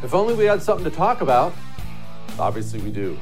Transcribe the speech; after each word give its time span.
If 0.00 0.14
only 0.14 0.34
we 0.34 0.44
had 0.44 0.62
something 0.62 0.88
to 0.88 0.96
talk 0.96 1.22
about. 1.22 1.52
Obviously, 2.38 2.80
we 2.80 2.92
do. 2.92 3.18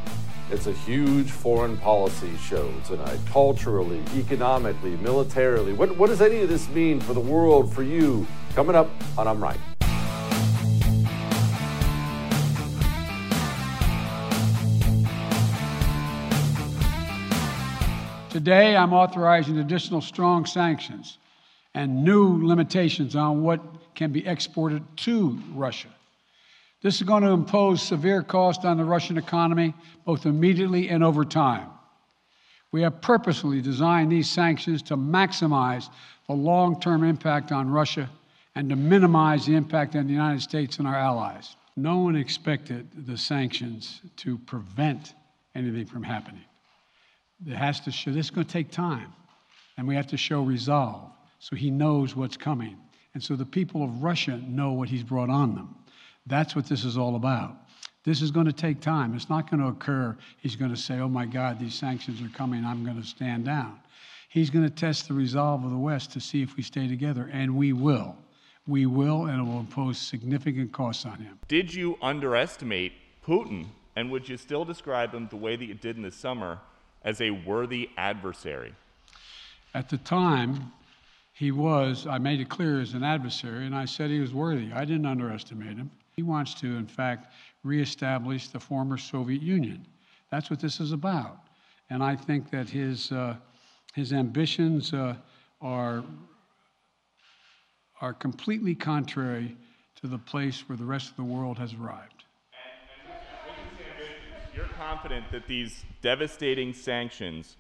It's 0.51 0.67
a 0.67 0.73
huge 0.73 1.31
foreign 1.31 1.79
policy 1.79 2.37
show 2.37 2.71
tonight, 2.87 3.19
culturally, 3.31 4.03
economically, 4.15 4.95
militarily. 4.99 5.73
What, 5.73 5.97
what 5.97 6.09
does 6.09 6.21
any 6.21 6.43
of 6.43 6.51
this 6.51 6.69
mean 6.69 7.01
for 7.01 7.15
the 7.15 7.21
world, 7.21 7.73
for 7.73 7.83
you? 7.83 8.27
Coming 8.55 8.77
up 8.77 8.91
on 9.17 9.27
I'm 9.27 9.43
Right. 9.43 9.59
Today, 18.29 18.77
I'm 18.77 18.93
authorizing 18.93 19.61
additional 19.61 20.03
strong 20.03 20.45
sanctions 20.45 21.17
and 21.73 22.05
new 22.05 22.47
limitations 22.47 23.17
on 23.17 23.43
what 23.43 23.63
can 23.95 24.13
be 24.13 24.27
exported 24.27 24.83
to 24.99 25.39
Russia. 25.55 25.89
This 26.87 26.99
is 26.99 27.03
going 27.03 27.25
to 27.25 27.31
impose 27.31 27.83
severe 27.83 28.23
cost 28.23 28.65
on 28.65 28.77
the 28.77 28.85
Russian 28.85 29.19
economy, 29.19 29.75
both 30.05 30.25
immediately 30.25 30.89
and 30.89 31.03
over 31.03 31.25
time. 31.25 31.69
We 32.71 32.83
have 32.83 33.01
purposely 33.01 33.61
designed 33.61 34.13
these 34.13 34.31
sanctions 34.31 34.83
to 34.83 34.97
maximize 34.97 35.91
the 36.29 36.35
long 36.35 36.79
term 36.79 37.03
impact 37.03 37.51
on 37.51 37.69
Russia 37.69 38.09
and 38.55 38.71
to 38.71 38.77
minimize 38.77 39.47
the 39.47 39.57
impact 39.57 39.97
on 39.97 40.07
the 40.07 40.13
United 40.13 40.43
States 40.43 40.79
and 40.79 40.87
our 40.87 40.95
allies. 40.95 41.57
No 41.75 41.99
one 41.99 42.15
expected 42.15 42.87
the 43.05 43.19
sanctions 43.19 44.01
to 44.19 44.39
prevent 44.39 45.15
anything 45.57 45.87
from 45.87 46.05
happening. 46.05 46.45
It 47.45 47.57
has 47.57 47.81
to 47.81 47.91
show, 47.91 48.13
this 48.13 48.27
is 48.27 48.31
going 48.31 48.47
to 48.47 48.53
take 48.53 48.71
time, 48.71 49.13
and 49.77 49.89
we 49.89 49.97
have 49.97 50.07
to 50.07 50.17
show 50.17 50.41
resolve 50.41 51.11
so 51.41 51.57
he 51.57 51.69
knows 51.69 52.15
what's 52.15 52.37
coming. 52.37 52.77
And 53.15 53.21
so 53.21 53.35
the 53.35 53.45
people 53.45 53.83
of 53.83 54.05
Russia 54.05 54.41
know 54.47 54.71
what 54.71 54.89
he's 54.89 55.03
brought 55.03 55.31
on 55.31 55.57
them. 55.57 55.75
That's 56.27 56.57
what 56.57 56.67
this 56.67 56.85
is 56.85 56.99
all 56.99 57.17
about. 57.17 57.57
This 58.05 58.23
is 58.23 58.31
going 58.31 58.47
to 58.47 58.53
take 58.53 58.81
time. 58.81 59.15
It's 59.15 59.29
not 59.29 59.51
going 59.51 59.61
to 59.61 59.69
occur. 59.69 60.17
He's 60.39 60.55
going 60.57 60.71
to 60.71 60.77
say, 60.77 60.99
oh 61.01 61.09
my 61.09 61.27
God, 61.27 61.59
these 61.59 61.75
sanctions 61.75 62.23
are 62.23 62.37
coming. 62.37 62.65
I'm 62.65 62.85
going 62.85 63.01
to 63.01 63.07
stand 63.07 63.45
down. 63.45 63.81
He's 64.29 64.51
going 64.51 64.65
to 64.65 64.71
test 64.71 65.09
the 65.09 65.15
resolve 65.15 65.65
of 65.65 65.71
the 65.71 65.79
West 65.79 66.13
to 66.13 66.21
see 66.21 66.43
if 66.43 66.57
we 66.57 66.63
stay 66.63 66.89
together, 66.89 67.29
and 67.33 67.57
we 67.57 67.73
will. 67.73 68.17
We 68.69 68.87
will, 68.87 69.27
and 69.27 69.41
it 69.41 69.45
will 69.45 69.61
impose 69.61 69.99
significant 69.99 70.73
costs 70.73 71.07
on 71.07 71.19
him. 71.19 71.39
Did 71.49 71.73
you 71.73 71.97
underestimate 72.03 72.93
Putin, 73.25 73.67
and 73.95 74.11
would 74.11 74.29
you 74.29 74.37
still 74.37 74.65
describe 74.65 75.15
him 75.15 75.29
the 75.29 75.37
way 75.37 75.57
that 75.57 75.65
you 75.65 75.75
did 75.75 75.97
in 75.97 76.03
the 76.03 76.11
summer 76.11 76.59
as 77.03 77.21
a 77.21 77.31
worthy 77.31 77.91
adversary? 77.97 78.75
At 79.75 79.89
the 79.89 79.99
time, 79.99 80.73
he 81.33 81.51
was, 81.51 82.07
I 82.07 82.19
made 82.19 82.41
it 82.41 82.49
clear, 82.49 82.81
as 82.81 82.95
an 82.95 83.05
adversary, 83.05 83.67
and 83.67 83.75
I 83.75 83.85
said 83.85 84.11
he 84.11 84.21
was 84.21 84.35
worthy. 84.35 84.73
I 84.73 84.85
didn't 84.85 85.07
underestimate 85.07 85.77
him. 85.77 85.91
He 86.17 86.23
wants 86.23 86.55
to, 86.55 86.77
in 86.77 86.87
fact, 86.87 87.33
reestablish 87.63 88.49
the 88.49 88.59
former 88.59 88.97
Soviet 88.97 89.43
Union. 89.43 89.87
That's 90.31 90.49
what 90.49 90.61
this 90.61 90.81
is 90.81 90.93
about. 90.93 91.41
And 91.91 92.03
I 92.03 92.17
think 92.17 92.51
that 92.51 92.71
his, 92.71 93.13
uh, 93.13 93.37
his 93.95 94.15
ambitions 94.15 94.95
uh, 94.95 95.17
are, 95.61 96.03
are 98.01 98.15
completely 98.15 98.75
contrary 98.75 99.57
to 100.01 100.07
the 100.07 100.19
place 100.19 100.67
where 100.69 100.79
the 100.79 100.85
rest 100.85 101.11
of 101.11 101.17
the 101.17 101.25
world 101.25 101.59
has 101.59 101.75
arrived. 101.75 102.25
You're 104.55 104.65
confident 104.79 105.31
that 105.33 105.47
these 105.47 105.85
devastating 106.01 106.73
sanctions 106.73 107.57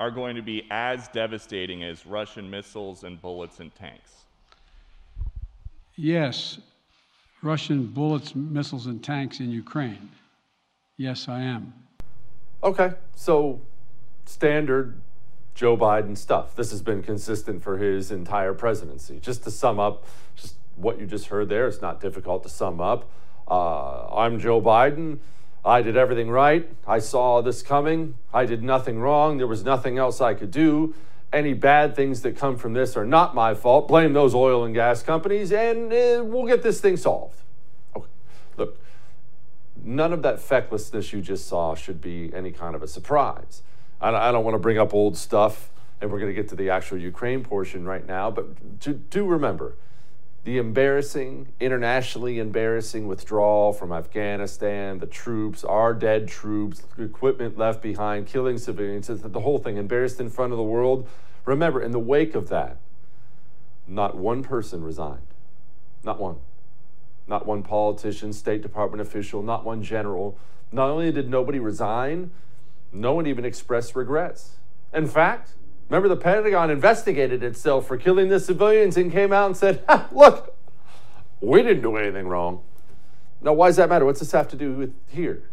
are 0.00 0.10
going 0.10 0.36
to 0.36 0.42
be 0.42 0.66
as 0.70 1.08
devastating 1.08 1.84
as 1.84 2.06
Russian 2.06 2.48
missiles 2.48 3.04
and 3.04 3.20
bullets 3.20 3.60
and 3.60 3.74
tanks? 3.74 4.24
Yes, 5.96 6.58
Russian 7.42 7.86
bullets, 7.86 8.34
missiles, 8.34 8.86
and 8.86 9.02
tanks 9.02 9.40
in 9.40 9.50
Ukraine. 9.50 10.10
Yes, 10.96 11.28
I 11.28 11.40
am. 11.40 11.72
Okay, 12.62 12.92
so 13.14 13.60
standard 14.24 15.00
Joe 15.54 15.76
Biden 15.76 16.16
stuff. 16.16 16.56
This 16.56 16.70
has 16.72 16.82
been 16.82 17.02
consistent 17.02 17.62
for 17.62 17.78
his 17.78 18.10
entire 18.10 18.54
presidency. 18.54 19.20
Just 19.20 19.44
to 19.44 19.50
sum 19.50 19.78
up, 19.78 20.04
just 20.34 20.56
what 20.76 20.98
you 20.98 21.06
just 21.06 21.26
heard 21.26 21.48
there, 21.48 21.68
it's 21.68 21.80
not 21.80 22.00
difficult 22.00 22.42
to 22.42 22.48
sum 22.48 22.80
up. 22.80 23.08
Uh, 23.48 24.08
I'm 24.14 24.40
Joe 24.40 24.60
Biden. 24.60 25.18
I 25.64 25.82
did 25.82 25.96
everything 25.96 26.30
right. 26.30 26.68
I 26.86 26.98
saw 26.98 27.40
this 27.40 27.62
coming. 27.62 28.14
I 28.32 28.46
did 28.46 28.62
nothing 28.62 28.98
wrong. 28.98 29.38
There 29.38 29.46
was 29.46 29.64
nothing 29.64 29.98
else 29.98 30.20
I 30.20 30.34
could 30.34 30.50
do. 30.50 30.94
Any 31.32 31.52
bad 31.52 31.94
things 31.94 32.22
that 32.22 32.36
come 32.36 32.56
from 32.56 32.72
this 32.72 32.96
are 32.96 33.04
not 33.04 33.34
my 33.34 33.54
fault. 33.54 33.88
Blame 33.88 34.14
those 34.14 34.34
oil 34.34 34.64
and 34.64 34.74
gas 34.74 35.02
companies, 35.02 35.52
and 35.52 35.92
uh, 35.92 36.24
we'll 36.24 36.46
get 36.46 36.62
this 36.62 36.80
thing 36.80 36.96
solved. 36.96 37.40
Okay. 37.94 38.06
Look, 38.56 38.78
none 39.84 40.12
of 40.12 40.22
that 40.22 40.40
fecklessness 40.40 41.12
you 41.12 41.20
just 41.20 41.46
saw 41.46 41.74
should 41.74 42.00
be 42.00 42.32
any 42.34 42.50
kind 42.50 42.74
of 42.74 42.82
a 42.82 42.88
surprise. 42.88 43.62
I 44.00 44.10
don't, 44.10 44.20
I 44.20 44.32
don't 44.32 44.44
want 44.44 44.54
to 44.54 44.58
bring 44.58 44.78
up 44.78 44.94
old 44.94 45.18
stuff, 45.18 45.70
and 46.00 46.10
we're 46.10 46.18
going 46.18 46.34
to 46.34 46.40
get 46.40 46.48
to 46.50 46.56
the 46.56 46.70
actual 46.70 46.98
Ukraine 46.98 47.44
portion 47.44 47.84
right 47.84 48.06
now, 48.06 48.30
but 48.30 48.80
do, 48.80 48.94
do 48.94 49.26
remember 49.26 49.74
the 50.48 50.56
embarrassing, 50.56 51.46
internationally 51.60 52.38
embarrassing 52.38 53.06
withdrawal 53.06 53.70
from 53.70 53.92
Afghanistan, 53.92 54.98
the 54.98 55.06
troops, 55.06 55.62
our 55.62 55.92
dead 55.92 56.26
troops, 56.26 56.84
equipment 56.96 57.58
left 57.58 57.82
behind, 57.82 58.26
killing 58.26 58.56
civilians, 58.56 59.08
the 59.08 59.40
whole 59.40 59.58
thing 59.58 59.76
embarrassed 59.76 60.18
in 60.18 60.30
front 60.30 60.50
of 60.50 60.56
the 60.56 60.64
world. 60.64 61.06
Remember, 61.44 61.82
in 61.82 61.92
the 61.92 61.98
wake 61.98 62.34
of 62.34 62.48
that, 62.48 62.78
not 63.86 64.16
one 64.16 64.42
person 64.42 64.82
resigned. 64.82 65.26
Not 66.02 66.18
one. 66.18 66.36
Not 67.26 67.44
one 67.44 67.62
politician, 67.62 68.32
State 68.32 68.62
Department 68.62 69.02
official, 69.02 69.42
not 69.42 69.66
one 69.66 69.82
general. 69.82 70.38
Not 70.72 70.88
only 70.88 71.12
did 71.12 71.28
nobody 71.28 71.58
resign, 71.58 72.30
no 72.90 73.12
one 73.12 73.26
even 73.26 73.44
expressed 73.44 73.94
regrets. 73.94 74.56
In 74.94 75.08
fact, 75.08 75.50
Remember, 75.88 76.08
the 76.08 76.16
Pentagon 76.16 76.70
investigated 76.70 77.42
itself 77.42 77.86
for 77.86 77.96
killing 77.96 78.28
the 78.28 78.40
civilians 78.40 78.96
and 78.96 79.10
came 79.10 79.32
out 79.32 79.46
and 79.46 79.56
said, 79.56 79.82
look, 80.12 80.54
we 81.40 81.62
didn't 81.62 81.82
do 81.82 81.96
anything 81.96 82.28
wrong. 82.28 82.60
Now, 83.40 83.54
why 83.54 83.68
does 83.68 83.76
that 83.76 83.88
matter? 83.88 84.04
What's 84.04 84.20
this 84.20 84.32
have 84.32 84.48
to 84.48 84.56
do 84.56 84.72
with 84.74 84.94
here? 85.08 85.44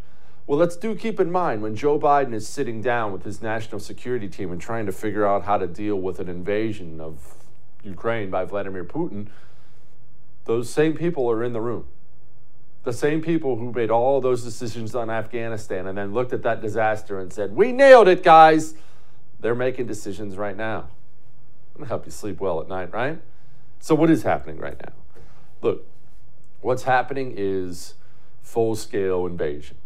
Well, 0.47 0.59
let's 0.59 0.75
do 0.75 0.95
keep 0.95 1.19
in 1.19 1.31
mind 1.31 1.61
when 1.61 1.75
Joe 1.75 1.99
Biden 1.99 2.33
is 2.33 2.47
sitting 2.47 2.81
down 2.81 3.11
with 3.11 3.23
his 3.23 3.41
national 3.41 3.79
security 3.79 4.27
team 4.27 4.51
and 4.51 4.61
trying 4.61 4.85
to 4.85 4.91
figure 4.91 5.25
out 5.25 5.43
how 5.43 5.57
to 5.57 5.67
deal 5.67 5.95
with 5.95 6.19
an 6.19 6.29
invasion 6.29 7.01
of 7.01 7.35
Ukraine 7.83 8.29
by 8.29 8.45
Vladimir 8.45 8.83
Putin, 8.83 9.27
those 10.45 10.69
same 10.69 10.93
people 10.93 11.29
are 11.29 11.43
in 11.43 11.53
the 11.53 11.61
room. 11.61 11.85
The 12.83 12.93
same 12.93 13.21
people 13.21 13.55
who 13.55 13.71
made 13.71 13.89
all 13.89 14.21
those 14.21 14.43
decisions 14.43 14.93
on 14.93 15.09
Afghanistan 15.09 15.87
and 15.87 15.97
then 15.97 16.13
looked 16.13 16.33
at 16.33 16.43
that 16.43 16.61
disaster 16.61 17.19
and 17.19 17.33
said, 17.33 17.55
We 17.55 17.71
nailed 17.71 18.07
it, 18.07 18.21
guys. 18.21 18.75
They're 19.45 19.53
making 19.53 19.85
decisions 19.85 20.37
right 20.37 20.57
now. 20.57 20.87
To 21.77 21.85
help 21.85 22.07
you 22.07 22.11
sleep 22.11 22.41
well 22.41 22.61
at 22.61 22.67
night, 22.67 22.91
right? 22.91 23.21
So, 23.79 23.93
what 23.93 24.09
is 24.09 24.23
happening 24.23 24.57
right 24.57 24.75
now? 24.83 24.93
Look, 25.61 25.85
what's 26.61 26.81
happening 26.81 27.35
is 27.37 27.93
full 28.41 28.75
scale 28.75 29.27
invasion. 29.27 29.77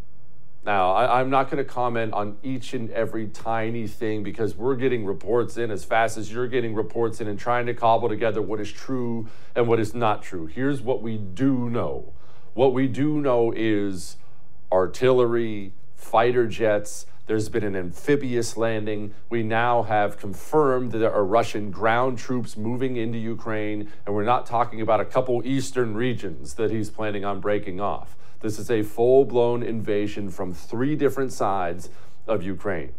Now, 0.65 0.93
I, 0.93 1.19
am 1.19 1.29
not 1.29 1.51
going 1.51 1.57
to 1.57 1.69
comment 1.69 2.13
on 2.13 2.37
each 2.41 2.73
and 2.73 2.89
every 2.91 3.27
tiny 3.27 3.85
thing 3.85 4.23
because 4.23 4.55
we're 4.55 4.77
getting 4.77 5.05
reports 5.05 5.57
in 5.57 5.71
as 5.71 5.83
fast 5.83 6.17
as 6.17 6.31
you're 6.31 6.47
getting 6.47 6.73
reports 6.73 7.19
in 7.19 7.27
and 7.27 7.37
trying 7.37 7.65
to 7.65 7.73
cobble 7.73 8.07
together 8.07 8.41
what 8.41 8.61
is 8.61 8.71
true 8.71 9.27
and 9.57 9.67
what 9.67 9.81
is 9.81 9.93
not 9.93 10.23
true. 10.23 10.45
Here's 10.45 10.81
what 10.81 11.01
we 11.01 11.17
do 11.17 11.69
know 11.69 12.13
what 12.53 12.73
we 12.73 12.87
do 12.87 13.19
know 13.19 13.53
is 13.53 14.15
artillery, 14.71 15.73
fighter 15.95 16.47
jets, 16.47 17.05
there's 17.29 17.47
been 17.47 17.63
an 17.63 17.75
amphibious 17.75 18.57
landing. 18.57 19.13
We 19.29 19.43
now 19.43 19.83
have 19.83 20.17
confirmed 20.17 20.91
that 20.93 20.97
there 20.97 21.13
are 21.13 21.23
Russian 21.23 21.69
ground 21.69 22.17
troops 22.17 22.57
moving 22.57 22.97
into 22.97 23.19
Ukraine, 23.19 23.91
and 24.03 24.15
we're 24.15 24.23
not 24.23 24.47
talking 24.47 24.81
about 24.81 24.99
a 24.99 25.05
couple 25.05 25.45
eastern 25.45 25.93
regions 25.93 26.55
that 26.55 26.71
he's 26.71 26.89
planning 26.89 27.23
on 27.23 27.39
breaking 27.39 27.79
off. 27.79 28.17
This 28.39 28.57
is 28.57 28.71
a 28.71 28.81
full 28.81 29.25
blown 29.25 29.61
invasion 29.61 30.31
from 30.31 30.55
three 30.55 30.95
different 30.95 31.31
sides 31.31 31.91
of 32.25 32.41
Ukraine, 32.41 32.93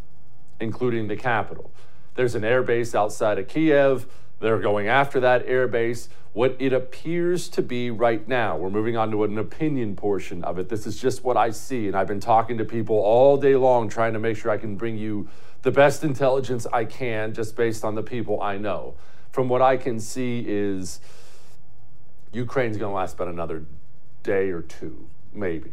including 0.61 1.09
the 1.09 1.17
capital. 1.17 1.73
There's 2.15 2.37
an 2.37 2.45
air 2.45 2.63
base 2.63 2.95
outside 2.95 3.37
of 3.37 3.49
Kiev. 3.49 4.07
They're 4.41 4.59
going 4.59 4.89
after 4.89 5.21
that 5.21 5.45
air 5.47 5.69
base 5.69 6.09
what 6.33 6.57
it 6.59 6.73
appears 6.73 7.49
to 7.51 7.63
be 7.63 7.91
right 7.91 8.27
now. 8.27 8.57
We're 8.57 8.71
moving 8.71 8.97
on 8.97 9.11
to 9.11 9.25
an 9.25 9.37
opinion 9.37 9.97
portion 9.97 10.45
of 10.45 10.59
it. 10.59 10.69
This 10.69 10.87
is 10.87 11.01
just 11.01 11.25
what 11.25 11.37
I 11.37 11.51
see. 11.51 11.89
And 11.89 11.97
I've 11.97 12.07
been 12.07 12.21
talking 12.21 12.59
to 12.59 12.65
people 12.65 12.97
all 12.97 13.37
day 13.37 13.57
long 13.57 13.89
trying 13.89 14.13
to 14.13 14.19
make 14.19 14.37
sure 14.37 14.51
I 14.51 14.57
can 14.57 14.77
bring 14.77 14.97
you 14.97 15.29
the 15.63 15.71
best 15.71 16.05
intelligence 16.05 16.67
I 16.73 16.85
can 16.85 17.35
just 17.35 17.57
based 17.57 17.85
on 17.85 17.95
the 17.95 18.03
people 18.03 18.41
I 18.41 18.57
know. 18.57 18.95
From 19.33 19.49
what 19.49 19.61
I 19.61 19.77
can 19.77 20.01
see 20.01 20.45
is 20.47 21.01
Ukraine's 22.33 22.77
going 22.77 22.91
to 22.91 22.97
last 22.97 23.15
about 23.15 23.29
another 23.29 23.65
day 24.23 24.51
or 24.51 24.63
two, 24.63 25.09
maybe. 25.33 25.73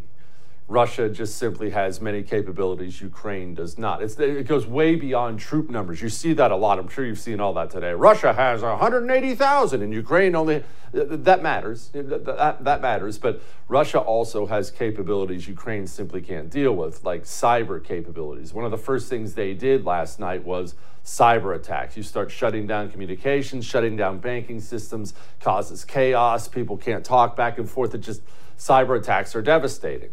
Russia 0.69 1.07
just 1.07 1.37
simply 1.37 1.69
has 1.69 2.01
many 2.01 2.21
capabilities 2.21 2.99
Ukraine 2.99 3.53
does 3.53 3.77
not. 3.77 4.01
It's, 4.01 4.19
it 4.19 4.47
goes 4.47 4.67
way 4.67 4.95
beyond 4.95 5.39
troop 5.39 5.69
numbers. 5.69 6.01
You 6.01 6.09
see 6.09 6.33
that 6.33 6.51
a 6.51 6.57
lot. 6.57 6.77
I'm 6.77 6.89
sure 6.89 7.05
you've 7.05 7.19
seen 7.19 7.39
all 7.39 7.53
that 7.53 7.69
today. 7.69 7.93
Russia 7.93 8.33
has 8.33 8.63
180,000 8.63 9.81
and 9.81 9.93
Ukraine 9.93 10.35
only. 10.35 10.65
That 10.91 11.41
matters. 11.41 11.89
That, 11.93 12.57
that 12.65 12.81
matters. 12.81 13.17
But 13.17 13.41
Russia 13.69 13.99
also 13.99 14.45
has 14.47 14.69
capabilities 14.69 15.47
Ukraine 15.47 15.87
simply 15.87 16.19
can't 16.19 16.49
deal 16.49 16.75
with, 16.75 17.01
like 17.05 17.23
cyber 17.23 17.81
capabilities. 17.81 18.53
One 18.53 18.65
of 18.65 18.71
the 18.71 18.77
first 18.77 19.09
things 19.09 19.35
they 19.35 19.53
did 19.53 19.85
last 19.85 20.19
night 20.19 20.43
was 20.43 20.75
cyber 21.05 21.55
attacks. 21.55 21.95
You 21.95 22.03
start 22.03 22.29
shutting 22.29 22.67
down 22.67 22.91
communications, 22.91 23.63
shutting 23.65 23.95
down 23.95 24.19
banking 24.19 24.59
systems, 24.59 25.13
causes 25.39 25.85
chaos. 25.85 26.49
People 26.49 26.75
can't 26.75 27.05
talk 27.05 27.37
back 27.37 27.57
and 27.57 27.69
forth. 27.69 27.95
It 27.95 27.99
just 27.99 28.21
cyber 28.57 28.99
attacks 28.99 29.33
are 29.33 29.41
devastating. 29.41 30.09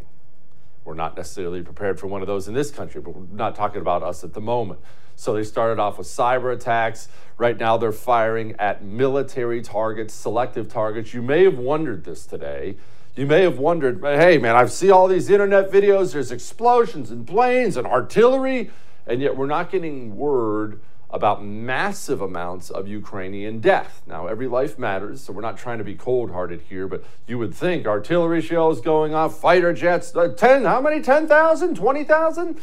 We're 0.84 0.94
not 0.94 1.16
necessarily 1.16 1.62
prepared 1.62 1.98
for 1.98 2.06
one 2.06 2.20
of 2.20 2.26
those 2.26 2.46
in 2.46 2.54
this 2.54 2.70
country, 2.70 3.00
but 3.00 3.16
we're 3.16 3.36
not 3.36 3.54
talking 3.54 3.80
about 3.80 4.02
us 4.02 4.22
at 4.22 4.34
the 4.34 4.40
moment. 4.40 4.80
So 5.16 5.32
they 5.32 5.44
started 5.44 5.80
off 5.80 5.96
with 5.98 6.06
cyber 6.06 6.52
attacks. 6.52 7.08
Right 7.38 7.56
now, 7.56 7.76
they're 7.76 7.92
firing 7.92 8.54
at 8.58 8.84
military 8.84 9.62
targets, 9.62 10.12
selective 10.12 10.68
targets. 10.68 11.14
You 11.14 11.22
may 11.22 11.44
have 11.44 11.58
wondered 11.58 12.04
this 12.04 12.26
today. 12.26 12.76
You 13.16 13.26
may 13.26 13.42
have 13.42 13.58
wondered, 13.58 14.02
hey, 14.02 14.38
man, 14.38 14.56
I 14.56 14.66
see 14.66 14.90
all 14.90 15.06
these 15.06 15.30
internet 15.30 15.70
videos. 15.70 16.12
There's 16.12 16.32
explosions 16.32 17.10
and 17.10 17.26
planes 17.26 17.76
and 17.76 17.86
artillery, 17.86 18.70
and 19.06 19.22
yet 19.22 19.36
we're 19.36 19.46
not 19.46 19.70
getting 19.70 20.16
word 20.16 20.80
about 21.10 21.44
massive 21.44 22.20
amounts 22.20 22.70
of 22.70 22.88
Ukrainian 22.88 23.60
death. 23.60 24.02
Now, 24.06 24.26
every 24.26 24.48
life 24.48 24.78
matters, 24.78 25.22
so 25.22 25.32
we're 25.32 25.42
not 25.42 25.56
trying 25.56 25.78
to 25.78 25.84
be 25.84 25.94
cold 25.94 26.30
hearted 26.30 26.62
here, 26.68 26.88
but 26.88 27.04
you 27.26 27.38
would 27.38 27.54
think 27.54 27.86
artillery 27.86 28.40
shells 28.40 28.80
going 28.80 29.14
off, 29.14 29.38
fighter 29.38 29.72
jets, 29.72 30.14
uh, 30.16 30.28
10, 30.28 30.64
how 30.64 30.80
many? 30.80 31.00
10,000, 31.00 31.76
20,000? 31.76 32.60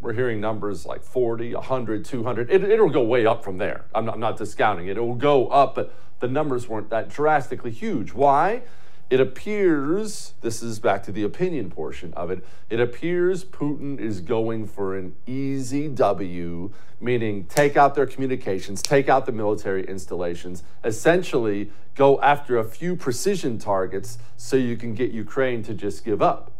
We're 0.00 0.14
hearing 0.14 0.40
numbers 0.40 0.86
like 0.86 1.02
40, 1.02 1.54
100, 1.54 2.04
200. 2.04 2.50
It, 2.50 2.64
it'll 2.64 2.88
go 2.88 3.02
way 3.02 3.26
up 3.26 3.44
from 3.44 3.58
there. 3.58 3.84
I'm 3.94 4.06
not, 4.06 4.14
I'm 4.14 4.20
not 4.20 4.38
discounting 4.38 4.86
it. 4.86 4.96
It 4.96 5.00
will 5.00 5.14
go 5.14 5.48
up, 5.48 5.74
but 5.74 5.94
the 6.20 6.28
numbers 6.28 6.68
weren't 6.68 6.88
that 6.90 7.08
drastically 7.08 7.70
huge. 7.70 8.12
Why? 8.12 8.62
It 9.10 9.18
appears, 9.18 10.34
this 10.40 10.62
is 10.62 10.78
back 10.78 11.02
to 11.02 11.12
the 11.12 11.24
opinion 11.24 11.68
portion 11.68 12.14
of 12.14 12.30
it, 12.30 12.46
it 12.70 12.78
appears 12.78 13.44
Putin 13.44 13.98
is 13.98 14.20
going 14.20 14.68
for 14.68 14.96
an 14.96 15.16
easy 15.26 15.88
W, 15.88 16.70
meaning 17.00 17.44
take 17.44 17.76
out 17.76 17.96
their 17.96 18.06
communications, 18.06 18.80
take 18.80 19.08
out 19.08 19.26
the 19.26 19.32
military 19.32 19.84
installations, 19.84 20.62
essentially 20.84 21.72
go 21.96 22.20
after 22.20 22.56
a 22.56 22.64
few 22.64 22.94
precision 22.94 23.58
targets 23.58 24.16
so 24.36 24.54
you 24.54 24.76
can 24.76 24.94
get 24.94 25.10
Ukraine 25.10 25.64
to 25.64 25.74
just 25.74 26.04
give 26.04 26.22
up. 26.22 26.52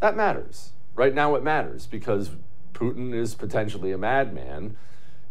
That 0.00 0.16
matters. 0.16 0.72
Right 0.94 1.14
now, 1.14 1.34
it 1.34 1.42
matters 1.42 1.86
because 1.86 2.30
Putin 2.72 3.12
is 3.12 3.34
potentially 3.34 3.92
a 3.92 3.98
madman. 3.98 4.78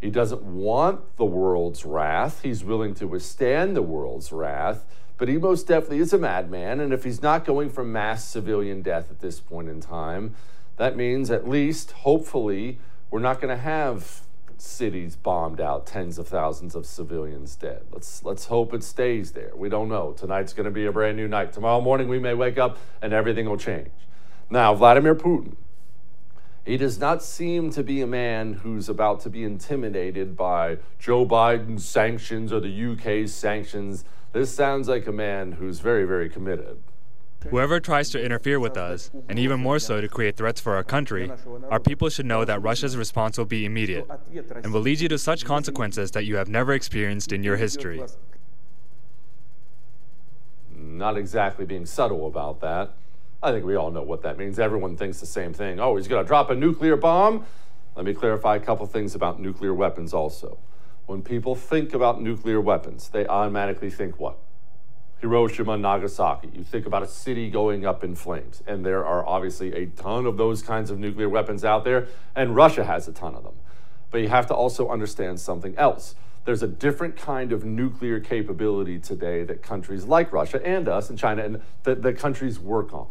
He 0.01 0.12
doesn't 0.12 0.44
want 0.44 1.18
the 1.18 1.25
world's 1.25 1.83
wrath. 1.83 2.44
He's 2.44 2.63
willing 2.63 2.94
to 2.95 3.07
withstand 3.07 3.75
the 3.75 3.81
world's 3.81 4.31
wrath 4.31 4.86
but 5.17 5.27
he 5.27 5.38
most 5.38 5.67
definitely 5.67 6.00
is 6.00 6.13
a 6.13 6.17
madman. 6.17 6.79
And 6.79 6.94
if 6.94 7.03
he's 7.03 7.21
not 7.21 7.45
going 7.45 7.69
for 7.69 7.83
mass 7.83 8.27
civilian 8.27 8.81
death 8.81 9.09
at 9.09 9.21
this 9.21 9.39
point 9.39 9.69
in 9.69 9.79
time, 9.79 10.35
that 10.77 10.97
means 10.97 11.31
at 11.31 11.47
least, 11.47 11.91
hopefully, 11.91 12.79
we're 13.09 13.19
not 13.19 13.39
going 13.39 13.56
to 13.56 13.62
have 13.62 14.21
cities 14.57 15.15
bombed 15.15 15.62
out, 15.62 15.85
tens 15.85 16.17
of 16.17 16.27
thousands 16.27 16.75
of 16.75 16.85
civilians 16.85 17.56
dead. 17.56 17.83
Let's 17.91 18.23
let's 18.23 18.45
hope 18.45 18.73
it 18.73 18.83
stays 18.83 19.31
there. 19.31 19.51
We 19.56 19.69
don't 19.69 19.89
know. 19.89 20.13
Tonight's 20.13 20.53
going 20.53 20.65
to 20.65 20.71
be 20.71 20.85
a 20.85 20.91
brand 20.91 21.17
new 21.17 21.27
night. 21.27 21.53
Tomorrow 21.53 21.81
morning 21.81 22.07
we 22.07 22.19
may 22.19 22.33
wake 22.33 22.57
up 22.57 22.77
and 23.01 23.13
everything 23.13 23.50
will 23.50 23.57
change. 23.57 23.91
Now, 24.50 24.73
Vladimir 24.75 25.15
Putin, 25.15 25.56
he 26.65 26.77
does 26.77 27.00
not 27.00 27.23
seem 27.23 27.69
to 27.71 27.83
be 27.83 28.01
a 28.01 28.07
man 28.07 28.53
who's 28.53 28.89
about 28.89 29.21
to 29.21 29.29
be 29.29 29.44
intimidated 29.44 30.35
by 30.35 30.77
Joe 31.00 31.25
Biden's 31.25 31.85
sanctions 31.85 32.51
or 32.51 32.59
the 32.59 32.91
UK's 32.91 33.33
sanctions 33.33 34.03
this 34.35 34.53
sounds 34.53 34.89
like 34.89 35.07
a 35.07 35.13
man 35.13 35.53
who's 35.53 35.79
very, 35.79 36.03
very 36.03 36.29
committed. 36.29 36.77
Whoever 37.49 37.79
tries 37.79 38.09
to 38.09 38.21
interfere 38.21 38.59
with 38.59 38.75
us, 38.75 39.09
and 39.29 39.39
even 39.39 39.61
more 39.61 39.79
so 39.79 40.01
to 40.01 40.09
create 40.09 40.35
threats 40.35 40.59
for 40.59 40.75
our 40.75 40.83
country, 40.83 41.31
our 41.71 41.79
people 41.79 42.09
should 42.09 42.25
know 42.25 42.43
that 42.43 42.61
Russia's 42.61 42.97
response 42.97 43.37
will 43.37 43.45
be 43.45 43.65
immediate 43.65 44.05
and 44.61 44.73
will 44.73 44.81
lead 44.81 44.99
you 44.99 45.07
to 45.07 45.17
such 45.17 45.45
consequences 45.45 46.11
that 46.11 46.25
you 46.25 46.35
have 46.35 46.49
never 46.49 46.73
experienced 46.73 47.31
in 47.31 47.43
your 47.43 47.55
history. 47.55 48.03
Not 50.75 51.17
exactly 51.17 51.65
being 51.65 51.85
subtle 51.85 52.27
about 52.27 52.59
that. 52.59 52.93
I 53.41 53.51
think 53.51 53.63
we 53.63 53.75
all 53.75 53.91
know 53.91 54.03
what 54.03 54.21
that 54.23 54.38
means. 54.38 54.59
Everyone 54.59 54.97
thinks 54.97 55.21
the 55.21 55.25
same 55.27 55.53
thing. 55.53 55.79
Oh, 55.79 55.95
he's 55.95 56.09
going 56.09 56.21
to 56.21 56.27
drop 56.27 56.49
a 56.49 56.55
nuclear 56.55 56.97
bomb? 56.97 57.45
Let 57.95 58.03
me 58.03 58.13
clarify 58.13 58.57
a 58.57 58.59
couple 58.59 58.85
things 58.85 59.15
about 59.15 59.39
nuclear 59.39 59.73
weapons 59.73 60.13
also. 60.13 60.57
When 61.05 61.21
people 61.21 61.55
think 61.55 61.93
about 61.93 62.21
nuclear 62.21 62.59
weapons, 62.59 63.09
they 63.09 63.27
automatically 63.27 63.91
think 63.91 64.19
what? 64.19 64.37
Hiroshima, 65.19 65.77
Nagasaki. 65.77 66.49
You 66.53 66.63
think 66.63 66.85
about 66.85 67.03
a 67.03 67.07
city 67.07 67.49
going 67.49 67.85
up 67.85 68.03
in 68.03 68.15
flames. 68.15 68.63
And 68.67 68.85
there 68.85 69.05
are 69.05 69.25
obviously 69.25 69.73
a 69.73 69.85
ton 69.85 70.25
of 70.25 70.37
those 70.37 70.61
kinds 70.61 70.89
of 70.89 70.99
nuclear 70.99 71.29
weapons 71.29 71.63
out 71.63 71.83
there, 71.83 72.07
and 72.35 72.55
Russia 72.55 72.83
has 72.83 73.07
a 73.07 73.13
ton 73.13 73.35
of 73.35 73.43
them. 73.43 73.55
But 74.11 74.21
you 74.21 74.29
have 74.29 74.47
to 74.47 74.53
also 74.55 74.89
understand 74.89 75.39
something 75.39 75.77
else. 75.77 76.15
There's 76.45 76.61
a 76.61 76.67
different 76.67 77.15
kind 77.15 77.51
of 77.51 77.63
nuclear 77.65 78.19
capability 78.19 78.99
today 78.99 79.43
that 79.43 79.63
countries 79.63 80.05
like 80.05 80.31
Russia 80.31 80.63
and 80.65 80.87
us 80.87 81.09
and 81.09 81.17
China 81.17 81.43
and 81.43 81.61
the, 81.83 81.95
the 81.95 82.13
countries 82.13 82.59
work 82.59 82.93
on. 82.93 83.07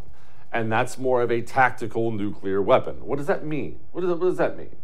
And 0.52 0.70
that's 0.70 0.98
more 0.98 1.20
of 1.20 1.32
a 1.32 1.42
tactical 1.42 2.12
nuclear 2.12 2.62
weapon. 2.62 3.04
What 3.04 3.18
does 3.18 3.26
that 3.26 3.44
mean? 3.44 3.80
What 3.90 4.02
does, 4.02 4.10
what 4.10 4.20
does 4.20 4.36
that 4.36 4.56
mean? 4.56 4.76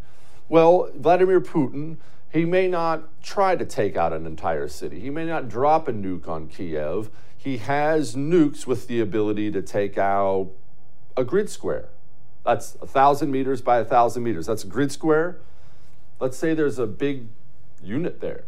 Well, 0.48 0.90
Vladimir 0.96 1.40
Putin 1.40 1.98
he 2.32 2.44
may 2.44 2.69
not 2.69 3.23
try 3.23 3.56
to 3.56 3.65
take 3.65 3.97
out 3.97 4.12
an 4.12 4.25
entire 4.25 4.69
city. 4.69 5.00
He 5.00 5.11
may 5.11 5.27
not 5.27 5.49
drop 5.49 5.88
a 5.88 5.93
nuke 5.93 6.29
on 6.29 6.47
Kiev. 6.49 7.11
He 7.37 7.59
has 7.59 8.15
nukes 8.15 8.67
with 8.67 8.87
the 8.87 9.00
ability 9.00 9.50
to 9.50 9.62
take 9.62 9.99
out 9.99 10.50
a 11.17 11.25
grid 11.25 11.50
square. 11.50 11.88
That's 12.44 12.77
a 12.81 12.87
thousand 12.87 13.32
meters 13.32 13.61
by 13.61 13.79
a 13.79 13.85
thousand 13.85 14.23
meters. 14.23 14.47
That's 14.47 14.65
a 14.65 14.69
grid 14.69 14.93
square. 14.93 15.38
Let's 16.21 16.37
say 16.37 16.55
there's 16.55 16.79
a 16.79 16.87
big 16.87 17.27
unit 17.82 18.21
there. 18.21 18.44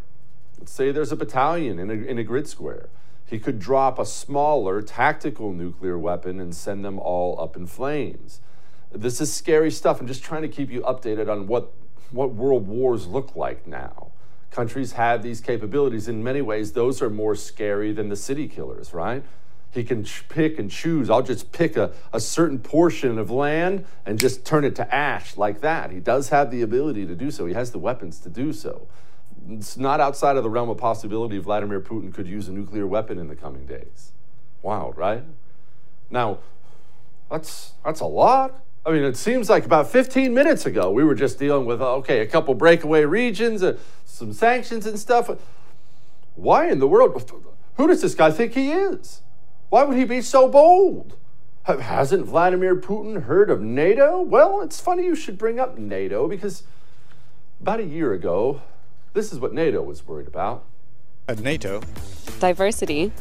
Let's 0.58 0.72
say 0.72 0.92
there's 0.92 1.10
a 1.10 1.16
battalion 1.16 1.78
in 1.78 1.90
a, 1.90 1.94
in 1.94 2.18
a 2.18 2.24
grid 2.24 2.46
square. 2.46 2.88
He 3.26 3.38
could 3.38 3.58
drop 3.58 3.98
a 3.98 4.06
smaller 4.06 4.80
tactical 4.82 5.52
nuclear 5.52 5.98
weapon 5.98 6.38
and 6.38 6.54
send 6.54 6.84
them 6.84 6.98
all 6.98 7.40
up 7.40 7.56
in 7.56 7.66
flames. 7.66 8.40
This 8.92 9.20
is 9.20 9.32
scary 9.32 9.70
stuff. 9.70 10.00
I'm 10.00 10.06
just 10.06 10.22
trying 10.22 10.42
to 10.42 10.48
keep 10.48 10.70
you 10.70 10.82
updated 10.82 11.30
on 11.30 11.46
what 11.46 11.72
what 12.12 12.34
world 12.34 12.68
wars 12.68 13.06
look 13.06 13.34
like 13.34 13.66
now. 13.66 14.12
Countries 14.50 14.92
have 14.92 15.22
these 15.22 15.40
capabilities. 15.40 16.08
In 16.08 16.22
many 16.22 16.42
ways, 16.42 16.72
those 16.72 17.00
are 17.00 17.08
more 17.08 17.34
scary 17.34 17.92
than 17.92 18.10
the 18.10 18.16
city 18.16 18.48
killers, 18.48 18.92
right? 18.92 19.24
He 19.70 19.82
can 19.82 20.04
pick 20.28 20.58
and 20.58 20.70
choose. 20.70 21.08
I'll 21.08 21.22
just 21.22 21.50
pick 21.52 21.78
a, 21.78 21.92
a 22.12 22.20
certain 22.20 22.58
portion 22.58 23.18
of 23.18 23.30
land 23.30 23.86
and 24.04 24.18
just 24.20 24.44
turn 24.44 24.64
it 24.64 24.76
to 24.76 24.94
ash 24.94 25.38
like 25.38 25.62
that. 25.62 25.90
He 25.90 26.00
does 26.00 26.28
have 26.28 26.50
the 26.50 26.60
ability 26.60 27.06
to 27.06 27.14
do 27.14 27.30
so, 27.30 27.46
he 27.46 27.54
has 27.54 27.72
the 27.72 27.78
weapons 27.78 28.18
to 28.20 28.28
do 28.28 28.52
so. 28.52 28.86
It's 29.48 29.78
not 29.78 29.98
outside 30.00 30.36
of 30.36 30.42
the 30.42 30.50
realm 30.50 30.68
of 30.68 30.76
possibility 30.76 31.38
Vladimir 31.38 31.80
Putin 31.80 32.12
could 32.12 32.28
use 32.28 32.46
a 32.48 32.52
nuclear 32.52 32.86
weapon 32.86 33.18
in 33.18 33.28
the 33.28 33.34
coming 33.34 33.64
days. 33.64 34.12
Wild, 34.60 34.96
right? 34.98 35.24
Now, 36.10 36.38
that's, 37.30 37.72
that's 37.82 38.00
a 38.00 38.06
lot. 38.06 38.62
I 38.84 38.90
mean, 38.90 39.04
it 39.04 39.16
seems 39.16 39.48
like 39.48 39.64
about 39.64 39.90
15 39.90 40.34
minutes 40.34 40.66
ago, 40.66 40.90
we 40.90 41.04
were 41.04 41.14
just 41.14 41.38
dealing 41.38 41.66
with, 41.66 41.80
okay, 41.80 42.20
a 42.20 42.26
couple 42.26 42.54
breakaway 42.54 43.04
regions, 43.04 43.62
uh, 43.62 43.76
some 44.04 44.32
sanctions 44.32 44.86
and 44.86 44.98
stuff. 44.98 45.30
Why 46.34 46.68
in 46.68 46.80
the 46.80 46.88
world? 46.88 47.30
Who 47.76 47.86
does 47.86 48.02
this 48.02 48.14
guy 48.14 48.32
think 48.32 48.54
he 48.54 48.72
is? 48.72 49.22
Why 49.68 49.84
would 49.84 49.96
he 49.96 50.04
be 50.04 50.20
so 50.20 50.48
bold? 50.48 51.16
Hasn't 51.64 52.26
Vladimir 52.26 52.74
Putin 52.74 53.22
heard 53.22 53.50
of 53.50 53.60
NATO? 53.60 54.20
Well, 54.20 54.62
it's 54.62 54.80
funny 54.80 55.04
you 55.04 55.14
should 55.14 55.38
bring 55.38 55.60
up 55.60 55.78
NATO 55.78 56.26
because 56.26 56.64
about 57.60 57.78
a 57.78 57.84
year 57.84 58.12
ago, 58.12 58.62
this 59.12 59.32
is 59.32 59.38
what 59.38 59.54
NATO 59.54 59.80
was 59.80 60.04
worried 60.06 60.26
about. 60.26 60.64
At 61.28 61.38
NATO, 61.38 61.82
diversity 62.40 63.12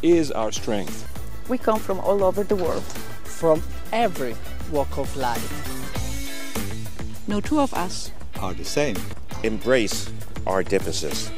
is 0.00 0.30
our 0.30 0.52
strength. 0.52 1.08
We 1.48 1.58
come 1.58 1.80
from 1.80 1.98
all 1.98 2.22
over 2.22 2.44
the 2.44 2.54
world, 2.54 2.84
from 3.24 3.60
every 3.92 4.36
walk 4.72 4.96
of 4.96 5.14
life. 5.16 5.68
No 7.28 7.40
two 7.40 7.60
of 7.60 7.74
us 7.74 8.10
are 8.40 8.54
the 8.54 8.64
same. 8.64 8.96
Embrace 9.42 10.10
our 10.46 10.62
differences. 10.62 11.30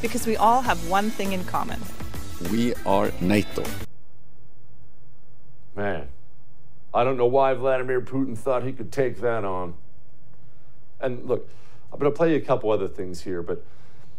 Because 0.00 0.24
we 0.24 0.36
all 0.36 0.62
have 0.62 0.88
one 0.88 1.10
thing 1.10 1.32
in 1.32 1.42
common. 1.44 1.80
We 2.52 2.74
are 2.86 3.10
NATO. 3.20 3.64
Man, 5.74 6.06
I 6.94 7.02
don't 7.02 7.16
know 7.16 7.26
why 7.26 7.54
Vladimir 7.54 8.00
Putin 8.00 8.38
thought 8.38 8.62
he 8.62 8.72
could 8.72 8.92
take 8.92 9.20
that 9.20 9.44
on. 9.44 9.74
And 11.00 11.26
look, 11.26 11.50
I'm 11.92 11.98
going 11.98 12.12
to 12.12 12.16
play 12.16 12.30
you 12.30 12.36
a 12.36 12.40
couple 12.40 12.70
other 12.70 12.88
things 12.88 13.22
here, 13.22 13.42
but 13.42 13.64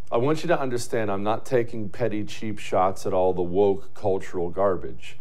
I 0.10 0.16
want 0.16 0.42
you 0.42 0.48
to 0.48 0.60
understand 0.60 1.12
I'm 1.12 1.24
not 1.24 1.46
taking 1.46 1.90
petty, 1.90 2.24
cheap 2.24 2.60
shots 2.60 3.06
at 3.06 3.12
all 3.12 3.34
the 3.34 3.42
woke 3.42 3.94
cultural 3.94 4.50
garbage. 4.50 5.18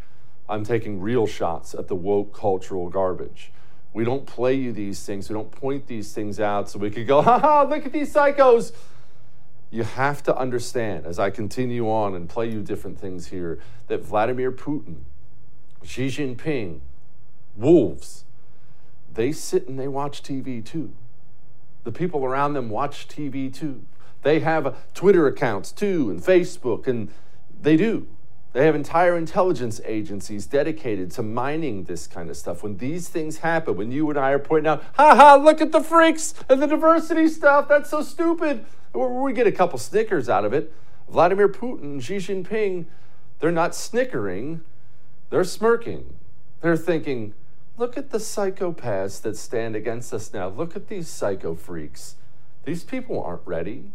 I'm 0.49 0.63
taking 0.63 1.01
real 1.01 1.27
shots 1.27 1.75
at 1.75 1.89
the 1.89 1.97
woke 1.97 2.33
cultural 2.33 2.89
garbage. 2.89 3.51
We 3.93 4.05
don't 4.05 4.27
play 4.27 4.55
you 4.55 4.73
these 4.73 5.05
things, 5.05 5.29
we 5.29 5.35
don't 5.35 5.51
point 5.51 5.89
these 5.89 6.13
things 6.13 6.39
out 6.39 6.71
so 6.71 6.79
we 6.79 6.91
could 6.91 7.07
go, 7.07 7.21
ha 7.23 7.39
ha, 7.39 7.63
look 7.63 7.85
at 7.85 7.93
these 7.93 8.15
psychos. 8.15 8.73
You 9.71 9.83
have 9.83 10.23
to 10.25 10.37
understand, 10.37 11.05
as 11.05 11.19
I 11.19 11.31
continue 11.31 11.91
on 11.91 12.15
and 12.15 12.29
play 12.29 12.49
you 12.49 12.63
different 12.63 13.01
things 13.01 13.27
here, 13.29 13.59
that 13.89 14.05
Vladimir 14.05 14.53
Putin, 14.53 14.99
Xi 15.83 16.07
Jinping, 16.07 16.81
wolves, 17.57 18.25
they 19.13 19.33
sit 19.33 19.67
and 19.67 19.81
they 19.81 19.89
watch 19.89 20.23
TV 20.23 20.65
too. 20.65 20.93
The 21.83 21.91
people 21.91 22.25
around 22.25 22.53
them 22.53 22.69
watch 22.69 23.09
TV 23.09 23.53
too. 23.53 23.83
They 24.23 24.41
have 24.41 24.77
Twitter 24.95 25.27
accounts 25.27 25.73
too, 25.73 26.11
and 26.11 26.21
Facebook, 26.21 26.87
and 26.87 27.09
they 27.61 27.77
do. 27.77 28.07
They 28.53 28.65
have 28.65 28.75
entire 28.75 29.17
intelligence 29.17 29.81
agencies 29.85 30.47
dedicated 30.47 31.11
to 31.13 31.23
mining 31.23 31.85
this 31.85 32.07
kind 32.07 32.31
of 32.31 32.37
stuff. 32.37 32.63
When 32.63 32.79
these 32.79 33.09
things 33.09 33.39
happen, 33.39 33.77
when 33.77 33.93
you 33.93 34.09
and 34.09 34.19
I 34.19 34.31
are 34.31 34.39
pointing 34.39 34.69
out, 34.69 34.83
ha 34.95 35.15
ha, 35.15 35.35
look 35.37 35.61
at 35.61 35.73
the 35.73 35.83
freaks 35.83 36.35
and 36.49 36.63
the 36.63 36.67
diversity 36.67 37.29
stuff, 37.29 37.69
that's 37.69 37.91
so 37.91 38.03
stupid. 38.03 38.65
We 38.95 39.35
get 39.35 39.47
a 39.47 39.53
couple 39.53 39.79
snickers 39.79 40.29
out 40.31 40.47
of 40.47 40.55
it. 40.55 40.73
Vladimir 41.09 41.49
Putin 41.49 42.01
Xi 42.01 42.17
Jinping, 42.17 42.87
they're 43.41 43.53
not 43.53 43.75
snickering, 43.75 44.63
they're 45.29 45.45
smirking. 45.45 46.15
They're 46.63 46.79
thinking, 46.79 47.35
look 47.77 47.99
at 47.99 48.11
the 48.11 48.19
psychopaths 48.19 49.21
that 49.21 49.37
stand 49.37 49.77
against 49.77 50.15
us 50.15 50.33
now. 50.33 50.49
Look 50.49 50.75
at 50.75 50.89
these 50.89 51.09
psycho 51.09 51.55
freaks. 51.55 52.15
These 52.65 52.83
people 52.83 53.23
aren't 53.23 53.43
ready. 53.45 53.93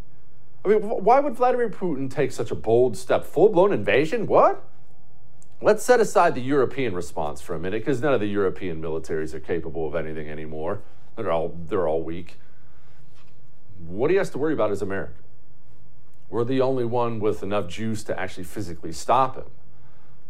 I 0.64 0.68
mean, 0.68 0.80
why 0.80 1.18
would 1.20 1.34
Vladimir 1.34 1.68
Putin 1.68 2.10
take 2.10 2.30
such 2.30 2.50
a 2.50 2.54
bold 2.54 2.96
step? 2.96 3.24
Full 3.24 3.48
blown 3.48 3.72
invasion? 3.72 4.26
What? 4.26 4.64
Let's 5.60 5.84
set 5.84 6.00
aside 6.00 6.34
the 6.34 6.40
European 6.40 6.94
response 6.94 7.40
for 7.40 7.54
a 7.54 7.58
minute 7.58 7.80
because 7.80 8.00
none 8.00 8.14
of 8.14 8.20
the 8.20 8.26
European 8.26 8.80
militaries 8.82 9.34
are 9.34 9.40
capable 9.40 9.86
of 9.86 9.94
anything 9.94 10.28
anymore. 10.28 10.82
They're 11.16 11.30
all, 11.30 11.56
they're 11.68 11.86
all 11.86 12.02
weak. 12.02 12.38
What 13.86 14.10
he 14.10 14.16
has 14.16 14.30
to 14.30 14.38
worry 14.38 14.52
about 14.52 14.70
is 14.72 14.82
America. 14.82 15.14
We're 16.30 16.44
the 16.44 16.60
only 16.60 16.84
one 16.84 17.20
with 17.20 17.42
enough 17.42 17.68
juice 17.68 18.02
to 18.04 18.18
actually 18.18 18.44
physically 18.44 18.92
stop 18.92 19.36
him. 19.36 19.50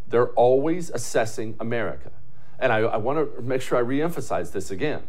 They're 0.07 0.29
always 0.29 0.89
assessing 0.89 1.55
America. 1.59 2.11
And 2.59 2.71
I, 2.71 2.79
I 2.79 2.97
want 2.97 3.35
to 3.35 3.41
make 3.41 3.61
sure 3.61 3.77
I 3.77 3.81
reemphasize 3.81 4.51
this 4.51 4.69
again. 4.69 5.03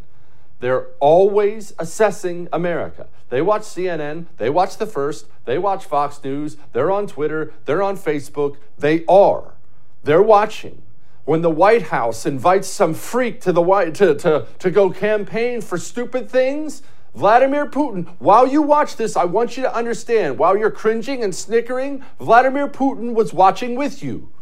They're 0.64 0.86
always 0.98 1.74
assessing 1.78 2.48
America. 2.50 3.06
They 3.28 3.42
watch 3.42 3.64
CNN, 3.64 4.28
they 4.38 4.48
watch 4.48 4.78
The 4.78 4.86
First, 4.86 5.26
they 5.44 5.58
watch 5.58 5.84
Fox 5.84 6.24
News, 6.24 6.56
they're 6.72 6.90
on 6.90 7.06
Twitter, 7.06 7.52
they're 7.66 7.82
on 7.82 7.98
Facebook. 7.98 8.56
They 8.78 9.04
are. 9.04 9.56
They're 10.04 10.22
watching. 10.22 10.80
When 11.26 11.42
the 11.42 11.50
White 11.50 11.88
House 11.88 12.24
invites 12.24 12.66
some 12.66 12.94
freak 12.94 13.42
to 13.42 13.52
the 13.52 13.60
White 13.60 13.94
to, 13.96 14.14
to, 14.14 14.46
to 14.58 14.70
go 14.70 14.88
campaign 14.88 15.60
for 15.60 15.76
stupid 15.76 16.30
things, 16.30 16.80
Vladimir 17.14 17.66
Putin, 17.66 18.08
while 18.18 18.46
you 18.46 18.62
watch 18.62 18.96
this, 18.96 19.18
I 19.18 19.26
want 19.26 19.58
you 19.58 19.64
to 19.64 19.74
understand, 19.74 20.38
while 20.38 20.56
you're 20.56 20.70
cringing 20.70 21.22
and 21.22 21.34
snickering, 21.34 22.02
Vladimir 22.18 22.68
Putin 22.68 23.12
was 23.12 23.34
watching 23.34 23.74
with 23.74 24.02
you. 24.02 24.32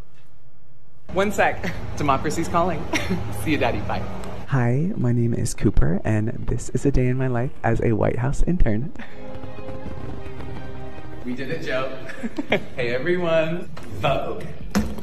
One 1.15 1.33
sec. 1.33 1.69
Democracy's 1.97 2.47
calling. 2.47 2.81
See 3.43 3.51
you, 3.51 3.59
Daddy. 3.59 3.81
Bye. 3.81 4.22
Hi, 4.53 4.93
my 4.99 5.13
name 5.13 5.33
is 5.33 5.55
Cooper, 5.55 6.03
and 6.05 6.29
this 6.47 6.69
is 6.75 6.85
a 6.85 6.91
day 6.91 7.07
in 7.07 7.17
my 7.17 7.27
life 7.27 7.53
as 7.65 7.81
a 7.81 7.93
White 7.93 8.19
House 8.19 8.43
intern. 8.43 8.93
We 11.25 11.35
did 11.35 11.49
it, 11.49 11.63
Joe. 11.63 11.97
hey, 12.77 12.95
everyone. 12.95 13.71
Vogue. 14.03 14.45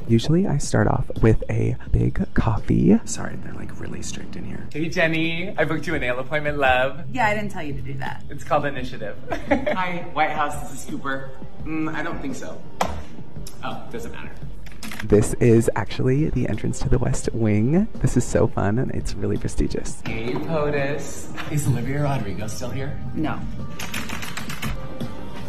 Usually 0.07 0.45
I 0.45 0.59
start 0.59 0.85
off 0.85 1.09
with 1.23 1.43
a 1.49 1.75
big 1.89 2.31
coffee. 2.35 2.99
Sorry, 3.05 3.37
they're 3.37 3.53
like 3.53 3.79
really 3.79 4.03
strict 4.03 4.35
in 4.35 4.45
here. 4.45 4.67
Hey, 4.71 4.87
Jenny. 4.87 5.51
I 5.57 5.65
booked 5.65 5.87
you 5.87 5.95
a 5.95 5.99
nail 5.99 6.19
appointment, 6.19 6.59
love. 6.59 7.05
Yeah, 7.11 7.25
I 7.25 7.33
didn't 7.33 7.49
tell 7.49 7.63
you 7.63 7.73
to 7.73 7.81
do 7.81 7.95
that. 7.95 8.23
It's 8.29 8.43
called 8.43 8.67
Initiative. 8.67 9.17
Hi, 9.49 10.05
White 10.13 10.29
House. 10.29 10.61
This 10.69 10.83
is 10.83 10.89
Cooper. 10.91 11.31
Mm, 11.63 11.91
I 11.91 12.03
don't 12.03 12.21
think 12.21 12.35
so. 12.35 12.61
Oh, 13.63 13.83
doesn't 13.91 14.11
matter. 14.11 14.29
This 15.03 15.33
is 15.35 15.69
actually 15.75 16.29
the 16.29 16.47
entrance 16.47 16.79
to 16.79 16.89
the 16.89 16.99
West 16.99 17.29
Wing. 17.33 17.87
This 17.95 18.17
is 18.17 18.25
so 18.25 18.47
fun 18.47 18.79
and 18.79 18.91
it's 18.91 19.13
really 19.13 19.37
prestigious. 19.37 20.01
Hey, 20.05 20.33
POTUS. 20.33 21.51
Is 21.51 21.67
Olivia 21.67 22.03
Rodrigo 22.03 22.47
still 22.47 22.69
here? 22.69 22.99
No. 23.15 23.39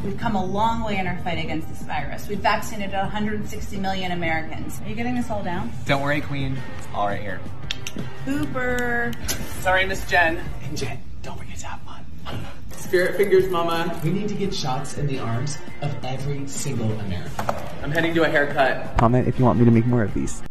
We've 0.04 0.16
come 0.16 0.34
a 0.34 0.44
long 0.44 0.82
way 0.82 0.96
in 0.96 1.06
our 1.06 1.18
fight 1.18 1.38
against 1.38 1.68
this 1.68 1.82
virus. 1.82 2.26
We've 2.26 2.38
vaccinated 2.38 2.94
160 2.94 3.76
million 3.78 4.12
Americans. 4.12 4.80
Are 4.80 4.88
you 4.88 4.94
getting 4.94 5.14
this 5.14 5.30
all 5.30 5.42
down? 5.42 5.70
Don't 5.84 6.00
worry, 6.00 6.22
Queen. 6.22 6.56
It's 6.78 6.88
all 6.94 7.08
right 7.08 7.20
here. 7.20 7.40
Cooper. 8.24 9.12
Sorry, 9.60 9.84
Miss 9.84 10.08
Jen. 10.08 10.42
And 10.62 10.76
Jen, 10.76 10.98
don't 11.22 11.36
forget 11.36 11.58
to 11.58 11.66
have 11.66 11.80
fun. 11.82 12.04
Spirit 12.72 13.16
fingers, 13.16 13.48
Mama. 13.48 14.00
We 14.02 14.10
need 14.10 14.28
to 14.28 14.34
get 14.34 14.54
shots 14.54 14.98
in 14.98 15.06
the 15.06 15.18
arms 15.18 15.58
of 15.82 15.94
every 16.04 16.46
single 16.48 16.90
American. 17.00 17.46
I'm 17.82 17.90
heading 17.90 18.14
to 18.14 18.24
a 18.24 18.28
haircut. 18.28 18.98
Comment 18.98 19.28
if 19.28 19.38
you 19.38 19.44
want 19.44 19.58
me 19.58 19.64
to 19.64 19.70
make 19.70 19.86
more 19.86 20.02
of 20.02 20.12
these. 20.12 20.42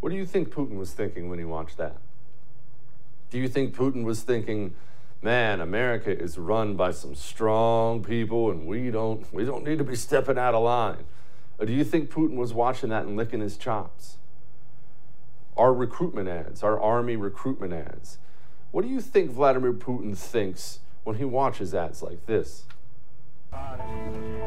What 0.00 0.10
do 0.10 0.16
you 0.16 0.26
think 0.26 0.50
Putin 0.50 0.76
was 0.76 0.92
thinking 0.92 1.28
when 1.28 1.38
he 1.38 1.44
watched 1.44 1.76
that? 1.76 1.96
Do 3.30 3.38
you 3.38 3.48
think 3.48 3.74
Putin 3.74 4.04
was 4.04 4.22
thinking, 4.22 4.74
man, 5.22 5.60
America 5.60 6.10
is 6.10 6.38
run 6.38 6.74
by 6.74 6.90
some 6.90 7.14
strong 7.14 8.02
people 8.02 8.50
and 8.50 8.66
we 8.66 8.90
don't 8.90 9.32
we 9.32 9.44
don't 9.44 9.64
need 9.64 9.78
to 9.78 9.84
be 9.84 9.96
stepping 9.96 10.38
out 10.38 10.54
of 10.54 10.62
line? 10.62 11.04
Or 11.58 11.66
do 11.66 11.72
you 11.72 11.84
think 11.84 12.10
Putin 12.10 12.36
was 12.36 12.54
watching 12.54 12.88
that 12.90 13.04
and 13.04 13.16
licking 13.16 13.40
his 13.40 13.56
chops? 13.56 14.16
Our 15.56 15.74
recruitment 15.74 16.28
ads, 16.28 16.62
our 16.62 16.80
army 16.80 17.16
recruitment 17.16 17.72
ads. 17.72 18.18
What 18.72 18.82
do 18.82 18.88
you 18.88 19.00
think 19.00 19.32
Vladimir 19.32 19.72
Putin 19.72 20.16
thinks 20.16 20.78
when 21.02 21.16
he 21.16 21.24
watches 21.24 21.74
ads 21.74 22.04
like 22.04 22.24
this? 22.26 22.66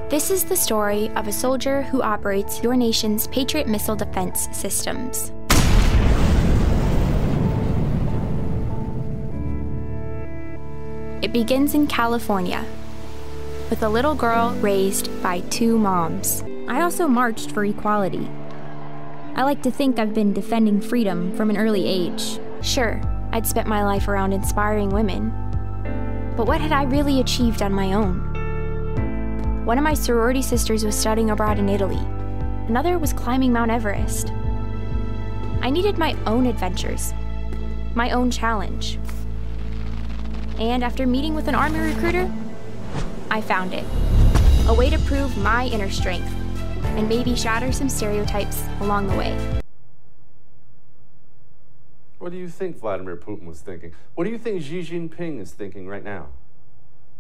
This 0.10 0.32
is 0.32 0.46
the 0.46 0.56
story 0.56 1.10
of 1.10 1.28
a 1.28 1.32
soldier 1.34 1.82
who 1.82 2.02
operates 2.02 2.64
your 2.64 2.78
nation's 2.78 3.28
Patriot 3.28 3.68
missile 3.68 3.98
defense 3.98 4.48
systems. 4.54 5.34
It 11.22 11.34
begins 11.34 11.74
in 11.74 11.88
California 11.88 12.64
with 13.70 13.84
a 13.84 13.90
little 13.90 14.16
girl 14.16 14.54
raised 14.62 15.22
by 15.22 15.42
two 15.50 15.78
moms. 15.78 16.46
I 16.70 16.80
also 16.80 17.10
marched 17.10 17.52
for 17.52 17.66
equality. 17.66 18.30
I 19.36 19.44
like 19.44 19.62
to 19.64 19.72
think 19.72 20.00
I've 20.00 20.14
been 20.14 20.32
defending 20.32 20.80
freedom 20.80 21.36
from 21.36 21.50
an 21.50 21.58
early 21.58 21.86
age. 21.88 22.40
Sure, 22.62 23.02
I'd 23.34 23.48
spent 23.48 23.68
my 23.68 23.84
life 23.84 24.08
around 24.08 24.32
inspiring 24.32 24.90
women. 24.90 25.34
But 26.38 26.46
what 26.46 26.62
had 26.62 26.72
I 26.72 26.84
really 26.84 27.20
achieved 27.20 27.64
on 27.64 27.74
my 27.74 27.94
own? 27.94 29.66
One 29.66 29.80
of 29.80 29.84
my 29.84 29.96
sorority 29.96 30.44
sisters 30.44 30.86
was 30.86 30.96
studying 30.96 31.32
abroad 31.32 31.58
in 31.58 31.68
Italy. 31.68 31.98
Another 32.68 33.00
was 33.00 33.12
climbing 33.12 33.52
Mount 33.52 33.72
Everest. 33.72 34.32
I 35.64 35.72
needed 35.72 35.98
my 35.98 36.16
own 36.28 36.46
adventures, 36.46 37.12
my 37.96 38.12
own 38.12 38.30
challenge. 38.30 39.00
And 40.60 40.84
after 40.84 41.08
meeting 41.08 41.34
with 41.34 41.48
an 41.48 41.56
army 41.56 41.80
recruiter, 41.80 42.32
I 43.32 43.42
found 43.42 43.74
it. 43.74 43.86
A 44.68 44.74
way 44.76 44.92
to 44.92 45.00
prove 45.00 45.36
my 45.40 45.66
inner 45.66 45.90
strength 45.90 46.32
and 46.84 47.10
maybe 47.10 47.36
shatter 47.36 47.72
some 47.72 47.90
stereotypes 47.90 48.64
along 48.80 49.08
the 49.08 49.16
way. 49.16 49.63
What 52.24 52.32
do 52.32 52.38
you 52.38 52.48
think 52.48 52.80
Vladimir 52.80 53.18
Putin 53.18 53.44
was 53.44 53.60
thinking? 53.60 53.92
What 54.16 54.24
do 54.24 54.30
you 54.30 54.38
think 54.38 54.62
Xi 54.62 54.80
Jinping 54.80 55.42
is 55.42 55.52
thinking 55.52 55.90
right 55.90 56.06
now? 56.06 56.28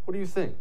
What 0.05 0.13
do 0.13 0.19
you 0.21 0.25
think? 0.25 0.55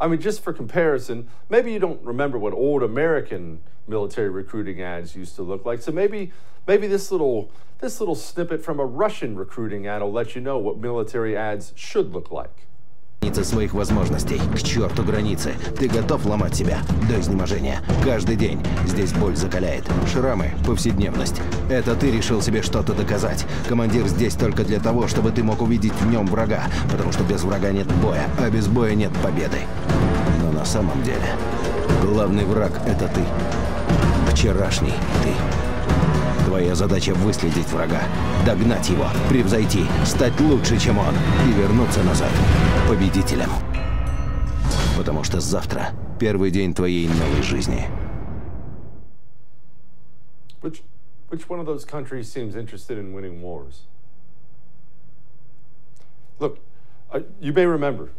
I 0.00 0.08
mean, 0.08 0.22
just 0.22 0.42
for 0.42 0.54
comparison, 0.54 1.28
maybe 1.50 1.70
you 1.70 1.78
don't 1.78 2.02
remember 2.02 2.38
what 2.38 2.54
old 2.54 2.82
American 2.82 3.60
military 3.86 4.30
recruiting 4.30 4.80
ads 4.80 5.14
used 5.14 5.36
to 5.36 5.42
look 5.42 5.66
like. 5.66 5.82
So 5.82 5.92
maybe 5.92 6.32
maybe 6.66 6.86
this 6.86 7.12
little 7.12 7.50
this 7.80 8.00
little 8.00 8.14
snippet 8.14 8.64
from 8.64 8.80
a 8.80 8.86
Russian 8.86 9.36
recruiting 9.36 9.86
ad 9.86 10.00
will 10.00 10.10
let 10.10 10.34
you 10.34 10.40
know 10.40 10.56
what 10.56 10.78
military 10.78 11.36
ads 11.36 11.74
should 11.76 12.14
look 12.14 12.30
like. 12.30 12.66
Своих 13.34 13.74
возможностей. 13.74 14.40
К 14.54 14.62
черту 14.62 15.02
границы. 15.02 15.52
Ты 15.78 15.88
готов 15.88 16.24
ломать 16.26 16.54
себя 16.54 16.78
до 17.08 17.20
изнеможения. 17.20 17.80
Каждый 18.04 18.36
день 18.36 18.60
здесь 18.86 19.12
боль 19.12 19.36
закаляет. 19.36 19.84
Шрамы– 20.12 20.52
повседневность. 20.66 21.40
Это 21.70 21.94
ты 21.94 22.10
решил 22.10 22.42
себе 22.42 22.62
что-то 22.62 22.92
доказать. 22.94 23.46
Командир 23.68 24.06
здесь 24.06 24.34
только 24.34 24.64
для 24.64 24.80
того, 24.80 25.08
чтобы 25.08 25.30
ты 25.30 25.42
мог 25.42 25.62
увидеть 25.62 25.94
в 25.94 26.10
нем 26.10 26.26
врага. 26.26 26.64
Потому 26.90 27.12
что 27.12 27.24
без 27.24 27.42
врага 27.42 27.70
нет 27.72 27.86
боя, 27.96 28.28
а 28.38 28.50
без 28.50 28.68
боя 28.68 28.94
нет 28.94 29.12
победы. 29.22 29.58
Но 30.42 30.52
на 30.52 30.64
самом 30.64 31.02
деле, 31.02 31.26
главный 32.02 32.44
враг– 32.44 32.72
это 32.86 33.08
ты. 33.08 33.22
Вчерашний 34.32 34.94
ты. 35.22 35.65
Твоя 36.46 36.74
задача 36.74 37.12
выследить 37.12 37.68
врага, 37.68 38.00
догнать 38.46 38.88
его, 38.88 39.08
превзойти, 39.28 39.84
стать 40.04 40.40
лучше, 40.40 40.78
чем 40.78 40.96
он 40.98 41.14
и 41.46 41.52
вернуться 41.52 42.02
назад. 42.04 42.30
победителем. 42.88 43.48
Потому 44.96 45.24
что 45.24 45.40
завтра 45.40 45.88
первый 46.20 46.52
день 46.52 46.72
твоей 46.72 47.08
новой 47.08 47.42
жизни. 47.42 47.88
Which, 50.62 50.82
which 51.30 51.48
one 51.48 51.58
of 51.58 51.66
those 51.66 51.84
countries 51.84 52.30
seems 52.30 52.54
interested 52.54 52.96
in 52.96 53.12
winning 53.12 53.42
wars? 53.42 53.82
Look, 56.38 56.60
uh, 57.10 57.20
you 57.40 57.52
may 57.52 57.66
remember 57.66 58.10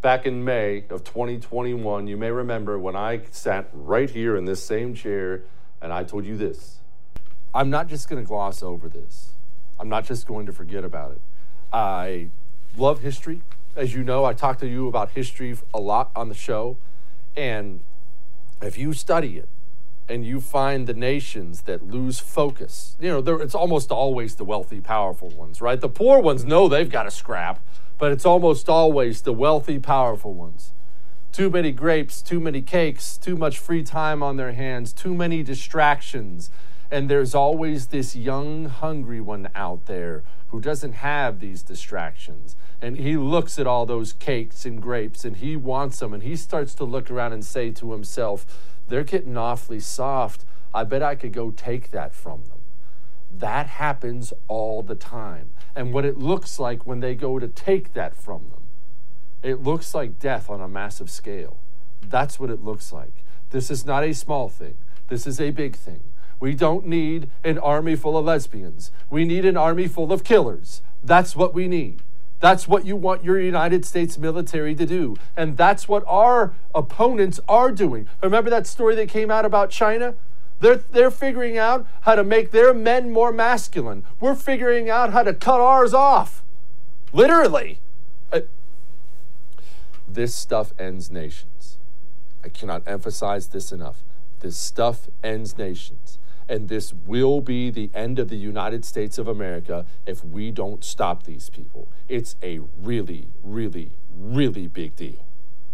back 0.00 0.26
in 0.26 0.44
May 0.44 0.84
of 0.90 1.04
2021, 1.04 2.06
you 2.06 2.16
may 2.16 2.30
remember 2.30 2.78
when 2.78 2.96
I 2.96 3.20
sat 3.30 3.68
right 3.72 4.08
here 4.08 4.36
in 4.36 4.46
this 4.46 4.64
same 4.64 4.94
chair 4.94 5.42
and 5.82 5.92
I 5.92 6.04
told 6.04 6.24
you 6.24 6.36
this. 6.36 6.77
I'm 7.54 7.70
not 7.70 7.88
just 7.88 8.08
going 8.08 8.22
to 8.22 8.26
gloss 8.26 8.62
over 8.62 8.88
this. 8.88 9.32
I'm 9.80 9.88
not 9.88 10.04
just 10.04 10.26
going 10.26 10.46
to 10.46 10.52
forget 10.52 10.84
about 10.84 11.12
it. 11.12 11.20
I 11.72 12.28
love 12.76 13.00
history. 13.00 13.42
As 13.76 13.94
you 13.94 14.02
know, 14.02 14.24
I 14.24 14.32
talk 14.32 14.58
to 14.58 14.66
you 14.66 14.88
about 14.88 15.12
history 15.12 15.56
a 15.72 15.78
lot 15.78 16.10
on 16.16 16.28
the 16.28 16.34
show. 16.34 16.76
And 17.36 17.80
if 18.60 18.76
you 18.76 18.92
study 18.92 19.38
it 19.38 19.48
and 20.08 20.26
you 20.26 20.40
find 20.40 20.86
the 20.86 20.94
nations 20.94 21.62
that 21.62 21.86
lose 21.86 22.18
focus, 22.18 22.96
you 23.00 23.08
know, 23.08 23.36
it's 23.36 23.54
almost 23.54 23.90
always 23.90 24.34
the 24.34 24.44
wealthy, 24.44 24.80
powerful 24.80 25.28
ones, 25.30 25.60
right? 25.60 25.80
The 25.80 25.88
poor 25.88 26.20
ones 26.20 26.44
know 26.44 26.68
they've 26.68 26.90
got 26.90 27.04
to 27.04 27.10
scrap, 27.10 27.60
but 27.98 28.10
it's 28.10 28.26
almost 28.26 28.68
always 28.68 29.22
the 29.22 29.32
wealthy, 29.32 29.78
powerful 29.78 30.34
ones. 30.34 30.72
Too 31.30 31.50
many 31.50 31.72
grapes, 31.72 32.20
too 32.20 32.40
many 32.40 32.62
cakes, 32.62 33.16
too 33.16 33.36
much 33.36 33.58
free 33.58 33.84
time 33.84 34.22
on 34.22 34.36
their 34.36 34.52
hands, 34.52 34.92
too 34.92 35.14
many 35.14 35.42
distractions. 35.42 36.50
And 36.90 37.10
there's 37.10 37.34
always 37.34 37.88
this 37.88 38.16
young, 38.16 38.66
hungry 38.66 39.20
one 39.20 39.50
out 39.54 39.86
there 39.86 40.22
who 40.48 40.60
doesn't 40.60 40.94
have 40.94 41.40
these 41.40 41.62
distractions. 41.62 42.56
And 42.80 42.96
he 42.96 43.16
looks 43.16 43.58
at 43.58 43.66
all 43.66 43.84
those 43.84 44.14
cakes 44.14 44.64
and 44.64 44.80
grapes 44.80 45.24
and 45.24 45.36
he 45.36 45.56
wants 45.56 45.98
them. 45.98 46.14
And 46.14 46.22
he 46.22 46.36
starts 46.36 46.74
to 46.76 46.84
look 46.84 47.10
around 47.10 47.34
and 47.34 47.44
say 47.44 47.70
to 47.72 47.92
himself, 47.92 48.46
they're 48.88 49.04
getting 49.04 49.36
awfully 49.36 49.80
soft. 49.80 50.44
I 50.72 50.84
bet 50.84 51.02
I 51.02 51.14
could 51.14 51.32
go 51.32 51.50
take 51.50 51.90
that 51.90 52.14
from 52.14 52.44
them. 52.48 52.58
That 53.30 53.66
happens 53.66 54.32
all 54.46 54.82
the 54.82 54.94
time. 54.94 55.50
And 55.76 55.92
what 55.92 56.06
it 56.06 56.16
looks 56.16 56.58
like 56.58 56.86
when 56.86 57.00
they 57.00 57.14
go 57.14 57.38
to 57.38 57.48
take 57.48 57.92
that 57.92 58.16
from 58.16 58.48
them, 58.50 58.62
it 59.42 59.62
looks 59.62 59.94
like 59.94 60.18
death 60.18 60.48
on 60.48 60.60
a 60.60 60.68
massive 60.68 61.10
scale. 61.10 61.58
That's 62.00 62.40
what 62.40 62.50
it 62.50 62.64
looks 62.64 62.92
like. 62.92 63.24
This 63.50 63.70
is 63.70 63.84
not 63.84 64.04
a 64.04 64.12
small 64.12 64.48
thing, 64.48 64.76
this 65.08 65.26
is 65.26 65.40
a 65.40 65.50
big 65.50 65.76
thing. 65.76 66.00
We 66.40 66.54
don't 66.54 66.86
need 66.86 67.30
an 67.42 67.58
army 67.58 67.96
full 67.96 68.16
of 68.16 68.24
lesbians. 68.24 68.92
We 69.10 69.24
need 69.24 69.44
an 69.44 69.56
army 69.56 69.88
full 69.88 70.12
of 70.12 70.22
killers. 70.22 70.82
That's 71.02 71.34
what 71.34 71.52
we 71.52 71.66
need. 71.66 72.02
That's 72.40 72.68
what 72.68 72.84
you 72.84 72.94
want 72.94 73.24
your 73.24 73.40
United 73.40 73.84
States 73.84 74.16
military 74.16 74.74
to 74.76 74.86
do. 74.86 75.16
And 75.36 75.56
that's 75.56 75.88
what 75.88 76.04
our 76.06 76.54
opponents 76.74 77.40
are 77.48 77.72
doing. 77.72 78.08
Remember 78.22 78.50
that 78.50 78.66
story 78.66 78.94
that 78.94 79.08
came 79.08 79.30
out 79.30 79.44
about 79.44 79.70
China? 79.70 80.14
They're, 80.60 80.76
they're 80.76 81.10
figuring 81.10 81.58
out 81.58 81.86
how 82.02 82.14
to 82.14 82.22
make 82.22 82.52
their 82.52 82.72
men 82.72 83.10
more 83.10 83.32
masculine. 83.32 84.04
We're 84.20 84.36
figuring 84.36 84.88
out 84.88 85.12
how 85.12 85.24
to 85.24 85.34
cut 85.34 85.60
ours 85.60 85.92
off. 85.92 86.44
Literally. 87.12 87.80
Uh, 88.32 88.40
this 90.06 90.34
stuff 90.34 90.72
ends 90.78 91.10
nations. 91.10 91.78
I 92.44 92.48
cannot 92.48 92.82
emphasize 92.86 93.48
this 93.48 93.72
enough. 93.72 94.02
This 94.40 94.56
stuff 94.56 95.08
ends 95.24 95.58
nations 95.58 96.17
and 96.48 96.68
this 96.68 96.92
will 97.06 97.40
be 97.40 97.70
the 97.70 97.90
end 97.94 98.18
of 98.18 98.28
the 98.28 98.36
United 98.36 98.84
States 98.84 99.18
of 99.18 99.28
America 99.28 99.84
if 100.06 100.24
we 100.24 100.50
don't 100.50 100.82
stop 100.82 101.24
these 101.24 101.50
people. 101.50 101.88
It's 102.08 102.36
a 102.42 102.60
really, 102.80 103.28
really, 103.42 103.90
really 104.16 104.66
big 104.66 104.96
deal. 104.96 105.24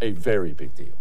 A 0.00 0.10
very 0.10 0.52
big 0.52 0.74
deal. 0.74 0.94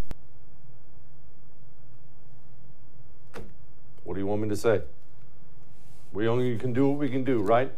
What 4.03 4.13
do 4.13 4.19
you 4.19 4.27
want 4.27 4.41
me 4.41 4.49
to 4.49 4.55
say? 4.55 4.81
We 6.11 6.27
only 6.27 6.57
can 6.57 6.73
do 6.73 6.89
what 6.89 6.99
we 6.99 7.09
can 7.09 7.23
do, 7.23 7.39
right? 7.39 7.71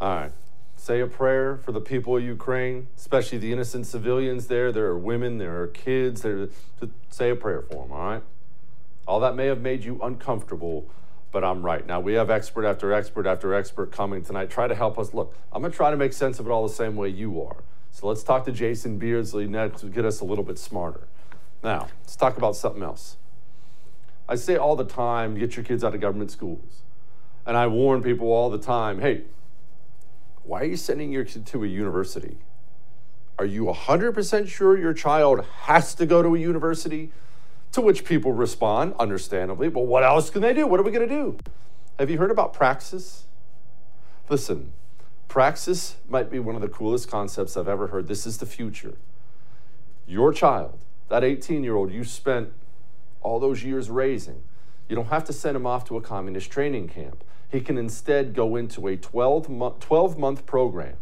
All 0.00 0.14
right. 0.14 0.32
Say 0.76 1.00
a 1.00 1.06
prayer 1.06 1.56
for 1.56 1.72
the 1.72 1.80
people 1.80 2.16
of 2.16 2.22
Ukraine, 2.22 2.88
especially 2.96 3.38
the 3.38 3.52
innocent 3.52 3.86
civilians 3.86 4.48
there. 4.48 4.70
There 4.70 4.86
are 4.86 4.98
women, 4.98 5.38
there 5.38 5.60
are 5.62 5.66
kids. 5.66 6.22
There, 6.22 6.48
say 7.10 7.30
a 7.30 7.36
prayer 7.36 7.62
for 7.62 7.82
them, 7.82 7.92
all 7.92 8.04
right? 8.04 8.22
All 9.06 9.20
that 9.20 9.36
may 9.36 9.46
have 9.46 9.60
made 9.60 9.84
you 9.84 10.00
uncomfortable, 10.02 10.88
but 11.30 11.44
I'm 11.44 11.64
right. 11.64 11.86
Now, 11.86 12.00
we 12.00 12.14
have 12.14 12.30
expert 12.30 12.64
after 12.64 12.92
expert 12.92 13.26
after 13.26 13.54
expert 13.54 13.92
coming 13.92 14.22
tonight. 14.22 14.50
Try 14.50 14.68
to 14.68 14.74
help 14.74 14.98
us. 14.98 15.12
Look, 15.12 15.34
I'm 15.52 15.60
going 15.62 15.72
to 15.72 15.76
try 15.76 15.90
to 15.90 15.96
make 15.96 16.12
sense 16.12 16.38
of 16.38 16.46
it 16.46 16.50
all 16.50 16.66
the 16.66 16.72
same 16.72 16.96
way 16.96 17.08
you 17.08 17.42
are. 17.42 17.64
So 17.90 18.08
let's 18.08 18.22
talk 18.22 18.44
to 18.46 18.52
Jason 18.52 18.98
Beardsley 18.98 19.46
next 19.46 19.80
to 19.82 19.86
get 19.86 20.04
us 20.04 20.20
a 20.20 20.24
little 20.24 20.44
bit 20.44 20.58
smarter. 20.58 21.06
Now, 21.62 21.88
let's 22.02 22.16
talk 22.16 22.36
about 22.36 22.56
something 22.56 22.82
else. 22.82 23.16
I 24.28 24.36
say 24.36 24.56
all 24.56 24.74
the 24.74 24.84
time 24.84 25.38
get 25.38 25.56
your 25.56 25.64
kids 25.64 25.84
out 25.84 25.94
of 25.94 26.00
government 26.00 26.30
schools. 26.30 26.82
And 27.46 27.56
I 27.56 27.66
warn 27.66 28.02
people 28.02 28.28
all 28.28 28.48
the 28.48 28.58
time 28.58 29.00
hey, 29.00 29.22
why 30.42 30.60
are 30.60 30.66
you 30.66 30.76
sending 30.76 31.12
your 31.12 31.24
kid 31.24 31.46
to 31.46 31.64
a 31.64 31.66
university? 31.66 32.38
Are 33.38 33.44
you 33.44 33.64
100% 33.64 34.48
sure 34.48 34.78
your 34.78 34.94
child 34.94 35.44
has 35.62 35.94
to 35.96 36.06
go 36.06 36.22
to 36.22 36.34
a 36.34 36.38
university? 36.38 37.10
To 37.74 37.80
which 37.80 38.04
people 38.04 38.32
respond, 38.32 38.94
understandably, 39.00 39.66
well, 39.66 39.84
what 39.84 40.04
else 40.04 40.30
can 40.30 40.42
they 40.42 40.54
do? 40.54 40.64
What 40.64 40.78
are 40.78 40.84
we 40.84 40.92
going 40.92 41.08
to 41.08 41.12
do? 41.12 41.36
Have 41.98 42.08
you 42.08 42.18
heard 42.18 42.30
about 42.30 42.52
Praxis? 42.52 43.24
Listen, 44.28 44.72
Praxis 45.26 45.96
might 46.08 46.30
be 46.30 46.38
one 46.38 46.54
of 46.54 46.62
the 46.62 46.68
coolest 46.68 47.10
concepts 47.10 47.56
I've 47.56 47.66
ever 47.66 47.88
heard. 47.88 48.06
This 48.06 48.28
is 48.28 48.38
the 48.38 48.46
future. 48.46 48.94
Your 50.06 50.32
child, 50.32 50.78
that 51.08 51.24
18 51.24 51.64
year 51.64 51.74
old 51.74 51.90
you 51.90 52.04
spent 52.04 52.52
all 53.22 53.40
those 53.40 53.64
years 53.64 53.90
raising, 53.90 54.44
you 54.88 54.94
don't 54.94 55.08
have 55.08 55.24
to 55.24 55.32
send 55.32 55.56
him 55.56 55.66
off 55.66 55.84
to 55.86 55.96
a 55.96 56.00
communist 56.00 56.52
training 56.52 56.86
camp. 56.86 57.24
He 57.50 57.60
can 57.60 57.76
instead 57.76 58.34
go 58.34 58.54
into 58.54 58.86
a 58.86 58.96
12 58.96 59.48
month, 59.48 59.80
12 59.80 60.16
month 60.16 60.46
program. 60.46 60.94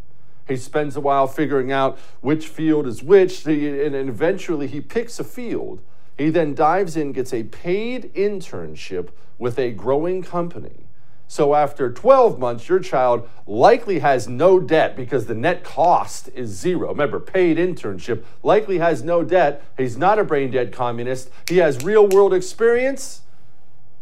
He 0.48 0.56
spends 0.56 0.96
a 0.96 1.02
while 1.02 1.26
figuring 1.26 1.70
out 1.70 1.98
which 2.22 2.48
field 2.48 2.86
is 2.86 3.02
which, 3.02 3.44
and 3.44 3.94
eventually 3.94 4.68
he 4.68 4.80
picks 4.80 5.20
a 5.20 5.24
field 5.24 5.82
he 6.16 6.30
then 6.30 6.54
dives 6.54 6.96
in, 6.96 7.12
gets 7.12 7.32
a 7.32 7.44
paid 7.44 8.12
internship 8.14 9.08
with 9.38 9.58
a 9.58 9.70
growing 9.70 10.22
company. 10.22 10.86
So 11.32 11.54
after 11.54 11.90
12 11.90 12.38
months, 12.38 12.68
your 12.68 12.78
child 12.78 13.26
likely 13.46 14.00
has 14.00 14.28
no 14.28 14.60
debt 14.60 14.94
because 14.94 15.24
the 15.24 15.34
net 15.34 15.64
cost 15.64 16.28
is 16.34 16.50
zero. 16.50 16.90
Remember, 16.90 17.18
paid 17.18 17.56
internship 17.56 18.24
likely 18.42 18.78
has 18.78 19.02
no 19.02 19.24
debt. 19.24 19.64
He's 19.78 19.96
not 19.96 20.18
a 20.18 20.24
brain 20.24 20.50
dead 20.50 20.72
communist. 20.72 21.30
He 21.48 21.56
has 21.56 21.82
real 21.82 22.06
world 22.06 22.34
experience 22.34 23.22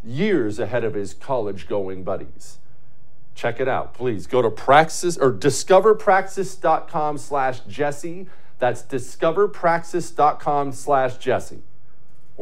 years 0.03 0.59
ahead 0.59 0.83
of 0.83 0.93
his 0.93 1.13
college 1.13 1.69
going 1.69 2.03
buddies. 2.03 2.57
Check 3.33 3.61
it 3.61 3.67
out, 3.69 3.93
please. 3.93 4.27
Go 4.27 4.41
to 4.41 4.49
Praxis 4.49 5.17
or 5.17 5.31
discoverpraxis.com 5.31 7.17
slash 7.17 7.61
Jesse. 7.61 8.27
That's 8.59 8.83
discoverpraxis.com 8.83 10.73
slash 10.73 11.17
Jesse. 11.17 11.61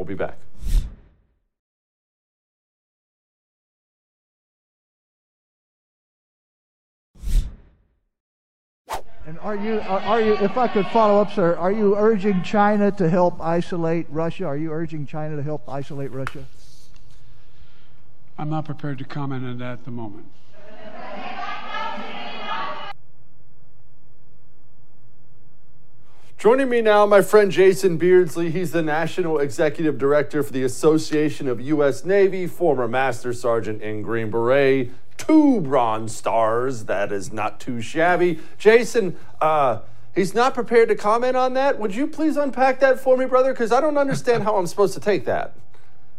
We'll 0.00 0.06
be 0.06 0.14
back. 0.14 0.38
And 9.26 9.38
are 9.40 9.54
you, 9.54 9.80
are, 9.80 10.00
are, 10.00 10.20
you, 10.22 10.38
if 10.38 10.56
I 10.56 10.68
could 10.68 10.86
follow 10.86 11.20
up, 11.20 11.34
sir, 11.34 11.54
are 11.56 11.70
you 11.70 11.98
urging 11.98 12.42
China 12.42 12.90
to 12.92 13.10
help 13.10 13.42
isolate 13.42 14.06
Russia? 14.08 14.46
Are 14.46 14.56
you 14.56 14.72
urging 14.72 15.04
China 15.04 15.36
to 15.36 15.42
help 15.42 15.68
isolate 15.68 16.12
Russia? 16.12 16.46
I'm 18.38 18.48
not 18.48 18.64
prepared 18.64 18.96
to 19.00 19.04
comment 19.04 19.44
on 19.44 19.58
that 19.58 19.72
at 19.72 19.84
the 19.84 19.90
moment. 19.90 20.28
Joining 26.40 26.70
me 26.70 26.80
now, 26.80 27.04
my 27.04 27.20
friend 27.20 27.52
Jason 27.52 27.98
Beardsley. 27.98 28.50
He's 28.50 28.72
the 28.72 28.80
National 28.80 29.38
Executive 29.38 29.98
Director 29.98 30.42
for 30.42 30.54
the 30.54 30.62
Association 30.62 31.46
of 31.46 31.60
U.S. 31.60 32.02
Navy, 32.02 32.46
former 32.46 32.88
Master 32.88 33.34
Sergeant 33.34 33.82
in 33.82 34.00
Green 34.00 34.30
Beret, 34.30 34.90
two 35.18 35.60
Bronze 35.60 36.16
Stars. 36.16 36.86
That 36.86 37.12
is 37.12 37.30
not 37.30 37.60
too 37.60 37.82
shabby. 37.82 38.38
Jason, 38.56 39.18
uh, 39.42 39.80
he's 40.14 40.32
not 40.32 40.54
prepared 40.54 40.88
to 40.88 40.94
comment 40.94 41.36
on 41.36 41.52
that. 41.52 41.78
Would 41.78 41.94
you 41.94 42.06
please 42.06 42.38
unpack 42.38 42.80
that 42.80 42.98
for 42.98 43.18
me, 43.18 43.26
brother? 43.26 43.52
Because 43.52 43.70
I 43.70 43.82
don't 43.82 43.98
understand 43.98 44.42
how 44.42 44.56
I'm 44.56 44.66
supposed 44.66 44.94
to 44.94 45.00
take 45.00 45.26
that. 45.26 45.52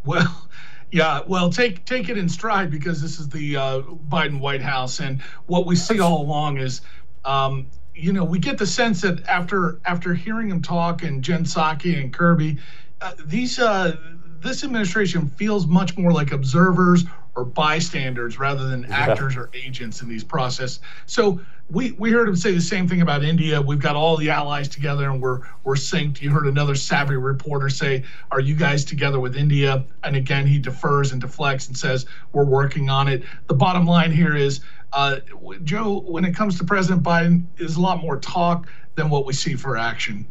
Well, 0.06 0.48
yeah, 0.92 1.22
well, 1.26 1.50
take 1.50 1.84
take 1.86 2.10
it 2.10 2.20
in 2.20 2.30
stride 2.30 2.70
because 2.70 3.02
this 3.02 3.20
is 3.20 3.28
the 3.30 3.58
uh, 3.58 3.82
Biden 3.82 4.40
White 4.40 4.62
House, 4.62 5.00
and 5.00 5.20
what 5.48 5.66
we 5.66 5.76
see 5.76 6.00
all 6.00 6.22
along 6.22 6.60
is 6.60 6.82
um, 7.26 7.66
you 8.02 8.12
know, 8.12 8.24
we 8.24 8.40
get 8.40 8.58
the 8.58 8.66
sense 8.66 9.02
that 9.02 9.22
after 9.28 9.78
after 9.86 10.14
hearing 10.14 10.50
him 10.50 10.62
talk 10.62 11.04
and 11.04 11.24
Jen 11.24 11.44
Psaki 11.44 12.00
and 12.00 12.12
Kirby, 12.12 12.58
uh, 13.00 13.12
these 13.24 13.60
uh, 13.60 13.96
this 14.42 14.64
administration 14.64 15.28
feels 15.28 15.68
much 15.68 15.98
more 15.98 16.12
like 16.12 16.32
observers 16.32 17.06
or 17.36 17.46
bystanders 17.46 18.38
rather 18.38 18.68
than 18.68 18.84
yeah. 18.84 18.90
actors 18.90 19.38
or 19.38 19.50
agents 19.54 20.02
in 20.02 20.10
these 20.10 20.24
process. 20.24 20.80
So 21.06 21.40
we, 21.70 21.92
we 21.94 22.12
heard 22.12 22.28
him 22.28 22.36
say 22.36 22.52
the 22.52 22.60
same 22.62 22.88
thing 22.88 23.02
about 23.02 23.24
India. 23.24 23.62
We've 23.62 23.80
got 23.80 23.96
all 23.96 24.18
the 24.18 24.30
allies 24.30 24.68
together 24.68 25.10
and 25.10 25.22
we're 25.22 25.42
we're 25.64 25.76
synced. 25.76 26.22
You 26.22 26.32
heard 26.32 26.48
another 26.48 26.76
savvy 26.76 27.16
reporter 27.16 27.70
say, 27.70 28.04
"Are 28.30 28.42
you 28.42 28.56
guys 28.56 28.84
together 28.84 29.20
with 29.20 29.38
India?" 29.38 29.86
And 30.04 30.16
again, 30.16 30.46
he 30.46 30.60
defers 30.60 31.14
and 31.14 31.22
deflects 31.22 31.68
and 31.68 31.78
says, 31.78 32.06
"We're 32.34 32.46
working 32.46 32.90
on 32.90 33.08
it." 33.08 33.24
The 33.48 33.54
bottom 33.54 33.86
line 33.86 34.12
here 34.12 34.36
is, 34.36 34.60
uh, 34.92 35.18
Joe, 35.64 36.02
when 36.02 36.26
it 36.26 36.36
comes 36.36 36.58
to 36.58 36.66
President 36.66 37.04
Biden, 37.04 37.46
is 37.58 37.78
a 37.78 37.82
lot 37.82 38.02
more 38.02 38.18
talk 38.18 38.68
than 38.96 39.10
what 39.10 39.26
we 39.26 39.34
see 39.34 39.56
for 39.56 39.78
action. 39.78 40.28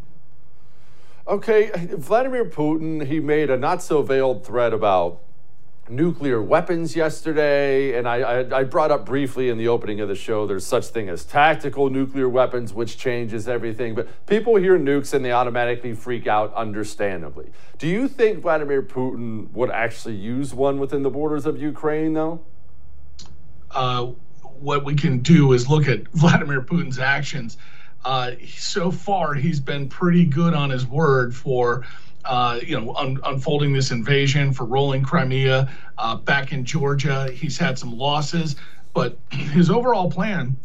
Okay, 1.31 1.71
Vladimir 1.93 2.45
Putin, 2.45 3.07
he 3.07 3.21
made 3.21 3.51
a 3.51 3.57
not 3.57 3.85
so 3.85 4.03
veiled 4.03 4.45
threat 4.45 4.73
about 4.73 5.21
nuclear 5.89 6.43
weapons 6.43 6.97
yesterday, 6.97 7.97
and 7.97 8.09
I, 8.09 8.17
I, 8.17 8.59
I, 8.59 8.65
brought 8.65 8.91
up 8.91 9.07
briefly 9.07 9.49
in 9.49 9.57
the 9.57 9.69
opening 9.69 10.01
of 10.01 10.09
the 10.09 10.17
show 10.17 10.45
there's 10.49 10.67
such 10.67 10.87
thing 10.87 11.09
as 11.09 11.25
tactical 11.25 11.89
nuclear 11.89 12.29
weapons, 12.29 12.75
which 12.75 12.99
changes 12.99 13.47
everything. 13.47 13.95
But 13.95 14.27
people 14.27 14.57
hear 14.57 14.77
nukes 14.77 15.15
and 15.15 15.25
they 15.25 15.31
automatically 15.31 15.95
freak 15.95 16.27
out, 16.27 16.53
understandably. 16.55 17.53
Do 17.79 17.87
you 17.87 18.09
think 18.09 18.41
Vladimir 18.41 18.83
Putin 18.83 19.53
would 19.53 19.71
actually 19.71 20.17
use 20.17 20.53
one 20.53 20.81
within 20.81 21.05
the 21.05 21.11
borders 21.11 21.47
of 21.47 21.63
Ukraine, 21.63 22.13
though? 22.13 22.41
Uh, 23.71 24.07
what 24.59 24.85
we 24.85 24.97
can 24.97 25.21
do 25.21 25.53
is 25.53 25.69
look 25.69 25.87
at 25.87 26.09
Vladimir 26.13 26.61
Putin's 26.61 26.99
actions. 26.99 27.57
Uh, 28.05 28.33
so 28.57 28.91
far, 28.91 29.35
he's 29.35 29.61
been 29.61 29.89
pretty 29.89 30.25
good 30.25 30.55
on 30.55 30.71
his 30.71 30.87
word 30.87 31.35
for 31.35 31.85
uh, 32.25 32.61
you 32.63 32.79
know, 32.79 32.95
un- 32.95 33.21
unfolding 33.25 33.73
this 33.73 33.91
invasion, 33.91 34.53
for 34.53 34.65
rolling 34.65 35.03
Crimea 35.03 35.71
uh, 35.99 36.17
back 36.17 36.53
in 36.53 36.65
Georgia. 36.65 37.31
He's 37.33 37.59
had 37.59 37.79
some 37.79 37.97
losses, 37.97 38.57
but 38.93 39.19
his 39.31 39.71
overall 39.71 40.11
plan 40.11 40.57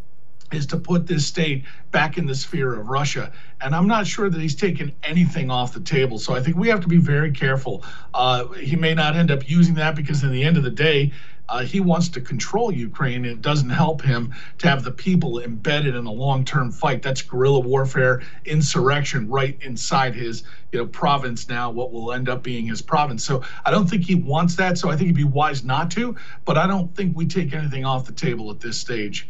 is 0.52 0.67
to 0.67 0.78
put 0.78 1.08
this 1.08 1.26
state 1.26 1.65
back 1.91 2.17
in 2.17 2.28
the 2.28 2.36
sphere 2.36 2.80
of 2.80 2.88
Russia. 2.88 3.32
And 3.62 3.76
I'm 3.76 3.88
not 3.88 4.06
sure 4.06 4.30
that 4.30 4.39
he's 4.39 4.56
taken 4.56 4.91
anything 5.04 5.50
off 5.50 5.74
the 5.74 5.80
table. 5.80 6.19
So 6.19 6.36
I 6.36 6.41
think 6.41 6.56
we 6.56 6.67
have 6.69 6.82
to 6.82 6.88
be 6.88 6.98
very 6.98 7.32
careful. 7.32 7.84
Uh, 8.13 8.48
he 8.50 8.76
may 8.76 8.93
not 8.93 9.15
end 9.15 9.32
up 9.32 9.50
using 9.50 9.76
that 9.76 9.95
because, 9.95 10.24
in 10.24 10.32
the 10.32 10.43
end 10.43 10.58
of 10.58 10.63
the 10.63 10.69
day, 10.69 11.12
uh, 11.47 11.63
he 11.63 11.79
wants 11.79 12.10
to 12.10 12.21
control 12.21 12.71
Ukraine, 12.71 13.25
it 13.25 13.41
doesn't 13.41 13.69
help 13.69 14.01
him 14.01 14.34
to 14.60 14.69
have 14.69 14.84
the 14.84 14.91
people 14.91 15.41
embedded 15.41 15.95
in 15.95 16.05
a 16.05 16.12
long-term 16.12 16.71
fight. 16.71 17.01
That's 17.01 17.21
guerrilla 17.21 17.60
warfare, 17.60 18.21
insurrection, 18.45 19.29
right 19.29 19.58
inside 19.62 20.15
his 20.15 20.43
you 20.71 20.79
know 20.79 20.88
province 20.88 21.47
now. 21.47 21.71
What 21.71 21.91
will 21.91 22.13
end 22.13 22.29
up 22.29 22.43
being 22.43 22.65
his 22.67 22.81
province. 22.81 23.23
So 23.23 23.43
I 23.65 23.71
don't 23.71 23.88
think 23.88 24.03
he 24.03 24.15
wants 24.15 24.55
that. 24.55 24.77
So 24.77 24.89
I 24.89 24.95
think 24.95 25.08
he'd 25.08 25.15
be 25.15 25.23
wise 25.23 25.63
not 25.63 25.91
to. 25.91 26.15
But 26.45 26.58
I 26.58 26.67
don't 26.67 26.95
think 26.95 27.15
we 27.15 27.27
take 27.27 27.53
anything 27.53 27.86
off 27.86 28.05
the 28.05 28.13
table 28.13 28.51
at 28.51 28.60
this 28.60 28.77
stage. 28.77 29.29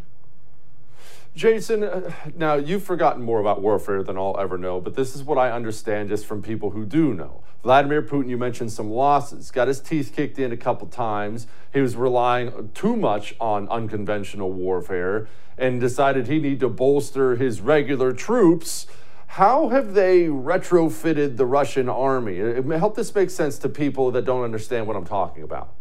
Jason, 1.35 1.83
uh, 1.83 2.11
now 2.35 2.55
you've 2.55 2.83
forgotten 2.83 3.21
more 3.21 3.41
about 3.41 3.61
warfare 3.61 4.01
than 4.03 4.17
I'll 4.17 4.37
ever 4.39 4.57
know, 4.57 4.79
but 4.79 4.95
this 4.95 5.15
is 5.15 5.23
what 5.23 5.37
I 5.37 5.51
understand 5.51 6.07
just 6.07 6.25
from 6.25 6.41
people 6.41 6.69
who 6.69 6.85
do 6.85 7.13
know. 7.13 7.43
Vladimir 7.61 8.01
Putin, 8.01 8.29
you 8.29 8.37
mentioned 8.37 8.71
some 8.71 8.89
losses, 8.89 9.51
got 9.51 9.67
his 9.67 9.81
teeth 9.81 10.13
kicked 10.15 10.39
in 10.39 10.53
a 10.53 10.57
couple 10.57 10.87
times. 10.87 11.47
He 11.73 11.81
was 11.81 11.97
relying 11.97 12.69
too 12.73 12.95
much 12.95 13.35
on 13.39 13.67
unconventional 13.67 14.51
warfare 14.51 15.27
and 15.57 15.81
decided 15.81 16.27
he 16.27 16.39
needed 16.39 16.61
to 16.61 16.69
bolster 16.69 17.35
his 17.35 17.59
regular 17.59 18.13
troops. 18.13 18.87
How 19.27 19.67
have 19.69 19.93
they 19.93 20.27
retrofitted 20.27 21.35
the 21.35 21.45
Russian 21.45 21.89
army? 21.89 22.37
Help 22.77 22.95
this 22.95 23.13
make 23.13 23.29
sense 23.29 23.57
to 23.59 23.67
people 23.67 24.11
that 24.11 24.23
don't 24.23 24.43
understand 24.43 24.87
what 24.87 24.95
I'm 24.95 25.05
talking 25.05 25.43
about. 25.43 25.73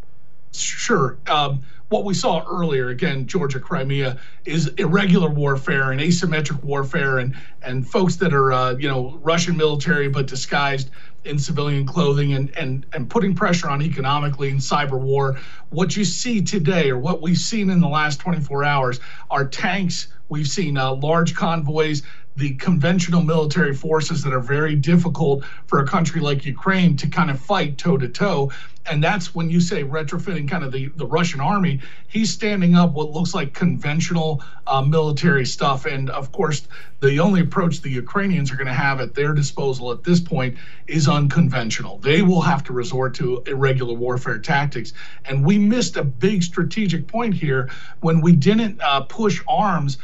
Sure. 0.51 1.19
Um, 1.27 1.63
what 1.89 2.05
we 2.05 2.15
saw 2.15 2.45
earlier, 2.49 2.89
again, 2.89 3.27
Georgia, 3.27 3.61
Crimea, 3.61 4.19
is 4.45 4.69
irregular 4.79 5.29
warfare 5.29 5.93
and 5.93 6.01
asymmetric 6.01 6.63
warfare, 6.65 7.19
and 7.19 7.37
and 7.63 7.87
folks 7.87 8.17
that 8.17 8.33
are 8.33 8.53
uh, 8.53 8.75
you 8.75 8.89
know 8.89 9.19
Russian 9.23 9.57
military 9.57 10.09
but 10.09 10.27
disguised 10.27 10.91
in 11.25 11.39
civilian 11.39 11.87
clothing, 11.87 12.33
and 12.33 12.51
and 12.57 12.87
and 12.93 13.09
putting 13.09 13.35
pressure 13.35 13.69
on 13.69 13.83
economically 13.83 14.49
in 14.49 14.57
cyber 14.57 14.99
war. 14.99 15.39
What 15.71 15.97
you 15.97 16.05
see 16.05 16.43
today, 16.43 16.91
or 16.91 16.99
what 16.99 17.21
we've 17.21 17.39
seen 17.39 17.71
in 17.71 17.81
the 17.81 17.89
last 17.89 18.21
24 18.21 18.65
hours, 18.65 19.01
are 19.31 19.47
tanks. 19.47 20.09
We've 20.29 20.49
seen 20.49 20.79
uh, 20.79 20.95
large 20.95 21.35
convoys 21.35 22.03
the 22.37 22.55
conventional 22.55 23.23
military 23.23 23.75
forces 23.75 24.23
that 24.25 24.33
are 24.33 24.41
very 24.41 24.75
difficult 24.75 25.45
for 25.67 25.81
a 25.81 25.87
country 25.87 26.21
like 26.21 26.45
Ukraine 26.45 26.97
to 26.97 27.07
kind 27.07 27.31
of 27.31 27.41
fight 27.41 27.79
toe 27.79 27.97
to 27.97 28.09
toe. 28.09 28.51
And 28.87 29.03
that's 29.03 29.35
when 29.35 29.51
you 29.51 29.61
say 29.61 29.83
retrofitting 29.85 30.49
kind 30.49 30.65
of 30.65 30.73
the, 30.73 30.89
the 30.97 31.07
Russian 31.07 31.41
army, 31.41 31.74
he's 32.07 32.31
standing 32.33 32.75
up 32.75 32.93
what 32.93 33.11
looks 33.11 33.35
like 33.35 33.53
conventional 33.55 34.43
uh, 34.67 34.83
military 34.83 35.47
stuff. 35.47 35.85
And 35.87 36.11
of 36.11 36.33
course, 36.33 36.69
the 37.01 37.19
only 37.21 37.41
approach 37.41 37.81
the 37.81 37.91
Ukrainians 37.91 38.51
are 38.51 38.57
going 38.57 38.67
to 38.67 38.73
have 38.73 39.01
at 39.01 39.15
their 39.15 39.35
disposal 39.35 39.93
at 39.93 40.05
this 40.05 40.21
point 40.21 40.57
is 40.87 41.09
unconventional. 41.09 41.99
They 41.99 42.23
will 42.23 42.41
have 42.41 42.65
to 42.65 42.73
resort 42.73 43.15
to 43.15 43.43
irregular 43.47 43.95
warfare 43.95 44.39
tactics. 44.39 44.93
And 45.25 45.45
we 45.45 45.59
missed 45.59 45.97
a 45.97 46.05
big 46.05 46.43
strategic 46.43 47.07
point 47.07 47.35
here 47.35 47.71
when 48.01 48.21
we 48.21 48.33
didn't 48.33 48.81
uh, 48.81 49.03
push 49.03 49.43
arms 49.49 49.99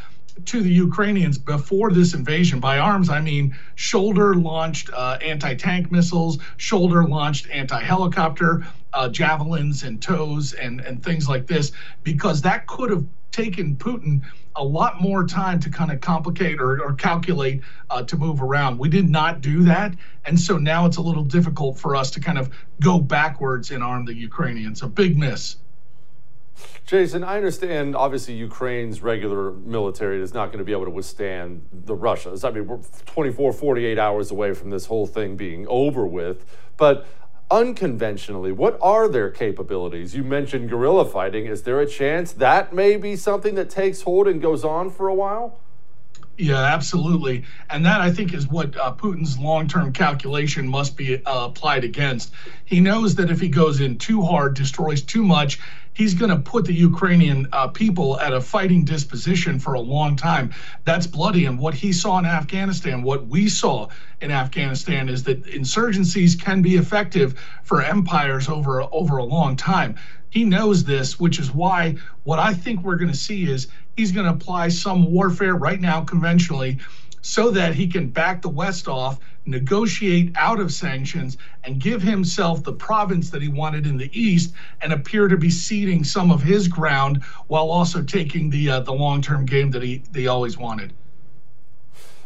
to 0.46 0.62
the 0.62 0.70
Ukrainians 0.70 1.38
before 1.38 1.92
this 1.92 2.14
invasion. 2.14 2.60
By 2.60 2.78
arms, 2.78 3.08
I 3.08 3.20
mean 3.20 3.56
shoulder 3.74 4.34
launched 4.34 4.90
uh, 4.92 5.18
anti 5.22 5.54
tank 5.54 5.90
missiles, 5.92 6.38
shoulder 6.56 7.04
launched 7.04 7.48
anti 7.50 7.80
helicopter 7.80 8.64
uh, 8.92 9.08
javelins 9.08 9.82
and 9.82 10.02
tows 10.02 10.52
and, 10.52 10.80
and 10.80 11.02
things 11.02 11.28
like 11.28 11.46
this, 11.46 11.72
because 12.02 12.42
that 12.42 12.66
could 12.66 12.90
have 12.90 13.04
taken 13.30 13.76
Putin 13.76 14.22
a 14.56 14.64
lot 14.64 15.00
more 15.00 15.24
time 15.24 15.60
to 15.60 15.70
kind 15.70 15.92
of 15.92 16.00
complicate 16.00 16.60
or, 16.60 16.82
or 16.82 16.94
calculate 16.94 17.62
uh, 17.88 18.02
to 18.02 18.16
move 18.16 18.42
around. 18.42 18.78
We 18.78 18.88
did 18.88 19.08
not 19.08 19.40
do 19.40 19.62
that. 19.64 19.94
And 20.24 20.38
so 20.38 20.58
now 20.58 20.86
it's 20.86 20.96
a 20.96 21.02
little 21.02 21.24
difficult 21.24 21.78
for 21.78 21.94
us 21.94 22.10
to 22.12 22.20
kind 22.20 22.38
of 22.38 22.50
go 22.80 22.98
backwards 23.00 23.70
and 23.70 23.82
arm 23.82 24.04
the 24.04 24.14
Ukrainians. 24.14 24.82
A 24.82 24.88
big 24.88 25.16
miss. 25.16 25.56
Jason, 26.86 27.22
I 27.22 27.36
understand 27.36 27.94
obviously 27.94 28.34
Ukraine's 28.34 29.02
regular 29.02 29.52
military 29.52 30.20
is 30.20 30.34
not 30.34 30.46
going 30.46 30.58
to 30.58 30.64
be 30.64 30.72
able 30.72 30.86
to 30.86 30.90
withstand 30.90 31.66
the 31.72 31.94
Russians. 31.94 32.42
I 32.44 32.50
mean, 32.50 32.66
we're 32.66 32.80
24, 33.06 33.52
48 33.52 33.98
hours 33.98 34.30
away 34.30 34.54
from 34.54 34.70
this 34.70 34.86
whole 34.86 35.06
thing 35.06 35.36
being 35.36 35.66
over 35.68 36.06
with. 36.06 36.44
But 36.76 37.06
unconventionally, 37.50 38.52
what 38.52 38.78
are 38.80 39.08
their 39.08 39.30
capabilities? 39.30 40.14
You 40.14 40.24
mentioned 40.24 40.68
guerrilla 40.70 41.04
fighting. 41.04 41.46
Is 41.46 41.62
there 41.62 41.80
a 41.80 41.86
chance 41.86 42.32
that 42.32 42.72
may 42.72 42.96
be 42.96 43.16
something 43.16 43.54
that 43.56 43.70
takes 43.70 44.02
hold 44.02 44.28
and 44.28 44.40
goes 44.40 44.64
on 44.64 44.90
for 44.90 45.08
a 45.08 45.14
while? 45.14 45.60
Yeah, 46.40 46.56
absolutely. 46.56 47.44
And 47.68 47.84
that 47.84 48.00
I 48.00 48.10
think 48.10 48.32
is 48.32 48.48
what 48.48 48.74
uh, 48.74 48.94
Putin's 48.94 49.38
long 49.38 49.68
term 49.68 49.92
calculation 49.92 50.66
must 50.66 50.96
be 50.96 51.22
uh, 51.26 51.44
applied 51.44 51.84
against. 51.84 52.32
He 52.64 52.80
knows 52.80 53.14
that 53.16 53.30
if 53.30 53.40
he 53.40 53.48
goes 53.48 53.80
in 53.80 53.98
too 53.98 54.22
hard, 54.22 54.54
destroys 54.54 55.02
too 55.02 55.22
much, 55.22 55.60
he's 55.92 56.14
going 56.14 56.30
to 56.30 56.38
put 56.38 56.64
the 56.64 56.72
Ukrainian 56.72 57.46
uh, 57.52 57.68
people 57.68 58.18
at 58.20 58.32
a 58.32 58.40
fighting 58.40 58.86
disposition 58.86 59.58
for 59.58 59.74
a 59.74 59.80
long 59.80 60.16
time. 60.16 60.54
That's 60.86 61.06
bloody. 61.06 61.44
And 61.44 61.58
what 61.58 61.74
he 61.74 61.92
saw 61.92 62.18
in 62.18 62.24
Afghanistan, 62.24 63.02
what 63.02 63.26
we 63.26 63.46
saw 63.50 63.88
in 64.22 64.30
Afghanistan, 64.30 65.10
is 65.10 65.24
that 65.24 65.44
insurgencies 65.44 66.40
can 66.40 66.62
be 66.62 66.76
effective 66.76 67.38
for 67.64 67.82
empires 67.82 68.48
over 68.48 68.80
over 68.80 69.18
a 69.18 69.24
long 69.24 69.56
time. 69.56 69.96
He 70.30 70.44
knows 70.44 70.84
this, 70.84 71.20
which 71.20 71.38
is 71.38 71.52
why 71.52 71.96
what 72.22 72.38
I 72.38 72.54
think 72.54 72.82
we're 72.82 72.96
going 72.96 73.10
to 73.10 73.16
see 73.16 73.50
is 73.50 73.68
he's 74.00 74.12
going 74.12 74.24
to 74.26 74.32
apply 74.32 74.66
some 74.70 75.12
warfare 75.12 75.54
right 75.54 75.80
now 75.80 76.02
conventionally 76.02 76.78
so 77.20 77.50
that 77.50 77.74
he 77.74 77.86
can 77.86 78.08
back 78.08 78.40
the 78.40 78.48
West 78.48 78.88
off, 78.88 79.20
negotiate 79.44 80.32
out 80.36 80.58
of 80.58 80.72
sanctions, 80.72 81.36
and 81.64 81.78
give 81.78 82.00
himself 82.00 82.64
the 82.64 82.72
province 82.72 83.28
that 83.28 83.42
he 83.42 83.48
wanted 83.48 83.86
in 83.86 83.98
the 83.98 84.10
East, 84.18 84.54
and 84.80 84.94
appear 84.94 85.28
to 85.28 85.36
be 85.36 85.50
ceding 85.50 86.02
some 86.02 86.30
of 86.30 86.40
his 86.42 86.66
ground 86.66 87.22
while 87.48 87.70
also 87.70 88.02
taking 88.02 88.48
the 88.48 88.70
uh, 88.70 88.80
the 88.80 88.92
long 88.92 89.20
term 89.20 89.44
game 89.44 89.70
that 89.70 89.82
he 89.82 90.02
they 90.10 90.26
always 90.28 90.56
wanted. 90.56 90.94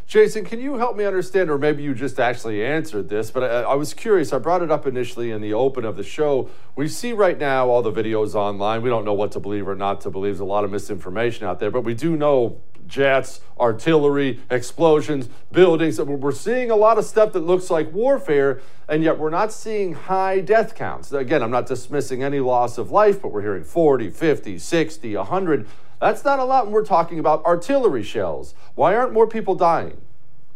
Jason, 0.07 0.45
can 0.45 0.61
you 0.61 0.77
help 0.77 0.97
me 0.97 1.05
understand, 1.05 1.51
or 1.51 1.57
maybe 1.57 1.83
you 1.83 1.95
just 1.95 2.21
actually 2.21 2.65
answered 2.65 3.09
this, 3.09 3.31
but 3.31 3.43
I, 3.43 3.63
I, 3.63 3.75
was 3.75 3.95
curious. 3.95 4.33
I 4.33 4.39
brought 4.39 4.61
it 4.61 4.71
up 4.71 4.87
initially 4.87 5.31
in 5.31 5.41
the 5.41 5.55
open 5.55 5.85
of 5.85 5.97
the 5.97 6.03
show. 6.03 6.51
We 6.77 6.89
see 6.89 7.13
right 7.13 7.39
now 7.39 7.69
all 7.69 7.81
the 7.81 7.93
videos 7.93 8.35
online. 8.35 8.83
We 8.83 8.91
don't 8.91 9.07
know 9.07 9.15
what 9.15 9.33
to 9.33 9.41
believe 9.41 9.67
or 9.67 9.75
not 9.75 10.03
to 10.03 10.11
believe. 10.11 10.35
There's 10.35 10.41
a 10.41 10.45
lot 10.45 10.63
of 10.63 10.71
misinformation 10.71 11.47
out 11.47 11.59
there, 11.59 11.71
but 11.71 11.83
we 11.83 11.95
do 11.95 12.17
know 12.17 12.61
jets, 12.87 13.41
artillery, 13.59 14.41
explosions, 14.51 15.29
buildings. 15.51 15.99
We're 15.99 16.33
seeing 16.33 16.71
a 16.71 16.77
lot 16.77 16.99
of 16.99 17.05
stuff 17.05 17.33
that 17.33 17.41
looks 17.41 17.71
like 17.71 17.93
warfare, 17.93 18.61
and 18.89 19.03
yet 19.03 19.19
we're 19.19 19.31
not 19.31 19.53
seeing 19.53 19.95
high 19.95 20.41
death 20.41 20.75
counts. 20.75 21.13
Again, 21.13 21.43
I'm 21.43 21.51
not 21.51 21.67
dismissing 21.67 22.23
any 22.23 22.41
loss 22.41 22.79
of 22.79 22.91
life, 22.91 23.23
but 23.23 23.33
we're 23.33 23.43
hearing 23.43 23.65
40, 23.65 24.11
50, 24.11 24.59
60, 24.59 25.17
100. 25.17 25.67
That's 26.01 26.25
not 26.25 26.39
a 26.39 26.45
lot 26.45 26.67
when 26.67 26.75
we're 26.75 26.85
talking 26.85 27.19
about 27.19 27.45
artillery 27.45 28.03
shells. 28.03 28.55
Why 28.75 28.95
aren't 28.95 29.13
more 29.13 29.27
people 29.27 29.55
dying? 29.55 30.01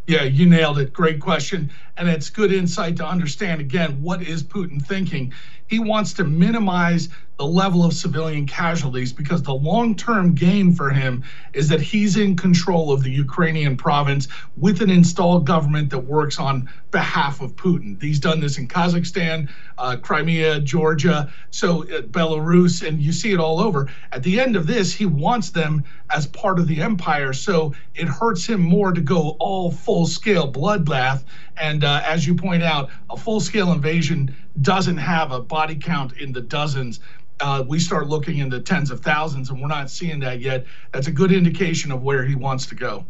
Yeah, 0.07 0.23
you 0.23 0.49
nailed 0.49 0.79
it. 0.79 0.93
Great 0.93 1.21
question. 1.21 1.71
And 1.97 2.09
it's 2.09 2.31
good 2.31 2.51
insight 2.51 2.97
to 2.97 3.07
understand 3.07 3.61
again 3.61 4.03
what 4.03 4.23
is 4.23 4.43
Putin 4.43 4.83
thinking? 4.83 5.35
He 5.69 5.79
wants 5.79 6.13
to 6.15 6.25
minimize 6.25 7.09
the 7.39 7.47
level 7.47 7.85
of 7.85 7.93
civilian 7.93 8.47
casualties 8.47 9.13
because 9.13 9.45
the 9.45 9.55
long 9.55 9.95
term 9.95 10.35
gain 10.35 10.73
for 10.73 10.91
him 10.91 11.23
is 11.53 11.69
that 11.69 11.81
he's 11.81 12.17
in 12.17 12.37
control 12.37 12.91
of 12.91 13.05
the 13.05 13.11
Ukrainian 13.11 13.77
province 13.77 14.27
with 14.57 14.83
an 14.83 14.91
installed 14.91 15.47
government 15.47 15.91
that 15.91 16.01
works 16.01 16.41
on 16.41 16.69
behalf 16.91 17.41
of 17.41 17.55
Putin. 17.55 18.03
He's 18.03 18.19
done 18.19 18.41
this 18.41 18.59
in 18.59 18.67
Kazakhstan, 18.67 19.49
uh, 19.77 19.97
Crimea, 20.03 20.61
Georgia, 20.61 21.33
so 21.51 21.85
uh, 21.85 22.01
Belarus, 22.03 22.87
and 22.87 23.01
you 23.01 23.13
see 23.13 23.33
it 23.33 23.39
all 23.39 23.61
over. 23.61 23.89
At 24.11 24.25
the 24.25 24.41
end 24.41 24.57
of 24.57 24.67
this, 24.67 24.93
he 24.93 25.07
wants 25.07 25.51
them 25.51 25.85
as 26.11 26.27
part 26.27 26.59
of 26.59 26.67
the 26.67 26.83
empire, 26.83 27.33
so 27.33 27.73
it 27.95 28.09
hurts 28.09 28.47
him 28.47 28.61
more 28.61 28.91
to 28.93 29.01
go 29.01 29.37
all 29.39 29.71
full 29.71 30.07
scale 30.07 30.51
bloodbath. 30.51 31.23
And 31.57 31.85
uh, 31.85 32.03
as 32.05 32.27
you 32.27 32.35
point 32.35 32.63
out, 32.65 32.91
a 33.11 33.17
full 33.17 33.41
scale 33.41 33.73
invasion 33.73 34.35
doesn't 34.61 34.97
have 34.97 35.33
a 35.33 35.41
body 35.41 35.77
count 35.77 36.17
in 36.19 36.33
the 36.33 36.41
dozens 36.41 37.01
uh, 37.41 37.65
we 37.67 37.79
start 37.79 38.09
looking 38.09 38.39
in 38.39 38.49
the 38.49 38.61
tens 38.61 38.91
of 38.91 39.01
thousands, 39.01 39.51
and 39.51 39.61
we're 39.61 39.69
not 39.69 39.91
seeing 39.91 40.21
that 40.21 40.41
yet. 40.41 40.67
That's 40.93 41.07
a 41.07 41.13
good 41.13 41.33
indication 41.33 41.93
of 41.93 42.03
where 42.03 42.25
he 42.25 42.35
wants 42.35 42.67
to 42.67 42.75
go. 42.75 43.07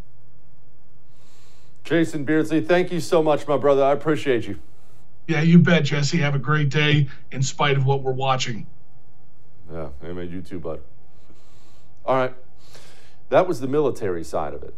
Jason 1.85 2.25
Beardsley, 2.25 2.61
thank 2.61 2.93
you 2.93 3.01
so 3.01 3.23
much, 3.23 3.47
my 3.47 3.57
brother. 3.57 3.83
I 3.83 3.93
appreciate 3.93 4.47
you. 4.47 4.59
Yeah, 5.27 5.41
you 5.41 5.59
bet, 5.59 5.85
Jesse. 5.85 6.19
Have 6.19 6.35
a 6.35 6.39
great 6.39 6.69
day 6.69 7.09
in 7.33 7.43
spite 7.43 7.77
of 7.77 7.87
what 7.87 8.03
we're 8.03 8.13
watching. 8.13 8.67
Yeah, 9.73 9.89
amen. 10.05 10.31
You 10.31 10.43
too, 10.43 10.59
bud. 10.59 10.81
All 12.05 12.17
right. 12.17 12.35
That 13.31 13.47
was 13.47 13.61
the 13.61 13.69
military 13.69 14.25
side 14.25 14.55
of 14.55 14.63
it. 14.63 14.75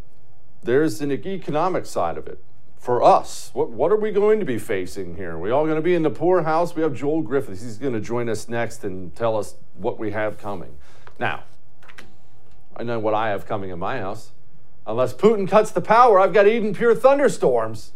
There's 0.62 1.00
an 1.00 1.12
economic 1.12 1.86
side 1.86 2.18
of 2.18 2.26
it 2.26 2.42
for 2.80 3.02
us. 3.02 3.50
What, 3.52 3.68
what 3.70 3.92
are 3.92 3.96
we 3.96 4.10
going 4.10 4.40
to 4.40 4.46
be 4.46 4.58
facing 4.58 5.14
here? 5.16 5.32
Are 5.32 5.38
we 5.38 5.50
all 5.50 5.64
going 5.64 5.76
to 5.76 5.82
be 5.82 5.94
in 5.94 6.02
the 6.02 6.10
poorhouse? 6.10 6.74
We 6.74 6.82
have 6.82 6.94
Joel 6.94 7.20
Griffiths. 7.20 7.62
He's 7.62 7.76
going 7.76 7.92
to 7.92 8.00
join 8.00 8.28
us 8.30 8.48
next 8.48 8.82
and 8.84 9.14
tell 9.14 9.36
us 9.36 9.54
what 9.76 9.98
we 9.98 10.12
have 10.12 10.38
coming. 10.38 10.76
Now, 11.18 11.44
I 12.74 12.82
know 12.82 12.98
what 12.98 13.12
I 13.12 13.28
have 13.28 13.46
coming 13.46 13.68
in 13.68 13.78
my 13.78 13.98
house. 13.98 14.30
Unless 14.86 15.12
Putin 15.12 15.46
cuts 15.46 15.70
the 15.70 15.82
power, 15.82 16.18
I've 16.18 16.32
got 16.32 16.48
Eden 16.48 16.74
Pure 16.74 16.96
thunderstorms. 16.96 17.92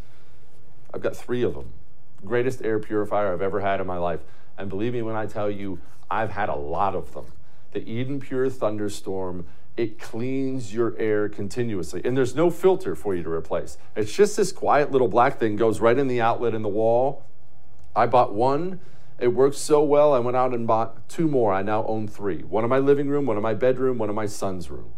I've 0.92 1.01
got 1.01 1.16
three 1.16 1.42
of 1.42 1.55
them. 1.55 1.73
Greatest 2.23 2.62
air 2.62 2.79
purifier 2.79 3.33
I've 3.33 3.40
ever 3.40 3.61
had 3.61 3.81
in 3.81 3.87
my 3.87 3.97
life. 3.97 4.20
And 4.59 4.68
believe 4.68 4.92
me 4.92 5.01
when 5.01 5.16
I 5.16 5.25
tell 5.25 5.51
you, 5.51 5.81
I've 6.11 6.31
had 6.31 6.51
a 6.51 6.55
lot 6.55 6.94
of 6.94 7.14
them. 7.14 7.25
The 7.73 7.81
Eden 7.90 8.20
Pure 8.20 8.51
thunderstorm 8.51 9.47
it 9.77 9.99
cleans 9.99 10.73
your 10.73 10.97
air 10.99 11.29
continuously. 11.29 12.01
And 12.05 12.17
there's 12.17 12.37
no 12.37 12.49
filter 12.51 12.95
for 12.95 13.15
you 13.15 13.23
to 13.25 13.31
replace. 13.31 13.77
It's 13.97 14.15
just 14.15 14.37
this 14.37 14.53
quiet 14.53 14.93
little 14.93 15.09
black 15.09 15.39
thing 15.39 15.57
goes 15.57 15.81
right 15.81 15.99
in 15.99 16.07
the 16.07 16.21
outlet 16.21 16.55
in 16.55 16.63
the 16.63 16.69
wall. 16.69 17.25
I 17.97 18.07
bought 18.07 18.33
one. 18.35 18.79
It 19.19 19.29
works 19.29 19.59
so 19.59 19.83
well. 19.83 20.13
I 20.13 20.21
went 20.21 20.37
out 20.37 20.55
and 20.55 20.65
bought 20.67 21.09
two 21.09 21.29
more. 21.29 21.53
I 21.53 21.63
now 21.63 21.85
own 21.87 22.09
three. 22.09 22.43
One 22.43 22.65
in 22.65 22.71
my 22.71 22.79
living 22.79 23.09
room, 23.09 23.27
one 23.27 23.37
in 23.37 23.43
my 23.43 23.55
bedroom, 23.55 23.99
one 23.99 24.09
in 24.09 24.15
my 24.15 24.27
son's 24.27 24.71
room. 24.71 24.93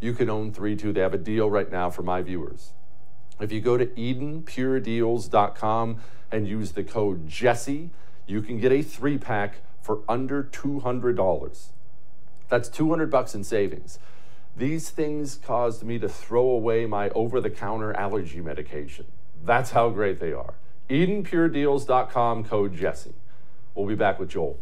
You 0.00 0.12
can 0.12 0.28
own 0.28 0.52
three 0.52 0.74
too. 0.76 0.92
They 0.92 1.00
have 1.00 1.14
a 1.14 1.18
deal 1.18 1.48
right 1.50 1.70
now 1.70 1.88
for 1.90 2.02
my 2.02 2.20
viewers. 2.22 2.72
If 3.40 3.52
you 3.52 3.60
go 3.60 3.76
to 3.76 3.86
EdenPureDeals.com 3.86 6.00
and 6.30 6.48
use 6.48 6.72
the 6.72 6.84
code 6.84 7.28
Jesse, 7.28 7.90
you 8.26 8.40
can 8.42 8.58
get 8.58 8.72
a 8.72 8.82
three 8.82 9.18
pack 9.18 9.58
for 9.80 10.00
under 10.08 10.42
$200. 10.44 11.68
That's 12.48 12.68
200 12.68 13.10
bucks 13.10 13.34
in 13.34 13.44
savings. 13.44 13.98
These 14.56 14.90
things 14.90 15.40
caused 15.44 15.82
me 15.82 15.98
to 15.98 16.08
throw 16.08 16.48
away 16.50 16.86
my 16.86 17.10
over 17.10 17.40
the 17.40 17.50
counter 17.50 17.92
allergy 17.94 18.40
medication. 18.40 19.06
That's 19.44 19.72
how 19.72 19.90
great 19.90 20.20
they 20.20 20.32
are. 20.32 20.54
EdenPureDeals.com 20.88 22.44
code 22.44 22.76
Jesse. 22.76 23.14
We'll 23.74 23.86
be 23.86 23.94
back 23.96 24.20
with 24.20 24.28
Joel. 24.28 24.58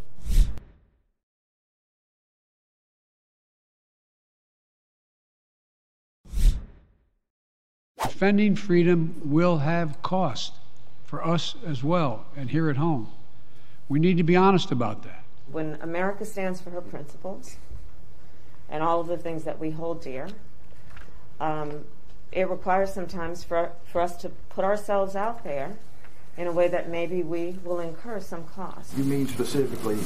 Defending 8.03 8.55
freedom 8.55 9.21
will 9.25 9.59
have 9.59 10.01
cost 10.01 10.55
for 11.05 11.27
us 11.27 11.57
as 11.67 11.83
well 11.83 12.25
and 12.37 12.51
here 12.51 12.71
at 12.71 12.77
home. 12.77 13.11
We 13.89 13.99
need 13.99 14.17
to 14.17 14.23
be 14.23 14.37
honest 14.37 14.71
about 14.71 15.03
that. 15.03 15.25
When 15.51 15.77
America 15.83 16.25
stands 16.25 16.61
for 16.61 16.71
her 16.71 16.81
principles, 16.81 17.57
and 18.73 18.83
all 18.83 19.01
of 19.01 19.07
the 19.07 19.19
things 19.19 19.45
that 19.45 19.61
we 19.61 19.71
hold 19.71 20.03
dear. 20.03 20.29
Um, 21.39 21.85
it 22.33 22.49
requires 22.49 22.93
sometimes 22.93 23.45
for, 23.45 23.73
for 23.85 24.01
us 24.01 24.17
to 24.17 24.31
put 24.49 24.65
ourselves 24.65 25.15
out 25.15 25.45
there 25.45 25.77
in 26.39 26.47
a 26.47 26.53
way 26.53 26.67
that 26.67 26.89
maybe 26.89 27.23
we 27.23 27.59
will 27.63 27.79
incur 27.79 28.19
some 28.19 28.45
cost. 28.45 28.97
You 28.97 29.05
mean 29.05 29.29
specifically 29.29 29.99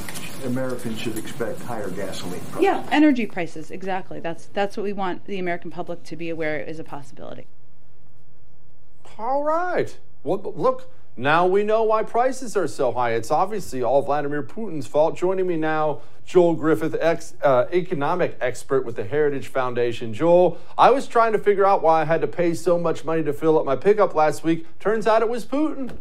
Americans 0.43 0.99
should 0.99 1.17
expect 1.17 1.61
higher 1.61 1.89
gasoline 1.89 2.41
prices? 2.41 2.61
Yeah, 2.61 2.85
energy 2.91 3.25
prices, 3.25 3.71
exactly. 3.71 4.19
That's 4.19 4.47
that's 4.47 4.75
what 4.75 4.83
we 4.83 4.91
want 4.91 5.25
the 5.25 5.39
American 5.39 5.71
public 5.71 6.03
to 6.03 6.17
be 6.17 6.29
aware 6.29 6.59
is 6.59 6.79
a 6.79 6.83
possibility. 6.83 7.47
All 9.17 9.43
right. 9.43 9.97
Well, 10.23 10.53
look, 10.55 10.91
now 11.17 11.47
we 11.47 11.63
know 11.63 11.83
why 11.83 12.03
prices 12.03 12.55
are 12.55 12.67
so 12.67 12.91
high. 12.91 13.13
It's 13.13 13.31
obviously 13.31 13.81
all 13.81 14.03
Vladimir 14.03 14.43
Putin's 14.43 14.85
fault. 14.85 15.17
Joining 15.17 15.47
me 15.47 15.57
now, 15.57 16.01
Joel 16.25 16.53
Griffith, 16.53 16.95
ex, 16.99 17.33
uh, 17.41 17.65
economic 17.73 18.37
expert 18.39 18.85
with 18.85 18.95
the 18.95 19.03
Heritage 19.03 19.47
Foundation. 19.47 20.13
Joel, 20.13 20.59
I 20.77 20.91
was 20.91 21.07
trying 21.07 21.31
to 21.31 21.39
figure 21.39 21.65
out 21.65 21.81
why 21.81 22.01
I 22.01 22.05
had 22.05 22.21
to 22.21 22.27
pay 22.27 22.53
so 22.53 22.77
much 22.77 23.03
money 23.03 23.23
to 23.23 23.33
fill 23.33 23.57
up 23.57 23.65
my 23.65 23.75
pickup 23.75 24.13
last 24.13 24.43
week. 24.43 24.65
Turns 24.79 25.07
out 25.07 25.21
it 25.21 25.29
was 25.29 25.45
Putin. 25.45 25.97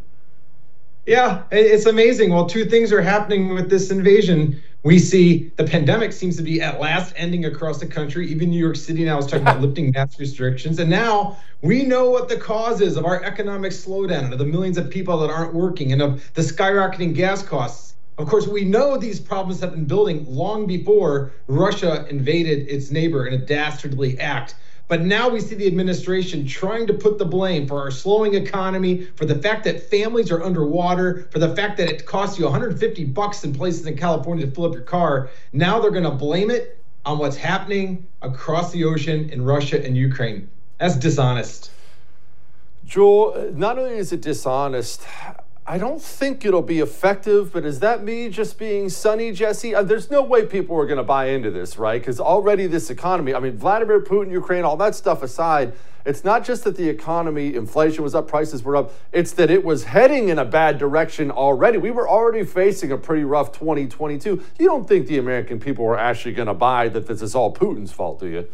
Yeah, 1.06 1.44
it's 1.52 1.86
amazing. 1.86 2.30
Well, 2.32 2.46
two 2.46 2.64
things 2.64 2.92
are 2.92 3.00
happening 3.00 3.54
with 3.54 3.70
this 3.70 3.92
invasion. 3.92 4.60
We 4.82 4.98
see 4.98 5.52
the 5.56 5.62
pandemic 5.62 6.12
seems 6.12 6.36
to 6.36 6.42
be 6.42 6.60
at 6.60 6.80
last 6.80 7.14
ending 7.16 7.44
across 7.44 7.78
the 7.78 7.86
country. 7.86 8.28
Even 8.28 8.50
New 8.50 8.58
York 8.58 8.74
City 8.74 9.04
now 9.04 9.18
is 9.18 9.26
talking 9.26 9.42
about 9.42 9.60
lifting 9.62 9.92
mask 9.92 10.18
restrictions. 10.18 10.80
And 10.80 10.90
now 10.90 11.36
we 11.62 11.84
know 11.84 12.10
what 12.10 12.28
the 12.28 12.36
cause 12.36 12.80
is 12.80 12.96
of 12.96 13.04
our 13.04 13.22
economic 13.22 13.70
slowdown 13.70 14.24
and 14.24 14.32
of 14.32 14.40
the 14.40 14.44
millions 14.44 14.78
of 14.78 14.90
people 14.90 15.18
that 15.18 15.30
aren't 15.30 15.54
working 15.54 15.92
and 15.92 16.02
of 16.02 16.28
the 16.34 16.42
skyrocketing 16.42 17.14
gas 17.14 17.40
costs. 17.40 17.94
Of 18.18 18.26
course, 18.26 18.48
we 18.48 18.64
know 18.64 18.96
these 18.96 19.20
problems 19.20 19.60
have 19.60 19.72
been 19.72 19.84
building 19.84 20.24
long 20.28 20.66
before 20.66 21.32
Russia 21.46 22.06
invaded 22.08 22.68
its 22.68 22.90
neighbor 22.90 23.26
in 23.26 23.34
a 23.34 23.38
dastardly 23.38 24.18
act. 24.18 24.56
But 24.88 25.02
now 25.02 25.28
we 25.28 25.40
see 25.40 25.56
the 25.56 25.66
administration 25.66 26.46
trying 26.46 26.86
to 26.86 26.94
put 26.94 27.18
the 27.18 27.24
blame 27.24 27.66
for 27.66 27.80
our 27.80 27.90
slowing 27.90 28.34
economy, 28.34 29.04
for 29.16 29.24
the 29.24 29.34
fact 29.34 29.64
that 29.64 29.90
families 29.90 30.30
are 30.30 30.42
underwater, 30.42 31.26
for 31.32 31.40
the 31.40 31.54
fact 31.56 31.76
that 31.78 31.88
it 31.88 32.06
costs 32.06 32.38
you 32.38 32.44
150 32.44 33.04
bucks 33.06 33.42
in 33.42 33.52
places 33.52 33.86
in 33.86 33.96
California 33.96 34.46
to 34.46 34.52
fill 34.52 34.66
up 34.66 34.74
your 34.74 34.82
car. 34.82 35.30
Now 35.52 35.80
they're 35.80 35.90
going 35.90 36.04
to 36.04 36.10
blame 36.10 36.50
it 36.50 36.80
on 37.04 37.18
what's 37.18 37.36
happening 37.36 38.06
across 38.22 38.72
the 38.72 38.84
ocean 38.84 39.30
in 39.30 39.42
Russia 39.42 39.84
and 39.84 39.96
Ukraine. 39.96 40.48
That's 40.78 40.96
dishonest. 40.96 41.70
Joel, 42.84 43.52
not 43.54 43.78
only 43.78 43.96
is 43.96 44.12
it 44.12 44.20
dishonest, 44.20 45.04
I 45.68 45.78
don't 45.78 46.00
think 46.00 46.44
it'll 46.44 46.62
be 46.62 46.78
effective, 46.78 47.52
but 47.52 47.64
is 47.64 47.80
that 47.80 48.04
me 48.04 48.28
just 48.28 48.56
being 48.56 48.88
sunny, 48.88 49.32
Jesse? 49.32 49.74
Uh, 49.74 49.82
there's 49.82 50.12
no 50.12 50.22
way 50.22 50.46
people 50.46 50.78
are 50.78 50.86
going 50.86 50.98
to 50.98 51.02
buy 51.02 51.30
into 51.30 51.50
this, 51.50 51.76
right? 51.76 52.00
Because 52.00 52.20
already 52.20 52.68
this 52.68 52.88
economy, 52.88 53.34
I 53.34 53.40
mean, 53.40 53.56
Vladimir 53.56 54.00
Putin, 54.00 54.30
Ukraine, 54.30 54.62
all 54.62 54.76
that 54.76 54.94
stuff 54.94 55.24
aside, 55.24 55.72
it's 56.04 56.22
not 56.22 56.44
just 56.44 56.62
that 56.62 56.76
the 56.76 56.88
economy, 56.88 57.56
inflation 57.56 58.04
was 58.04 58.14
up, 58.14 58.28
prices 58.28 58.62
were 58.62 58.76
up, 58.76 58.92
it's 59.10 59.32
that 59.32 59.50
it 59.50 59.64
was 59.64 59.82
heading 59.82 60.28
in 60.28 60.38
a 60.38 60.44
bad 60.44 60.78
direction 60.78 61.32
already. 61.32 61.78
We 61.78 61.90
were 61.90 62.08
already 62.08 62.44
facing 62.44 62.92
a 62.92 62.96
pretty 62.96 63.24
rough 63.24 63.50
2022. 63.50 64.44
You 64.60 64.66
don't 64.66 64.86
think 64.86 65.08
the 65.08 65.18
American 65.18 65.58
people 65.58 65.84
are 65.86 65.98
actually 65.98 66.34
going 66.34 66.46
to 66.46 66.54
buy 66.54 66.88
that 66.90 67.08
this 67.08 67.22
is 67.22 67.34
all 67.34 67.52
Putin's 67.52 67.90
fault, 67.90 68.20
do 68.20 68.28
you? 68.28 68.46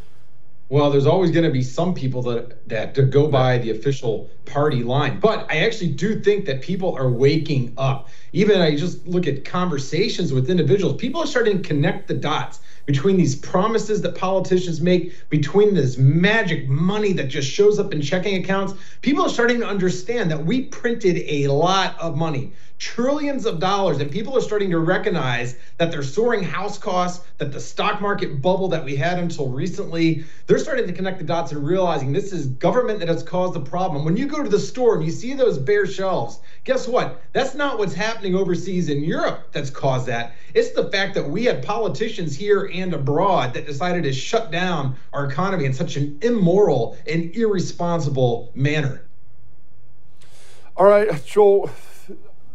Well, 0.72 0.90
there's 0.90 1.04
always 1.04 1.30
going 1.30 1.44
to 1.44 1.50
be 1.50 1.62
some 1.62 1.92
people 1.92 2.22
that 2.22 2.66
that 2.66 2.94
to 2.94 3.02
go 3.02 3.28
by 3.28 3.58
the 3.58 3.70
official 3.70 4.30
party 4.46 4.82
line. 4.82 5.20
But 5.20 5.46
I 5.50 5.58
actually 5.66 5.92
do 5.92 6.18
think 6.18 6.46
that 6.46 6.62
people 6.62 6.96
are 6.96 7.10
waking 7.10 7.74
up. 7.76 8.08
Even 8.32 8.62
I 8.62 8.74
just 8.74 9.06
look 9.06 9.26
at 9.26 9.44
conversations 9.44 10.32
with 10.32 10.48
individuals. 10.48 10.96
People 10.96 11.20
are 11.20 11.26
starting 11.26 11.60
to 11.60 11.68
connect 11.68 12.08
the 12.08 12.14
dots 12.14 12.60
between 12.86 13.18
these 13.18 13.36
promises 13.36 14.00
that 14.00 14.14
politicians 14.14 14.80
make, 14.80 15.12
between 15.28 15.74
this 15.74 15.98
magic 15.98 16.66
money 16.70 17.12
that 17.12 17.28
just 17.28 17.50
shows 17.50 17.78
up 17.78 17.92
in 17.92 18.00
checking 18.00 18.42
accounts. 18.42 18.72
People 19.02 19.26
are 19.26 19.28
starting 19.28 19.60
to 19.60 19.66
understand 19.66 20.30
that 20.30 20.42
we 20.42 20.62
printed 20.62 21.18
a 21.26 21.48
lot 21.48 21.98
of 22.00 22.16
money 22.16 22.50
trillions 22.82 23.46
of 23.46 23.60
dollars, 23.60 24.00
and 24.00 24.10
people 24.10 24.36
are 24.36 24.40
starting 24.40 24.68
to 24.68 24.78
recognize 24.80 25.54
that 25.78 25.92
they're 25.92 26.02
soaring 26.02 26.42
house 26.42 26.76
costs, 26.76 27.24
that 27.38 27.52
the 27.52 27.60
stock 27.60 28.00
market 28.00 28.42
bubble 28.42 28.66
that 28.66 28.84
we 28.84 28.96
had 28.96 29.20
until 29.20 29.48
recently, 29.48 30.24
they're 30.48 30.58
starting 30.58 30.88
to 30.88 30.92
connect 30.92 31.18
the 31.18 31.24
dots 31.24 31.52
and 31.52 31.64
realizing 31.64 32.12
this 32.12 32.32
is 32.32 32.46
government 32.46 32.98
that 32.98 33.06
has 33.06 33.22
caused 33.22 33.54
the 33.54 33.60
problem. 33.60 34.04
When 34.04 34.16
you 34.16 34.26
go 34.26 34.42
to 34.42 34.48
the 34.48 34.58
store 34.58 34.96
and 34.96 35.04
you 35.04 35.12
see 35.12 35.32
those 35.32 35.58
bare 35.58 35.86
shelves, 35.86 36.40
guess 36.64 36.88
what? 36.88 37.22
That's 37.32 37.54
not 37.54 37.78
what's 37.78 37.94
happening 37.94 38.34
overseas 38.34 38.88
in 38.88 39.04
Europe 39.04 39.52
that's 39.52 39.70
caused 39.70 40.06
that. 40.08 40.32
It's 40.52 40.72
the 40.72 40.90
fact 40.90 41.14
that 41.14 41.30
we 41.30 41.44
had 41.44 41.64
politicians 41.64 42.34
here 42.34 42.68
and 42.74 42.92
abroad 42.94 43.54
that 43.54 43.64
decided 43.64 44.02
to 44.02 44.12
shut 44.12 44.50
down 44.50 44.96
our 45.12 45.26
economy 45.26 45.66
in 45.66 45.72
such 45.72 45.94
an 45.94 46.18
immoral 46.20 46.98
and 47.06 47.32
irresponsible 47.36 48.50
manner. 48.56 49.04
All 50.76 50.86
right, 50.86 51.24
Joel, 51.24 51.70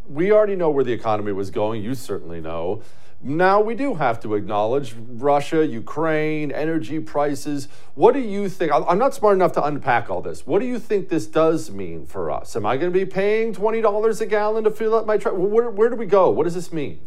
we 0.10 0.32
already 0.32 0.56
know 0.56 0.70
where 0.70 0.84
the 0.84 0.94
economy 0.94 1.32
was 1.32 1.50
going. 1.50 1.84
You 1.84 1.96
certainly 1.96 2.42
know. 2.42 2.82
Now 3.22 3.62
we 3.62 3.74
do 3.74 3.96
have 3.96 4.20
to 4.22 4.36
acknowledge 4.36 4.94
Russia, 4.96 5.66
Ukraine, 5.66 6.52
energy 6.52 7.00
prices. 7.00 7.68
What 7.96 8.14
do 8.14 8.20
you 8.20 8.48
think? 8.48 8.72
I'm 8.72 9.00
not 9.00 9.16
smart 9.16 9.36
enough 9.36 9.54
to 9.54 9.64
unpack 9.64 10.12
all 10.12 10.22
this. 10.22 10.46
What 10.46 10.60
do 10.60 10.68
you 10.68 10.78
think 10.78 11.10
this 11.10 11.26
does 11.26 11.72
mean 11.72 12.06
for 12.06 12.30
us? 12.30 12.56
Am 12.56 12.66
I 12.66 12.78
going 12.78 12.94
to 12.94 12.98
be 12.98 13.06
paying 13.06 13.56
$20 13.56 14.22
a 14.22 14.26
gallon 14.28 14.64
to 14.66 14.72
fill 14.72 14.94
up 14.94 15.08
my 15.08 15.18
truck? 15.18 15.34
Where, 15.36 15.72
where 15.72 15.90
do 15.90 15.96
we 15.96 16.06
go? 16.06 16.30
What 16.30 16.44
does 16.44 16.54
this 16.54 16.72
mean? 16.72 17.00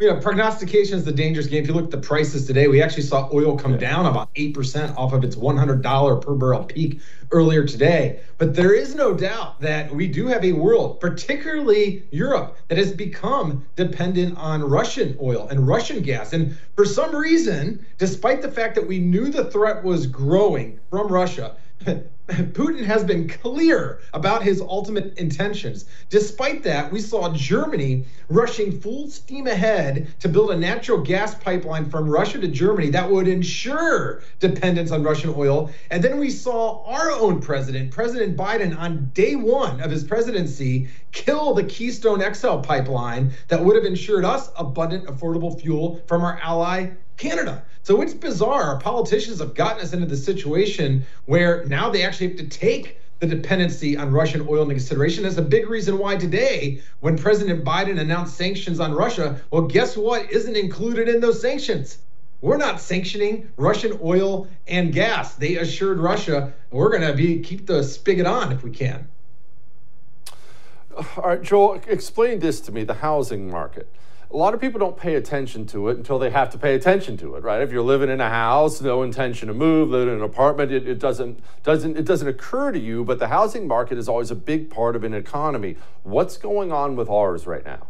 You 0.00 0.08
know, 0.08 0.18
prognostication 0.20 0.98
is 0.98 1.04
the 1.04 1.12
dangerous 1.12 1.46
game. 1.46 1.62
If 1.62 1.68
you 1.68 1.74
look 1.74 1.84
at 1.84 1.90
the 1.92 1.98
prices 1.98 2.48
today, 2.48 2.66
we 2.66 2.82
actually 2.82 3.04
saw 3.04 3.28
oil 3.32 3.56
come 3.56 3.78
down 3.78 4.06
about 4.06 4.34
8% 4.34 4.96
off 4.96 5.12
of 5.12 5.22
its 5.22 5.36
$100 5.36 6.22
per 6.22 6.34
barrel 6.34 6.64
peak 6.64 7.00
earlier 7.30 7.64
today. 7.64 8.18
But 8.36 8.56
there 8.56 8.74
is 8.74 8.96
no 8.96 9.14
doubt 9.14 9.60
that 9.60 9.94
we 9.94 10.08
do 10.08 10.26
have 10.26 10.44
a 10.44 10.50
world, 10.50 10.98
particularly 10.98 12.02
Europe, 12.10 12.56
that 12.66 12.78
has 12.78 12.92
become 12.92 13.64
dependent 13.76 14.36
on 14.36 14.64
Russian 14.64 15.16
oil 15.22 15.46
and 15.48 15.68
Russian 15.68 16.02
gas. 16.02 16.32
And 16.32 16.56
for 16.74 16.84
some 16.84 17.14
reason, 17.14 17.86
despite 17.96 18.42
the 18.42 18.50
fact 18.50 18.74
that 18.74 18.88
we 18.88 18.98
knew 18.98 19.30
the 19.30 19.44
threat 19.44 19.84
was 19.84 20.08
growing 20.08 20.80
from 20.90 21.06
Russia, 21.06 21.54
Putin 22.26 22.84
has 22.84 23.04
been 23.04 23.28
clear 23.28 24.00
about 24.14 24.42
his 24.42 24.60
ultimate 24.62 25.18
intentions. 25.18 25.84
Despite 26.08 26.62
that, 26.62 26.90
we 26.90 27.00
saw 27.00 27.30
Germany 27.34 28.06
rushing 28.30 28.80
full 28.80 29.10
steam 29.10 29.46
ahead 29.46 30.08
to 30.20 30.28
build 30.28 30.50
a 30.50 30.56
natural 30.56 31.02
gas 31.02 31.34
pipeline 31.34 31.90
from 31.90 32.08
Russia 32.08 32.40
to 32.40 32.48
Germany 32.48 32.88
that 32.90 33.10
would 33.10 33.28
ensure 33.28 34.22
dependence 34.40 34.90
on 34.90 35.02
Russian 35.02 35.34
oil. 35.36 35.70
And 35.90 36.02
then 36.02 36.18
we 36.18 36.30
saw 36.30 36.82
our 36.86 37.10
own 37.10 37.40
president, 37.40 37.90
President 37.90 38.36
Biden, 38.36 38.78
on 38.78 39.10
day 39.12 39.36
one 39.36 39.82
of 39.82 39.90
his 39.90 40.02
presidency, 40.02 40.88
kill 41.12 41.52
the 41.52 41.64
Keystone 41.64 42.22
XL 42.34 42.58
pipeline 42.60 43.32
that 43.48 43.62
would 43.62 43.76
have 43.76 43.84
ensured 43.84 44.24
us 44.24 44.48
abundant, 44.56 45.06
affordable 45.06 45.60
fuel 45.60 46.02
from 46.06 46.22
our 46.24 46.38
ally, 46.42 46.90
Canada. 47.16 47.62
So 47.82 48.00
it's 48.00 48.14
bizarre. 48.14 48.62
Our 48.62 48.78
politicians 48.78 49.40
have 49.40 49.54
gotten 49.54 49.82
us 49.82 49.92
into 49.92 50.06
the 50.06 50.16
situation 50.16 51.04
where 51.26 51.64
now 51.66 51.90
they 51.90 52.02
actually 52.02 52.28
have 52.28 52.36
to 52.38 52.46
take 52.46 52.98
the 53.20 53.26
dependency 53.26 53.96
on 53.96 54.10
Russian 54.10 54.46
oil 54.48 54.62
into 54.62 54.74
consideration. 54.74 55.22
That's 55.22 55.36
a 55.36 55.42
big 55.42 55.68
reason 55.68 55.98
why 55.98 56.16
today, 56.16 56.82
when 57.00 57.16
President 57.16 57.64
Biden 57.64 57.98
announced 58.00 58.36
sanctions 58.36 58.80
on 58.80 58.92
Russia, 58.92 59.40
well, 59.50 59.62
guess 59.62 59.96
what 59.96 60.30
isn't 60.30 60.56
included 60.56 61.08
in 61.08 61.20
those 61.20 61.40
sanctions? 61.40 61.98
We're 62.40 62.58
not 62.58 62.80
sanctioning 62.80 63.50
Russian 63.56 63.98
oil 64.02 64.48
and 64.66 64.92
gas. 64.92 65.34
They 65.34 65.56
assured 65.56 65.98
Russia 65.98 66.52
we're 66.70 66.90
going 66.90 67.06
to 67.10 67.14
be 67.14 67.40
keep 67.40 67.66
the 67.66 67.82
spigot 67.82 68.26
on 68.26 68.52
if 68.52 68.62
we 68.62 68.70
can. 68.70 69.08
All 70.94 71.24
right, 71.24 71.42
Joel, 71.42 71.80
explain 71.86 72.40
this 72.40 72.60
to 72.62 72.72
me 72.72 72.84
the 72.84 72.94
housing 72.94 73.50
market 73.50 73.88
a 74.30 74.36
lot 74.36 74.54
of 74.54 74.60
people 74.60 74.80
don't 74.80 74.96
pay 74.96 75.14
attention 75.14 75.66
to 75.66 75.88
it 75.88 75.96
until 75.96 76.18
they 76.18 76.30
have 76.30 76.50
to 76.50 76.58
pay 76.58 76.74
attention 76.74 77.16
to 77.18 77.36
it, 77.36 77.42
right? 77.42 77.62
If 77.62 77.70
you're 77.70 77.82
living 77.82 78.10
in 78.10 78.20
a 78.20 78.28
house, 78.28 78.80
no 78.80 79.02
intention 79.02 79.48
to 79.48 79.54
move, 79.54 79.90
living 79.90 80.08
in 80.08 80.20
an 80.20 80.24
apartment, 80.24 80.72
it, 80.72 80.88
it, 80.88 80.98
doesn't 80.98 81.40
doesn't 81.62 81.96
it 81.96 82.04
doesn't 82.04 82.28
occur 82.28 82.72
to 82.72 82.78
you. 82.78 83.04
But 83.04 83.18
the 83.18 83.28
housing 83.28 83.68
market 83.68 83.98
is 83.98 84.08
always 84.08 84.30
a 84.30 84.34
big 84.34 84.70
part 84.70 84.96
of 84.96 85.04
an 85.04 85.14
economy. 85.14 85.76
What's 86.02 86.36
going 86.36 86.72
on 86.72 86.96
with 86.96 87.08
ours 87.08 87.46
right 87.46 87.64
now? 87.64 87.86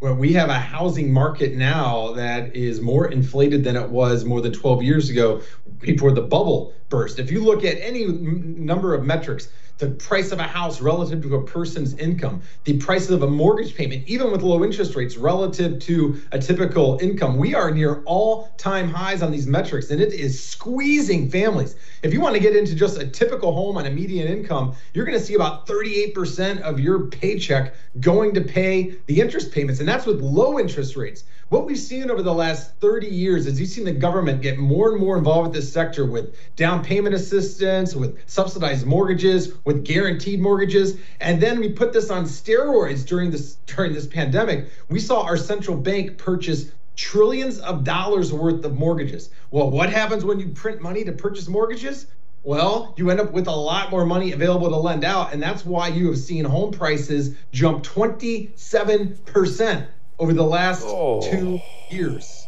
Well, 0.00 0.14
we 0.14 0.32
have 0.32 0.48
a 0.48 0.58
housing 0.58 1.12
market 1.12 1.54
now 1.54 2.12
that 2.14 2.56
is 2.56 2.80
more 2.80 3.06
inflated 3.06 3.62
than 3.62 3.76
it 3.76 3.88
was 3.88 4.24
more 4.24 4.40
than 4.40 4.52
12 4.52 4.82
years 4.82 5.10
ago 5.10 5.42
before 5.78 6.10
the 6.10 6.22
bubble 6.22 6.74
burst. 6.88 7.20
If 7.20 7.30
you 7.30 7.44
look 7.44 7.64
at 7.64 7.78
any 7.80 8.06
number 8.06 8.94
of 8.94 9.04
metrics, 9.04 9.46
the 9.78 9.88
price 9.88 10.32
of 10.32 10.38
a 10.38 10.44
house 10.44 10.80
relative 10.80 11.22
to 11.22 11.34
a 11.36 11.44
person's 11.44 11.94
income, 11.94 12.42
the 12.64 12.78
prices 12.78 13.10
of 13.10 13.22
a 13.22 13.26
mortgage 13.26 13.74
payment, 13.74 14.06
even 14.06 14.30
with 14.30 14.42
low 14.42 14.64
interest 14.64 14.94
rates 14.94 15.16
relative 15.16 15.80
to 15.80 16.20
a 16.32 16.38
typical 16.38 16.98
income. 17.00 17.36
We 17.36 17.54
are 17.54 17.70
near 17.70 18.02
all 18.04 18.52
time 18.58 18.88
highs 18.88 19.22
on 19.22 19.30
these 19.30 19.46
metrics, 19.46 19.90
and 19.90 20.00
it 20.00 20.12
is 20.12 20.42
squeezing 20.42 21.30
families. 21.30 21.76
If 22.02 22.12
you 22.12 22.20
want 22.20 22.34
to 22.34 22.40
get 22.40 22.54
into 22.54 22.74
just 22.74 22.98
a 22.98 23.06
typical 23.06 23.52
home 23.52 23.76
on 23.76 23.86
a 23.86 23.90
median 23.90 24.28
income, 24.28 24.74
you're 24.94 25.04
going 25.04 25.18
to 25.18 25.24
see 25.24 25.34
about 25.34 25.66
38% 25.66 26.60
of 26.60 26.80
your 26.80 27.06
paycheck 27.06 27.74
going 28.00 28.34
to 28.34 28.40
pay 28.40 28.94
the 29.06 29.20
interest 29.20 29.52
payments, 29.52 29.80
and 29.80 29.88
that's 29.88 30.06
with 30.06 30.20
low 30.20 30.58
interest 30.58 30.96
rates. 30.96 31.24
What 31.52 31.66
we've 31.66 31.78
seen 31.78 32.10
over 32.10 32.22
the 32.22 32.32
last 32.32 32.70
30 32.80 33.08
years 33.08 33.46
is 33.46 33.60
you've 33.60 33.68
seen 33.68 33.84
the 33.84 33.92
government 33.92 34.40
get 34.40 34.56
more 34.56 34.90
and 34.90 34.98
more 34.98 35.18
involved 35.18 35.48
with 35.48 35.54
this 35.54 35.70
sector 35.70 36.06
with 36.06 36.34
down 36.56 36.82
payment 36.82 37.14
assistance, 37.14 37.94
with 37.94 38.18
subsidized 38.26 38.86
mortgages, 38.86 39.52
with 39.66 39.84
guaranteed 39.84 40.40
mortgages. 40.40 40.96
And 41.20 41.42
then 41.42 41.60
we 41.60 41.68
put 41.68 41.92
this 41.92 42.08
on 42.08 42.24
steroids 42.24 43.04
during 43.04 43.30
this 43.30 43.58
during 43.66 43.92
this 43.92 44.06
pandemic. 44.06 44.70
We 44.88 44.98
saw 44.98 45.24
our 45.24 45.36
central 45.36 45.76
bank 45.76 46.16
purchase 46.16 46.72
trillions 46.96 47.58
of 47.58 47.84
dollars 47.84 48.32
worth 48.32 48.64
of 48.64 48.72
mortgages. 48.72 49.28
Well, 49.50 49.70
what 49.70 49.90
happens 49.90 50.24
when 50.24 50.40
you 50.40 50.48
print 50.48 50.80
money 50.80 51.04
to 51.04 51.12
purchase 51.12 51.48
mortgages? 51.48 52.06
Well, 52.44 52.94
you 52.96 53.10
end 53.10 53.20
up 53.20 53.30
with 53.30 53.46
a 53.46 53.54
lot 53.54 53.90
more 53.90 54.06
money 54.06 54.32
available 54.32 54.70
to 54.70 54.76
lend 54.76 55.04
out. 55.04 55.34
And 55.34 55.42
that's 55.42 55.66
why 55.66 55.88
you 55.88 56.06
have 56.06 56.16
seen 56.16 56.46
home 56.46 56.72
prices 56.72 57.34
jump 57.52 57.84
27% 57.84 59.86
over 60.22 60.32
the 60.32 60.44
last 60.44 60.84
oh. 60.86 61.20
two 61.20 61.60
years. 61.90 62.46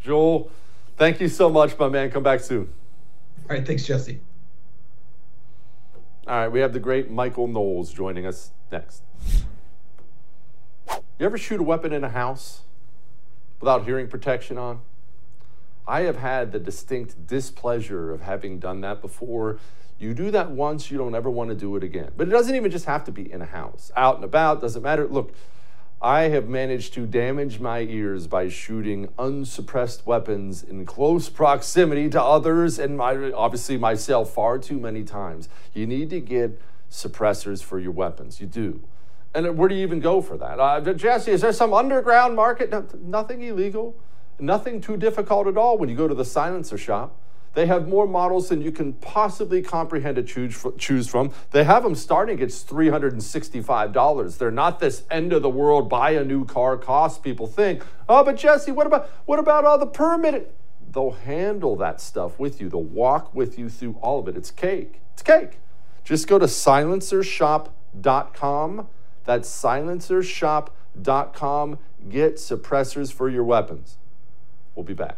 Joel, 0.00 0.52
thank 0.96 1.20
you 1.20 1.26
so 1.26 1.50
much, 1.50 1.76
my 1.80 1.88
man. 1.88 2.12
Come 2.12 2.22
back 2.22 2.38
soon. 2.38 2.72
All 3.50 3.56
right, 3.56 3.66
thanks, 3.66 3.84
Jesse. 3.84 4.20
All 6.28 6.36
right, 6.36 6.48
we 6.48 6.60
have 6.60 6.72
the 6.72 6.78
great 6.78 7.10
Michael 7.10 7.48
Knowles 7.48 7.92
joining 7.92 8.24
us 8.24 8.52
next. 8.70 9.02
You 11.18 11.26
ever 11.26 11.36
shoot 11.36 11.58
a 11.58 11.64
weapon 11.64 11.92
in 11.92 12.04
a 12.04 12.08
house 12.08 12.60
without 13.58 13.84
hearing 13.84 14.06
protection 14.06 14.56
on? 14.58 14.82
I 15.88 16.02
have 16.02 16.18
had 16.18 16.52
the 16.52 16.60
distinct 16.60 17.26
displeasure 17.26 18.12
of 18.12 18.20
having 18.20 18.60
done 18.60 18.80
that 18.82 19.00
before. 19.00 19.58
You 19.98 20.14
do 20.14 20.30
that 20.30 20.52
once, 20.52 20.88
you 20.88 20.98
don't 20.98 21.16
ever 21.16 21.30
want 21.30 21.50
to 21.50 21.56
do 21.56 21.74
it 21.74 21.82
again. 21.82 22.12
But 22.16 22.28
it 22.28 22.30
doesn't 22.30 22.54
even 22.54 22.70
just 22.70 22.84
have 22.84 23.02
to 23.06 23.12
be 23.12 23.32
in 23.32 23.42
a 23.42 23.46
house. 23.46 23.90
Out 23.96 24.14
and 24.14 24.24
about, 24.24 24.60
doesn't 24.60 24.82
matter. 24.82 25.08
Look, 25.08 25.32
I 26.00 26.24
have 26.24 26.46
managed 26.46 26.92
to 26.94 27.06
damage 27.06 27.58
my 27.58 27.80
ears 27.80 28.26
by 28.26 28.48
shooting 28.48 29.08
unsuppressed 29.18 30.06
weapons 30.06 30.62
in 30.62 30.84
close 30.84 31.30
proximity 31.30 32.10
to 32.10 32.22
others 32.22 32.78
and 32.78 32.98
my, 32.98 33.32
obviously 33.32 33.78
myself 33.78 34.34
far 34.34 34.58
too 34.58 34.78
many 34.78 35.04
times. 35.04 35.48
You 35.72 35.86
need 35.86 36.10
to 36.10 36.20
get 36.20 36.60
suppressors 36.90 37.62
for 37.62 37.78
your 37.78 37.92
weapons. 37.92 38.40
You 38.40 38.46
do. 38.46 38.82
And 39.34 39.56
where 39.56 39.68
do 39.68 39.74
you 39.74 39.82
even 39.82 40.00
go 40.00 40.20
for 40.20 40.36
that? 40.36 40.60
Uh, 40.60 40.80
Jesse, 40.92 41.30
is 41.30 41.40
there 41.40 41.52
some 41.52 41.72
underground 41.72 42.36
market? 42.36 42.70
No, 42.70 42.86
nothing 43.02 43.42
illegal, 43.42 43.96
nothing 44.38 44.82
too 44.82 44.98
difficult 44.98 45.46
at 45.46 45.56
all 45.56 45.78
when 45.78 45.88
you 45.88 45.96
go 45.96 46.08
to 46.08 46.14
the 46.14 46.24
silencer 46.24 46.78
shop. 46.78 47.18
They 47.56 47.66
have 47.66 47.88
more 47.88 48.06
models 48.06 48.50
than 48.50 48.60
you 48.60 48.70
can 48.70 48.92
possibly 48.92 49.62
comprehend 49.62 50.16
to 50.16 50.22
choose, 50.22 50.62
choose 50.76 51.08
from. 51.08 51.30
They 51.52 51.64
have 51.64 51.84
them 51.84 51.94
starting 51.94 52.42
at 52.42 52.50
$365. 52.50 54.38
They're 54.38 54.50
not 54.50 54.78
this 54.78 55.04
end 55.10 55.32
of 55.32 55.40
the 55.40 55.48
world 55.48 55.88
buy 55.88 56.10
a 56.10 56.22
new 56.22 56.44
car 56.44 56.76
cost 56.76 57.22
people 57.22 57.46
think. 57.46 57.82
Oh, 58.10 58.22
but 58.22 58.36
Jesse, 58.36 58.72
what 58.72 58.86
about 58.86 59.08
what 59.24 59.38
about 59.38 59.64
all 59.64 59.78
the 59.78 59.86
permit? 59.86 60.54
They'll 60.92 61.12
handle 61.12 61.76
that 61.76 62.02
stuff 62.02 62.38
with 62.38 62.60
you. 62.60 62.68
They'll 62.68 62.82
walk 62.82 63.34
with 63.34 63.58
you 63.58 63.70
through 63.70 63.96
all 64.02 64.18
of 64.18 64.28
it. 64.28 64.36
It's 64.36 64.50
cake. 64.50 65.00
It's 65.14 65.22
cake. 65.22 65.58
Just 66.04 66.28
go 66.28 66.38
to 66.38 66.44
silencershop.com. 66.44 68.86
That's 69.24 69.48
silencershop.com. 69.48 71.78
Get 72.10 72.36
suppressors 72.36 73.10
for 73.10 73.30
your 73.30 73.44
weapons. 73.44 73.96
We'll 74.74 74.84
be 74.84 74.92
back. 74.92 75.16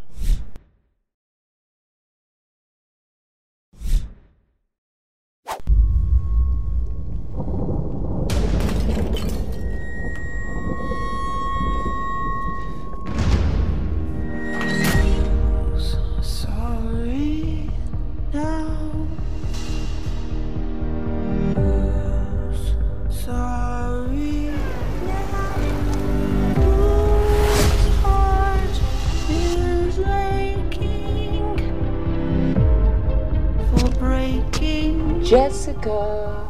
哦 35.88 36.44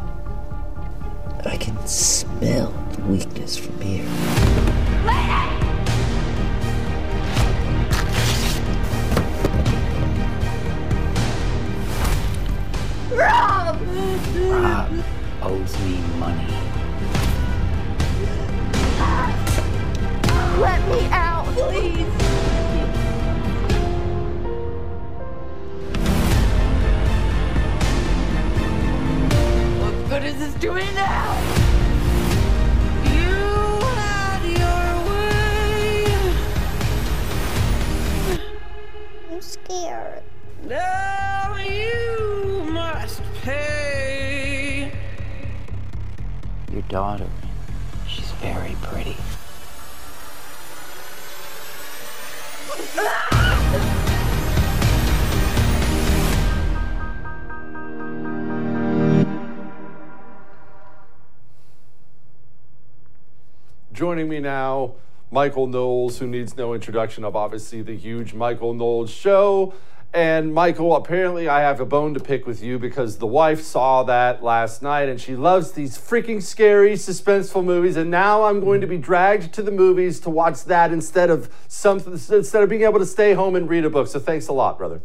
Joining 64.18 64.30
me 64.30 64.40
now, 64.40 64.94
Michael 65.30 65.68
Knowles, 65.68 66.18
who 66.18 66.26
needs 66.26 66.56
no 66.56 66.74
introduction 66.74 67.22
of 67.22 67.36
obviously 67.36 67.82
the 67.82 67.94
huge 67.94 68.34
Michael 68.34 68.74
Knowles 68.74 69.12
show. 69.12 69.74
And 70.12 70.52
Michael, 70.52 70.96
apparently 70.96 71.48
I 71.48 71.60
have 71.60 71.78
a 71.78 71.86
bone 71.86 72.14
to 72.14 72.20
pick 72.20 72.44
with 72.44 72.60
you 72.60 72.80
because 72.80 73.18
the 73.18 73.28
wife 73.28 73.62
saw 73.62 74.02
that 74.02 74.42
last 74.42 74.82
night 74.82 75.08
and 75.08 75.20
she 75.20 75.36
loves 75.36 75.70
these 75.70 75.96
freaking 75.96 76.42
scary, 76.42 76.94
suspenseful 76.94 77.64
movies. 77.64 77.96
And 77.96 78.10
now 78.10 78.42
I'm 78.42 78.58
going 78.58 78.80
to 78.80 78.88
be 78.88 78.98
dragged 78.98 79.54
to 79.54 79.62
the 79.62 79.70
movies 79.70 80.18
to 80.22 80.30
watch 80.30 80.64
that 80.64 80.90
instead 80.90 81.30
of 81.30 81.48
something 81.68 82.14
instead 82.14 82.64
of 82.64 82.68
being 82.68 82.82
able 82.82 82.98
to 82.98 83.06
stay 83.06 83.34
home 83.34 83.54
and 83.54 83.70
read 83.70 83.84
a 83.84 83.90
book. 83.90 84.08
So 84.08 84.18
thanks 84.18 84.48
a 84.48 84.52
lot, 84.52 84.78
brother. 84.78 85.00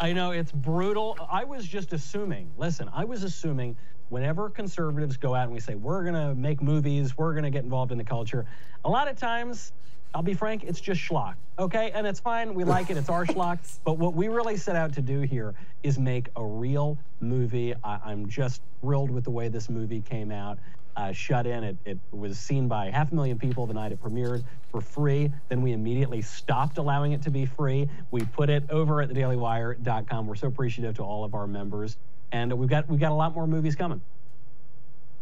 I 0.00 0.12
know 0.14 0.32
it's 0.32 0.50
brutal. 0.50 1.16
I 1.30 1.44
was 1.44 1.64
just 1.64 1.92
assuming. 1.92 2.50
Listen, 2.56 2.90
I 2.92 3.04
was 3.04 3.22
assuming 3.22 3.76
whenever 4.12 4.50
conservatives 4.50 5.16
go 5.16 5.34
out 5.34 5.44
and 5.44 5.52
we 5.52 5.58
say 5.58 5.74
we're 5.74 6.02
going 6.02 6.14
to 6.14 6.34
make 6.34 6.60
movies, 6.60 7.16
we're 7.16 7.32
going 7.32 7.44
to 7.44 7.50
get 7.50 7.64
involved 7.64 7.92
in 7.92 7.98
the 7.98 8.04
culture, 8.04 8.44
a 8.84 8.90
lot 8.90 9.08
of 9.08 9.16
times, 9.16 9.72
I'll 10.14 10.22
be 10.22 10.34
frank, 10.34 10.64
it's 10.64 10.80
just 10.82 11.00
schlock. 11.00 11.36
Okay, 11.58 11.90
and 11.92 12.06
it's 12.06 12.20
fine. 12.20 12.52
We 12.52 12.64
like 12.64 12.90
it. 12.90 12.98
It's 12.98 13.08
our 13.08 13.24
schlock. 13.26 13.58
But 13.84 13.96
what 13.96 14.14
we 14.14 14.28
really 14.28 14.58
set 14.58 14.76
out 14.76 14.92
to 14.94 15.00
do 15.00 15.22
here 15.22 15.54
is 15.82 15.98
make 15.98 16.28
a 16.36 16.44
real 16.44 16.98
movie. 17.20 17.74
I, 17.82 18.00
I'm 18.04 18.28
just 18.28 18.60
thrilled 18.82 19.10
with 19.10 19.24
the 19.24 19.30
way 19.30 19.48
this 19.48 19.70
movie 19.70 20.02
came 20.02 20.30
out. 20.30 20.58
Uh, 20.94 21.10
shut 21.12 21.46
in. 21.46 21.64
It, 21.64 21.76
it 21.86 21.98
was 22.10 22.38
seen 22.38 22.68
by 22.68 22.90
half 22.90 23.12
a 23.12 23.14
million 23.14 23.38
people 23.38 23.64
the 23.64 23.72
night 23.72 23.92
it 23.92 24.02
premiered 24.02 24.44
for 24.70 24.82
free. 24.82 25.32
Then 25.48 25.62
we 25.62 25.72
immediately 25.72 26.20
stopped 26.20 26.76
allowing 26.76 27.12
it 27.12 27.22
to 27.22 27.30
be 27.30 27.46
free. 27.46 27.88
We 28.10 28.26
put 28.26 28.50
it 28.50 28.64
over 28.68 29.00
at 29.00 29.08
thedailywire.com. 29.08 30.26
We're 30.26 30.34
so 30.34 30.48
appreciative 30.48 30.96
to 30.96 31.02
all 31.02 31.24
of 31.24 31.34
our 31.34 31.46
members, 31.46 31.96
and 32.32 32.52
we've 32.58 32.68
got 32.68 32.88
we've 32.88 33.00
got 33.00 33.12
a 33.12 33.14
lot 33.14 33.34
more 33.34 33.46
movies 33.46 33.76
coming. 33.76 34.00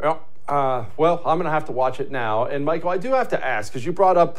Well, 0.00 0.24
uh, 0.48 0.86
well, 0.96 1.18
I'm 1.26 1.36
going 1.36 1.44
to 1.44 1.50
have 1.50 1.66
to 1.66 1.72
watch 1.72 2.00
it 2.00 2.10
now. 2.10 2.44
And 2.44 2.64
Michael, 2.64 2.88
I 2.90 2.96
do 2.96 3.12
have 3.12 3.28
to 3.28 3.44
ask 3.44 3.70
because 3.70 3.84
you 3.84 3.92
brought 3.92 4.16
up 4.16 4.38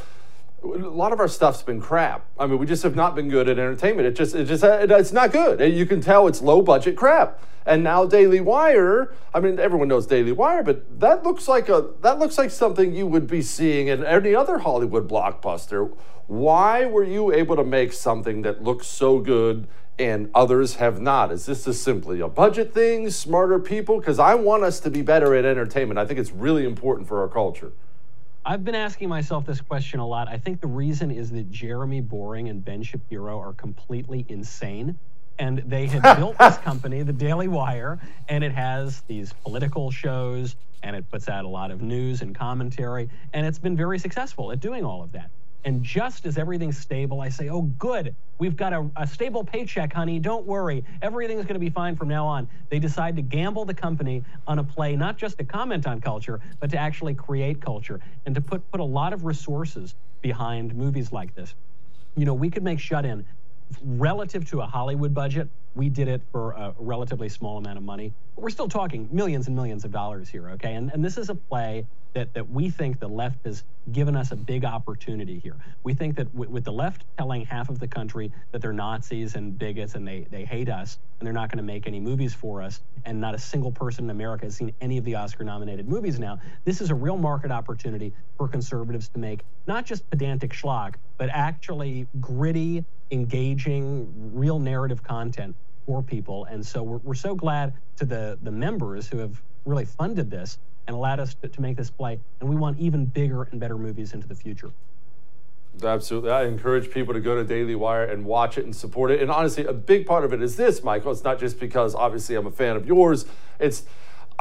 a 0.63 0.67
lot 0.67 1.11
of 1.11 1.19
our 1.19 1.27
stuff's 1.27 1.63
been 1.63 1.81
crap. 1.81 2.25
I 2.37 2.45
mean, 2.45 2.59
we 2.59 2.65
just 2.65 2.83
have 2.83 2.95
not 2.95 3.15
been 3.15 3.29
good 3.29 3.49
at 3.49 3.57
entertainment. 3.57 4.07
It 4.07 4.15
just, 4.15 4.35
it 4.35 4.45
just, 4.45 4.63
it's 4.63 5.11
not 5.11 5.31
good. 5.31 5.59
You 5.73 5.85
can 5.85 6.01
tell 6.01 6.27
it's 6.27 6.41
low 6.41 6.61
budget 6.61 6.95
crap. 6.95 7.41
And 7.65 7.83
now 7.83 8.05
Daily 8.05 8.41
Wire. 8.41 9.13
I 9.33 9.39
mean, 9.39 9.59
everyone 9.59 9.87
knows 9.87 10.07
Daily 10.07 10.31
Wire, 10.31 10.63
but 10.63 10.99
that 10.99 11.23
looks 11.23 11.47
like 11.47 11.69
a 11.69 11.89
that 12.01 12.17
looks 12.17 12.37
like 12.37 12.49
something 12.49 12.95
you 12.95 13.05
would 13.05 13.27
be 13.27 13.43
seeing 13.43 13.87
in 13.87 14.03
any 14.03 14.33
other 14.33 14.59
Hollywood 14.59 15.07
blockbuster. 15.07 15.95
Why 16.25 16.85
were 16.85 17.03
you 17.03 17.31
able 17.31 17.55
to 17.55 17.63
make 17.63 17.93
something 17.93 18.41
that 18.41 18.63
looks 18.63 18.87
so 18.87 19.19
good 19.19 19.67
and 20.01 20.31
others 20.33 20.75
have 20.75 20.99
not? 20.99 21.31
Is 21.31 21.45
this 21.45 21.65
just 21.65 21.83
simply 21.83 22.19
a 22.19 22.27
budget 22.27 22.73
thing, 22.73 23.09
smarter 23.11 23.59
people? 23.59 23.99
Because 23.99 24.17
I 24.17 24.33
want 24.33 24.63
us 24.63 24.79
to 24.81 24.89
be 24.89 25.01
better 25.01 25.35
at 25.35 25.45
entertainment. 25.45 25.99
I 25.99 26.05
think 26.05 26.19
it's 26.19 26.31
really 26.31 26.65
important 26.65 27.07
for 27.07 27.21
our 27.21 27.27
culture. 27.27 27.71
I've 28.43 28.65
been 28.65 28.75
asking 28.75 29.09
myself 29.09 29.45
this 29.45 29.61
question 29.61 29.99
a 29.99 30.07
lot. 30.07 30.27
I 30.27 30.37
think 30.37 30.61
the 30.61 30.67
reason 30.67 31.11
is 31.11 31.29
that 31.31 31.51
Jeremy 31.51 32.01
Boring 32.01 32.49
and 32.49 32.65
Ben 32.65 32.81
Shapiro 32.81 33.39
are 33.39 33.53
completely 33.53 34.25
insane. 34.27 34.97
And 35.37 35.59
they 35.59 35.85
have 35.87 36.17
built 36.17 36.37
this 36.39 36.57
company, 36.57 37.03
the 37.03 37.13
Daily 37.13 37.47
Wire, 37.47 37.99
and 38.27 38.43
it 38.43 38.51
has 38.51 39.01
these 39.01 39.33
political 39.43 39.91
shows 39.91 40.55
and 40.83 40.95
it 40.95 41.07
puts 41.11 41.29
out 41.29 41.45
a 41.45 41.47
lot 41.47 41.69
of 41.69 41.83
news 41.83 42.23
and 42.23 42.33
commentary. 42.33 43.09
And 43.33 43.45
it's 43.45 43.59
been 43.59 43.77
very 43.77 43.99
successful 43.99 44.51
at 44.51 44.59
doing 44.59 44.83
all 44.83 45.03
of 45.03 45.11
that. 45.11 45.29
And 45.63 45.83
just 45.83 46.25
as 46.25 46.37
everything's 46.37 46.77
stable, 46.77 47.21
I 47.21 47.29
say, 47.29 47.49
oh, 47.49 47.61
good, 47.61 48.15
we've 48.39 48.55
got 48.55 48.73
a, 48.73 48.89
a 48.95 49.05
stable 49.05 49.43
paycheck, 49.43 49.93
honey. 49.93 50.17
Don't 50.17 50.45
worry. 50.45 50.83
Everything's 51.01 51.43
going 51.43 51.53
to 51.53 51.59
be 51.59 51.69
fine 51.69 51.95
from 51.95 52.07
now 52.07 52.25
on. 52.25 52.49
They 52.69 52.79
decide 52.79 53.15
to 53.17 53.21
gamble 53.21 53.65
the 53.65 53.73
company 53.73 54.23
on 54.47 54.59
a 54.59 54.63
play, 54.63 54.95
not 54.95 55.17
just 55.17 55.37
to 55.37 55.43
comment 55.43 55.85
on 55.85 56.01
culture, 56.01 56.39
but 56.59 56.71
to 56.71 56.77
actually 56.77 57.13
create 57.13 57.61
culture 57.61 57.99
and 58.25 58.33
to 58.33 58.41
put, 58.41 58.69
put 58.71 58.79
a 58.79 58.85
lot 58.85 59.13
of 59.13 59.23
resources 59.23 59.93
behind 60.21 60.73
movies 60.75 61.11
like 61.11 61.35
this. 61.35 61.53
You 62.15 62.25
know, 62.25 62.33
we 62.33 62.49
could 62.49 62.63
make 62.63 62.79
Shut 62.79 63.05
In 63.05 63.25
relative 63.83 64.49
to 64.49 64.61
a 64.61 64.65
Hollywood 64.65 65.13
budget, 65.13 65.47
we 65.75 65.89
did 65.89 66.07
it 66.07 66.21
for 66.31 66.51
a 66.51 66.73
relatively 66.77 67.29
small 67.29 67.57
amount 67.57 67.77
of 67.77 67.83
money. 67.83 68.13
But 68.35 68.41
we're 68.41 68.49
still 68.49 68.67
talking 68.67 69.07
millions 69.11 69.47
and 69.47 69.55
millions 69.55 69.85
of 69.85 69.91
dollars 69.91 70.27
here, 70.27 70.49
okay? 70.51 70.73
And, 70.73 70.91
and 70.91 71.05
this 71.05 71.17
is 71.17 71.29
a 71.29 71.35
play 71.35 71.85
that, 72.13 72.33
that 72.33 72.49
we 72.49 72.69
think 72.69 72.99
the 72.99 73.07
left 73.07 73.45
has 73.45 73.63
given 73.91 74.15
us 74.15 74.31
a 74.31 74.35
big 74.35 74.65
opportunity 74.65 75.39
here. 75.39 75.55
We 75.83 75.93
think 75.93 76.15
that 76.17 76.33
with 76.33 76.63
the 76.63 76.71
left 76.71 77.03
telling 77.17 77.45
half 77.45 77.69
of 77.69 77.79
the 77.79 77.87
country 77.87 78.31
that 78.51 78.61
they're 78.61 78.73
Nazis 78.73 79.35
and 79.35 79.57
bigots 79.57 79.95
and 79.95 80.07
they, 80.07 80.27
they 80.29 80.45
hate 80.45 80.69
us 80.69 80.97
and 81.19 81.25
they're 81.25 81.33
not 81.33 81.49
going 81.49 81.57
to 81.57 81.63
make 81.63 81.87
any 81.87 81.99
movies 81.99 82.33
for 82.33 82.61
us, 82.61 82.81
and 83.05 83.19
not 83.19 83.35
a 83.35 83.39
single 83.39 83.71
person 83.71 84.05
in 84.05 84.09
America 84.09 84.45
has 84.45 84.55
seen 84.55 84.73
any 84.81 84.97
of 84.97 85.05
the 85.05 85.15
Oscar 85.15 85.43
nominated 85.43 85.87
movies 85.87 86.19
now, 86.19 86.39
this 86.65 86.81
is 86.81 86.89
a 86.89 86.95
real 86.95 87.17
market 87.17 87.51
opportunity 87.51 88.13
for 88.37 88.47
conservatives 88.47 89.07
to 89.09 89.19
make 89.19 89.41
not 89.67 89.85
just 89.85 90.07
pedantic 90.09 90.51
schlock, 90.51 90.95
but 91.17 91.29
actually 91.31 92.07
gritty, 92.19 92.83
engaging, 93.11 94.11
real 94.33 94.59
narrative 94.59 95.03
content 95.03 95.55
for 95.85 96.01
people. 96.01 96.45
And 96.45 96.65
so 96.65 96.83
we're, 96.83 96.97
we're 96.97 97.13
so 97.13 97.35
glad 97.35 97.73
to 97.97 98.05
the, 98.05 98.37
the 98.41 98.51
members 98.51 99.07
who 99.07 99.17
have 99.17 99.41
really 99.65 99.85
funded 99.85 100.29
this 100.29 100.57
and 100.91 100.97
allowed 100.97 101.21
us 101.21 101.33
to, 101.35 101.47
to 101.47 101.61
make 101.61 101.77
this 101.77 101.89
play. 101.89 102.19
And 102.41 102.49
we 102.49 102.55
want 102.57 102.77
even 102.77 103.05
bigger 103.05 103.43
and 103.43 103.59
better 103.61 103.77
movies 103.77 104.13
into 104.13 104.27
the 104.27 104.35
future. 104.35 104.71
Absolutely. 105.81 106.31
I 106.31 106.43
encourage 106.43 106.91
people 106.91 107.13
to 107.13 107.21
go 107.21 107.33
to 107.33 107.45
Daily 107.45 107.75
Wire 107.75 108.03
and 108.03 108.25
watch 108.25 108.57
it 108.57 108.65
and 108.65 108.75
support 108.75 109.09
it. 109.09 109.21
And 109.21 109.31
honestly, 109.31 109.63
a 109.65 109.71
big 109.71 110.05
part 110.05 110.25
of 110.25 110.33
it 110.33 110.41
is 110.41 110.57
this, 110.57 110.83
Michael. 110.83 111.13
It's 111.13 111.23
not 111.23 111.39
just 111.39 111.61
because 111.61 111.95
obviously 111.95 112.35
I'm 112.35 112.45
a 112.45 112.51
fan 112.51 112.75
of 112.75 112.85
yours. 112.85 113.25
It's 113.57 113.83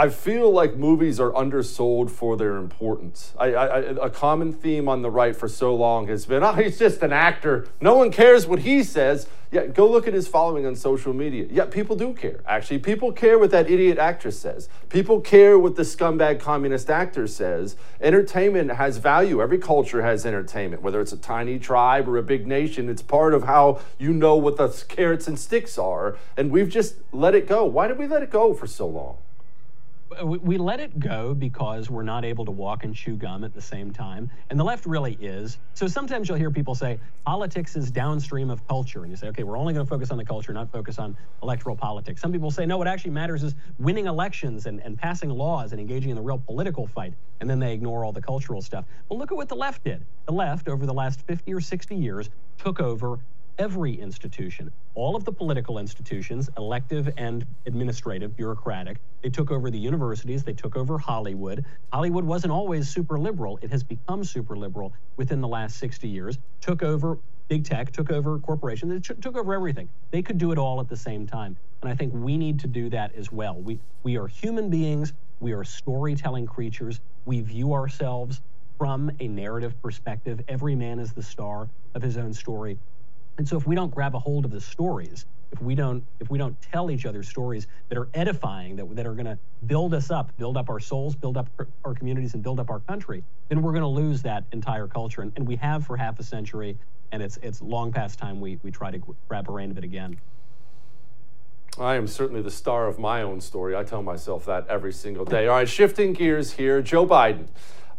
I 0.01 0.09
feel 0.09 0.51
like 0.51 0.77
movies 0.77 1.21
are 1.21 1.37
undersold 1.37 2.11
for 2.11 2.35
their 2.35 2.57
importance. 2.57 3.35
I, 3.39 3.53
I, 3.53 3.79
a 4.07 4.09
common 4.09 4.51
theme 4.51 4.89
on 4.89 5.03
the 5.03 5.11
right 5.11 5.37
for 5.37 5.47
so 5.47 5.75
long 5.75 6.09
has 6.09 6.25
been, 6.25 6.43
oh, 6.43 6.55
he's 6.55 6.79
just 6.79 7.03
an 7.03 7.13
actor. 7.13 7.69
No 7.83 7.97
one 7.97 8.11
cares 8.11 8.47
what 8.47 8.61
he 8.61 8.83
says. 8.83 9.29
Yeah, 9.53 9.67
go 9.67 9.87
look 9.91 10.09
at 10.09 10.15
his 10.15 10.27
following 10.27 10.65
on 10.65 10.75
social 10.75 11.13
media. 11.13 11.49
Yeah, 11.51 11.67
people 11.67 11.97
do 11.97 12.15
care. 12.15 12.41
Actually, 12.47 12.79
people 12.79 13.13
care 13.13 13.39
what 13.39 13.51
that 13.51 13.71
idiot 13.71 13.99
actress 13.99 14.41
says. 14.41 14.71
People 14.89 15.21
care 15.21 15.59
what 15.59 15.77
the 15.77 15.83
scumbag 15.83 16.41
communist 16.41 16.89
actor 16.89 17.27
says. 17.27 17.77
Entertainment 18.01 18.71
has 18.71 18.97
value. 18.97 19.43
Every 19.43 19.59
culture 19.59 20.01
has 20.01 20.25
entertainment, 20.25 20.81
whether 20.81 21.03
it's 21.03 21.13
a 21.13 21.19
tiny 21.19 21.59
tribe 21.59 22.09
or 22.09 22.17
a 22.17 22.23
big 22.23 22.47
nation. 22.47 22.89
It's 22.89 23.03
part 23.03 23.35
of 23.35 23.43
how 23.43 23.83
you 23.99 24.15
know 24.15 24.37
what 24.37 24.57
the 24.57 24.69
carrots 24.89 25.29
and 25.29 25.39
sticks 25.39 25.77
are. 25.77 26.17
And 26.39 26.51
we've 26.51 26.71
just 26.71 26.95
let 27.13 27.35
it 27.35 27.47
go. 27.47 27.67
Why 27.67 27.87
did 27.87 27.99
we 27.99 28.07
let 28.07 28.23
it 28.23 28.31
go 28.31 28.55
for 28.55 28.67
so 28.67 28.87
long? 28.87 29.19
We 30.25 30.59
let 30.59 30.81
it 30.81 30.99
go 30.99 31.35
because 31.35 31.89
we're 31.89 32.03
not 32.03 32.25
able 32.25 32.45
to 32.45 32.51
walk 32.51 32.83
and 32.83 32.95
chew 32.95 33.17
gum 33.17 33.45
at 33.45 33.55
the 33.55 33.61
same 33.61 33.93
time. 33.93 34.31
And 34.51 34.59
the 34.59 34.65
left 34.65 34.85
really 34.85 35.17
is. 35.21 35.59
So 35.75 35.87
sometimes 35.87 36.29
you'll 36.29 36.39
hear 36.39 36.51
people 36.51 36.75
say 36.75 36.99
politics 37.25 37.77
is 37.77 37.91
downstream 37.91 38.51
of 38.51 38.67
culture. 38.67 39.03
And 39.03 39.11
you 39.11 39.17
say, 39.17 39.29
okay, 39.29 39.45
we're 39.45 39.57
only 39.57 39.73
going 39.73 39.87
to 39.87 39.89
focus 39.89 40.11
on 40.11 40.19
the 40.19 40.25
culture, 40.25 40.53
not 40.53 40.73
focus 40.73 40.99
on 40.99 41.17
electoral 41.43 41.77
politics. 41.77 42.21
Some 42.21 42.33
people 42.33 42.51
say, 42.51 42.67
no, 42.67 42.77
what 42.77 42.89
actually 42.89 43.13
matters 43.13 43.45
is 43.45 43.55
winning 43.79 44.07
elections 44.07 44.67
and, 44.67 44.81
and 44.81 44.99
passing 44.99 45.31
laws 45.31 45.71
and 45.71 45.81
engaging 45.81 46.11
in 46.11 46.17
the 46.17 46.23
real 46.23 46.43
political 46.45 46.89
fight. 46.89 47.15
And 47.41 47.49
then 47.49 47.61
they 47.61 47.73
ignore 47.73 48.05
all 48.05 48.13
the 48.13 48.23
cultural 48.23 48.61
stuff. 48.61 48.85
Well, 49.09 49.19
look 49.19 49.31
at 49.31 49.37
what 49.37 49.49
the 49.49 49.57
left 49.57 49.85
did. 49.85 50.05
The 50.27 50.33
left, 50.33 50.69
over 50.69 50.87
the 50.87 50.95
last 50.95 51.23
50 51.23 51.55
or 51.55 51.61
60 51.61 51.95
years, 51.95 52.31
took 52.59 52.81
over 52.81 53.21
every 53.61 53.95
institution, 53.95 54.73
all 54.97 55.17
of 55.17 55.25
the 55.27 55.33
political 55.33 55.79
institutions, 55.79 56.51
elective 56.59 57.11
and 57.19 57.47
administrative, 57.67 58.37
bureaucratic. 58.37 58.99
They 59.23 59.31
took 59.31 59.53
over 59.53 59.71
the 59.71 59.79
universities, 59.79 60.45
they 60.45 60.55
took 60.55 60.77
over 60.77 60.99
Hollywood. 60.99 61.65
Hollywood 61.93 62.25
wasn't 62.27 62.53
always 62.55 62.91
super 62.91 63.21
liberal, 63.21 63.61
it 63.63 63.71
has 63.73 63.85
become 63.85 64.25
super 64.25 64.57
liberal 64.59 64.95
within 65.19 65.43
the 65.43 65.49
last 65.49 65.79
60 65.79 66.09
years, 66.09 66.39
took 66.63 66.83
over 66.85 67.19
big 67.51 67.65
tech, 67.65 67.93
took 67.93 68.13
over 68.13 68.41
corporations, 68.41 68.93
it 69.11 69.23
took 69.23 69.39
over 69.39 69.55
everything. 69.55 69.91
They 70.13 70.23
could 70.23 70.39
do 70.39 70.53
it 70.53 70.59
all 70.59 70.81
at 70.81 70.89
the 70.89 70.99
same 70.99 71.29
time. 71.29 71.59
And 71.83 71.93
I 71.93 71.97
think 71.97 72.15
we 72.15 72.39
need 72.39 72.61
to 72.61 72.69
do 72.69 72.91
that 72.91 73.15
as 73.17 73.33
well. 73.33 73.63
We, 73.63 73.81
we 74.05 74.19
are 74.19 74.29
human 74.29 74.71
beings 74.71 75.13
We 75.41 75.53
are 75.53 75.65
storytelling 75.65 76.47
creatures. 76.47 77.01
We 77.27 77.43
view 77.43 77.75
ourselves 77.75 78.41
from 78.79 79.11
a 79.21 79.29
narrative 79.29 79.81
perspective. 79.83 80.41
Every 80.49 80.75
man 80.75 80.99
is 80.99 81.13
the 81.13 81.23
star 81.23 81.71
of 81.95 82.03
his 82.03 82.19
own 82.19 82.33
story. 82.35 82.79
And 83.41 83.49
so 83.49 83.57
if 83.57 83.67
we 83.67 83.75
don't 83.75 83.91
grab 83.91 84.15
a 84.15 84.19
hold 84.19 84.45
of 84.45 84.51
the 84.51 84.61
stories, 84.61 85.25
if 85.51 85.63
we 85.63 85.75
don't 85.75 86.05
if 86.21 86.29
we 86.29 86.37
don't 86.37 86.61
tell 86.61 86.91
each 86.91 87.07
other 87.07 87.23
stories 87.23 87.67
that 87.89 87.97
are 87.97 88.07
edifying 88.13 88.77
that, 88.77 88.95
that 88.95 89.07
are 89.07 89.15
going 89.15 89.25
to 89.25 89.39
build 89.67 89.95
us 89.95 90.11
up 90.11 90.31
build 90.37 90.59
up 90.59 90.69
our 90.69 90.79
souls 90.79 91.17
build 91.17 91.39
up 91.39 91.49
our 91.85 91.95
communities 91.95 92.35
and 92.35 92.43
build 92.43 92.61
up 92.61 92.71
our 92.71 92.81
country 92.81 93.25
then 93.49 93.63
we're 93.63 93.73
going 93.73 93.83
to 93.83 93.89
lose 93.89 94.23
that 94.23 94.45
entire 94.53 94.87
culture 94.87 95.23
and, 95.23 95.33
and 95.37 95.49
we 95.49 95.57
have 95.57 95.85
for 95.85 95.97
half 95.97 96.21
a 96.21 96.23
century 96.23 96.77
and 97.11 97.21
it's 97.21 97.37
it's 97.43 97.61
long 97.63 97.91
past 97.91 98.19
time 98.19 98.41
we 98.41 98.61
we 98.63 98.71
try 98.71 98.93
to 98.93 98.99
grab 99.27 99.49
a 99.49 99.53
rein 99.53 99.73
of 99.73 99.79
it 99.79 99.83
again 99.83 100.21
I 101.79 101.97
am 101.97 102.07
certainly 102.07 102.43
the 102.43 102.51
star 102.51 102.89
of 102.89 102.99
my 102.99 103.23
own 103.23 103.41
story. 103.41 103.75
I 103.75 103.85
tell 103.85 104.03
myself 104.03 104.45
that 104.45 104.67
every 104.69 104.93
single 104.93 105.25
day. 105.25 105.47
All 105.47 105.55
right, 105.55 105.69
shifting 105.69 106.13
gears 106.13 106.53
here. 106.53 106.83
Joe 106.83 107.07
Biden. 107.07 107.47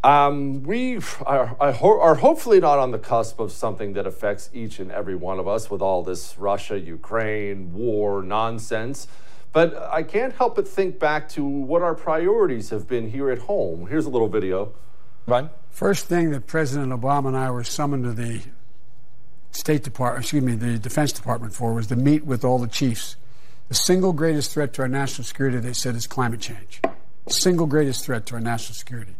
Um, 0.03 0.63
we 0.63 0.99
are, 1.27 1.55
are, 1.59 2.15
hopefully 2.15 2.59
not 2.59 2.79
on 2.79 2.89
the 2.89 2.97
cusp 2.97 3.39
of 3.39 3.51
something 3.51 3.93
that 3.93 4.07
affects 4.07 4.49
each 4.51 4.79
and 4.79 4.91
every 4.91 5.15
one 5.15 5.37
of 5.37 5.47
us 5.47 5.69
with 5.69 5.81
all 5.81 6.03
this 6.03 6.39
Russia, 6.39 6.79
Ukraine, 6.79 7.71
war 7.71 8.23
nonsense. 8.23 9.07
But 9.53 9.77
I 9.77 10.01
can't 10.01 10.33
help 10.33 10.55
but 10.55 10.67
think 10.67 10.97
back 10.97 11.29
to 11.29 11.43
what 11.43 11.83
our 11.83 11.93
priorities 11.93 12.71
have 12.71 12.87
been 12.87 13.11
here 13.11 13.29
at 13.29 13.39
home. 13.39 13.87
Here's 13.87 14.05
a 14.05 14.09
little 14.09 14.29
video. 14.29 14.73
Right. 15.27 15.49
First 15.69 16.07
thing 16.07 16.31
that 16.31 16.47
President 16.47 16.91
Obama 16.91 17.27
and 17.27 17.37
I 17.37 17.51
were 17.51 17.63
summoned 17.63 18.05
to 18.05 18.13
the 18.13 18.41
State 19.51 19.83
Department, 19.83 20.23
excuse 20.23 20.43
me, 20.43 20.55
the 20.55 20.79
Defense 20.79 21.11
Department 21.11 21.53
for 21.53 21.73
was 21.73 21.87
to 21.87 21.95
meet 21.95 22.25
with 22.25 22.43
all 22.43 22.57
the 22.57 22.67
chiefs. 22.67 23.17
The 23.67 23.75
single 23.75 24.13
greatest 24.13 24.51
threat 24.51 24.73
to 24.73 24.81
our 24.81 24.87
national 24.87 25.25
security, 25.25 25.59
they 25.59 25.73
said, 25.73 25.95
is 25.95 26.07
climate 26.07 26.39
change. 26.39 26.81
Single 27.27 27.67
greatest 27.67 28.03
threat 28.03 28.25
to 28.27 28.35
our 28.35 28.41
national 28.41 28.73
security. 28.75 29.13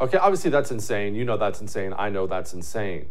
Okay, 0.00 0.16
obviously 0.16 0.50
that's 0.50 0.70
insane. 0.70 1.16
You 1.16 1.24
know 1.24 1.36
that's 1.36 1.60
insane. 1.60 1.92
I 1.96 2.08
know 2.08 2.26
that's 2.28 2.54
insane. 2.54 3.08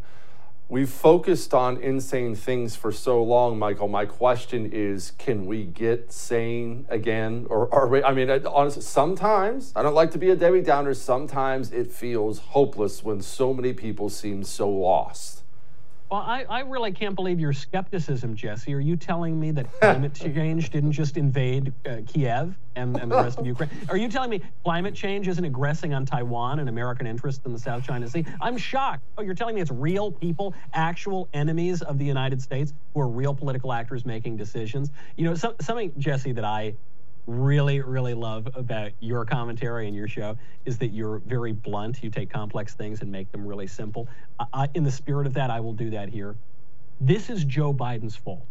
We've 0.69 0.89
focused 0.89 1.53
on 1.53 1.77
insane 1.77 2.35
things 2.35 2.75
for 2.75 2.91
so 2.91 3.23
long, 3.23 3.57
Michael. 3.59 3.87
My 3.87 4.05
question 4.05 4.69
is 4.71 5.11
can 5.11 5.45
we 5.45 5.63
get 5.63 6.11
sane 6.11 6.85
again? 6.89 7.45
Or 7.49 7.73
are 7.73 7.87
we? 7.87 8.03
I 8.03 8.13
mean, 8.13 8.29
honestly, 8.29 8.81
sometimes, 8.81 9.73
I 9.75 9.83
don't 9.83 9.95
like 9.95 10.11
to 10.11 10.17
be 10.17 10.29
a 10.29 10.35
Debbie 10.35 10.61
Downer, 10.61 10.93
sometimes 10.93 11.71
it 11.71 11.91
feels 11.91 12.39
hopeless 12.39 13.03
when 13.03 13.21
so 13.21 13.53
many 13.53 13.73
people 13.73 14.09
seem 14.09 14.43
so 14.43 14.69
lost. 14.69 15.43
Well, 16.09 16.21
I, 16.21 16.45
I 16.49 16.59
really 16.61 16.93
can't 16.93 17.15
believe 17.15 17.37
your 17.37 17.51
skepticism, 17.51 18.33
Jesse. 18.33 18.73
Are 18.73 18.79
you 18.79 18.95
telling 18.95 19.37
me 19.37 19.51
that 19.51 19.69
climate 19.81 20.13
change 20.13 20.69
didn't 20.69 20.93
just 20.93 21.17
invade 21.17 21.73
uh, 21.85 21.97
Kiev 22.07 22.57
and, 22.77 22.95
and 22.97 23.11
the 23.11 23.15
rest 23.15 23.39
of 23.39 23.45
Ukraine? 23.45 23.69
Are 23.89 23.97
you 23.97 24.07
telling 24.07 24.29
me 24.29 24.41
climate 24.63 24.95
change 24.95 25.27
isn't 25.27 25.43
aggressing 25.43 25.93
on 25.93 26.05
Taiwan 26.05 26.59
and 26.59 26.69
American 26.69 27.07
interests 27.07 27.45
in 27.45 27.51
the 27.51 27.59
South 27.59 27.83
China 27.83 28.07
Sea? 28.07 28.25
I'm 28.39 28.57
shocked. 28.57 29.03
Oh, 29.17 29.21
you're 29.21 29.35
telling 29.35 29.55
me 29.55 29.61
it's 29.61 29.71
real 29.71 30.09
people, 30.09 30.55
actual 30.73 31.27
enemies 31.33 31.81
of 31.81 31.97
the 31.97 32.05
United 32.05 32.41
States 32.41 32.73
who 32.93 33.01
are 33.01 33.09
real 33.09 33.33
political 33.33 33.73
actors 33.73 34.05
making 34.05 34.37
decisions? 34.37 34.91
You 35.17 35.25
know, 35.25 35.35
so, 35.35 35.55
something, 35.59 35.91
Jesse, 35.97 36.31
that 36.31 36.45
I 36.45 36.75
really, 37.27 37.81
really 37.81 38.13
love 38.13 38.47
about 38.55 38.91
your 38.99 39.25
commentary 39.25 39.87
and 39.87 39.95
your 39.95 40.07
show 40.07 40.37
is 40.65 40.77
that 40.79 40.87
you're 40.87 41.19
very 41.19 41.51
blunt. 41.51 42.01
You 42.01 42.09
take 42.09 42.29
complex 42.29 42.73
things 42.73 43.01
and 43.01 43.11
make 43.11 43.31
them 43.31 43.45
really 43.45 43.67
simple. 43.67 44.07
I, 44.53 44.69
in 44.73 44.83
the 44.83 44.91
spirit 44.91 45.27
of 45.27 45.33
that, 45.35 45.51
I 45.51 45.59
will 45.59 45.73
do 45.73 45.89
that 45.91 46.09
here. 46.09 46.35
This 46.99 47.29
is 47.29 47.43
Joe 47.43 47.73
Biden's 47.73 48.15
fault. 48.15 48.45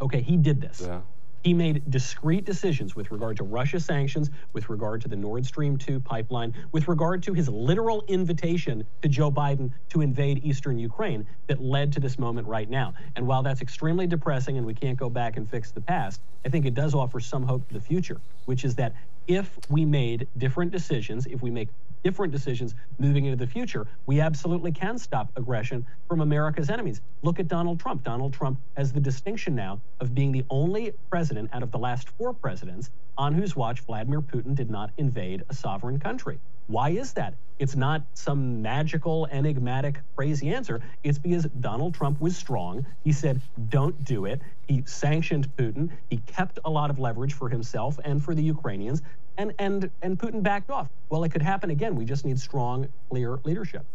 Okay, 0.00 0.22
he 0.22 0.36
did 0.36 0.60
this. 0.60 0.82
Yeah. 0.86 1.00
He 1.44 1.54
made 1.54 1.88
discrete 1.90 2.44
decisions 2.44 2.96
with 2.96 3.10
regard 3.10 3.36
to 3.36 3.44
Russia 3.44 3.78
sanctions, 3.78 4.30
with 4.52 4.68
regard 4.68 5.00
to 5.02 5.08
the 5.08 5.16
Nord 5.16 5.46
Stream 5.46 5.76
2 5.76 6.00
pipeline, 6.00 6.52
with 6.72 6.88
regard 6.88 7.22
to 7.24 7.32
his 7.32 7.48
literal 7.48 8.04
invitation 8.08 8.84
to 9.02 9.08
Joe 9.08 9.30
Biden 9.30 9.72
to 9.90 10.00
invade 10.00 10.44
eastern 10.44 10.78
Ukraine 10.78 11.26
that 11.46 11.60
led 11.60 11.92
to 11.92 12.00
this 12.00 12.18
moment 12.18 12.48
right 12.48 12.68
now. 12.68 12.94
And 13.16 13.26
while 13.26 13.42
that's 13.42 13.62
extremely 13.62 14.06
depressing 14.06 14.58
and 14.58 14.66
we 14.66 14.74
can't 14.74 14.98
go 14.98 15.08
back 15.08 15.36
and 15.36 15.48
fix 15.48 15.70
the 15.70 15.80
past, 15.80 16.20
I 16.44 16.48
think 16.48 16.66
it 16.66 16.74
does 16.74 16.94
offer 16.94 17.20
some 17.20 17.44
hope 17.44 17.66
for 17.66 17.74
the 17.74 17.80
future, 17.80 18.20
which 18.46 18.64
is 18.64 18.74
that 18.76 18.94
if 19.28 19.58
we 19.68 19.84
made 19.84 20.26
different 20.38 20.72
decisions, 20.72 21.26
if 21.26 21.42
we 21.42 21.50
make 21.50 21.68
different 22.02 22.32
decisions 22.32 22.74
moving 22.98 23.24
into 23.24 23.36
the 23.36 23.50
future, 23.50 23.86
we 24.06 24.20
absolutely 24.20 24.72
can 24.72 24.98
stop 24.98 25.30
aggression 25.36 25.86
from 26.08 26.20
America's 26.20 26.70
enemies. 26.70 27.00
Look 27.22 27.40
at 27.40 27.48
Donald 27.48 27.80
Trump. 27.80 28.02
Donald 28.02 28.32
Trump 28.32 28.58
has 28.76 28.92
the 28.92 29.00
distinction 29.00 29.54
now 29.54 29.80
of 30.00 30.14
being 30.14 30.32
the 30.32 30.44
only 30.50 30.92
president 31.10 31.50
out 31.52 31.62
of 31.62 31.70
the 31.70 31.78
last 31.78 32.08
four 32.10 32.32
presidents 32.32 32.90
on 33.16 33.34
whose 33.34 33.56
watch 33.56 33.80
Vladimir 33.80 34.20
Putin 34.20 34.54
did 34.54 34.70
not 34.70 34.90
invade 34.96 35.42
a 35.48 35.54
sovereign 35.54 35.98
country. 35.98 36.38
Why 36.68 36.90
is 36.90 37.14
that? 37.14 37.34
It's 37.58 37.74
not 37.74 38.04
some 38.14 38.62
magical, 38.62 39.26
enigmatic, 39.32 40.00
crazy 40.14 40.50
answer. 40.50 40.80
It's 41.02 41.18
because 41.18 41.44
Donald 41.60 41.94
Trump 41.94 42.20
was 42.20 42.36
strong. 42.36 42.86
He 43.02 43.12
said, 43.12 43.40
don't 43.70 44.04
do 44.04 44.26
it. 44.26 44.40
He 44.68 44.84
sanctioned 44.86 45.48
Putin. 45.56 45.90
He 46.10 46.18
kept 46.18 46.58
a 46.64 46.70
lot 46.70 46.90
of 46.90 46.98
leverage 46.98 47.32
for 47.32 47.48
himself 47.48 47.98
and 48.04 48.22
for 48.22 48.34
the 48.34 48.42
Ukrainians 48.42 49.02
and 49.38 49.54
and 49.58 49.90
and 50.02 50.18
Putin 50.18 50.42
backed 50.42 50.68
off. 50.68 50.88
Well, 51.08 51.24
it 51.24 51.30
could 51.30 51.42
happen 51.42 51.70
again. 51.70 51.94
We 51.94 52.04
just 52.04 52.26
need 52.26 52.38
strong, 52.38 52.88
clear 53.08 53.38
leadership. 53.44 53.86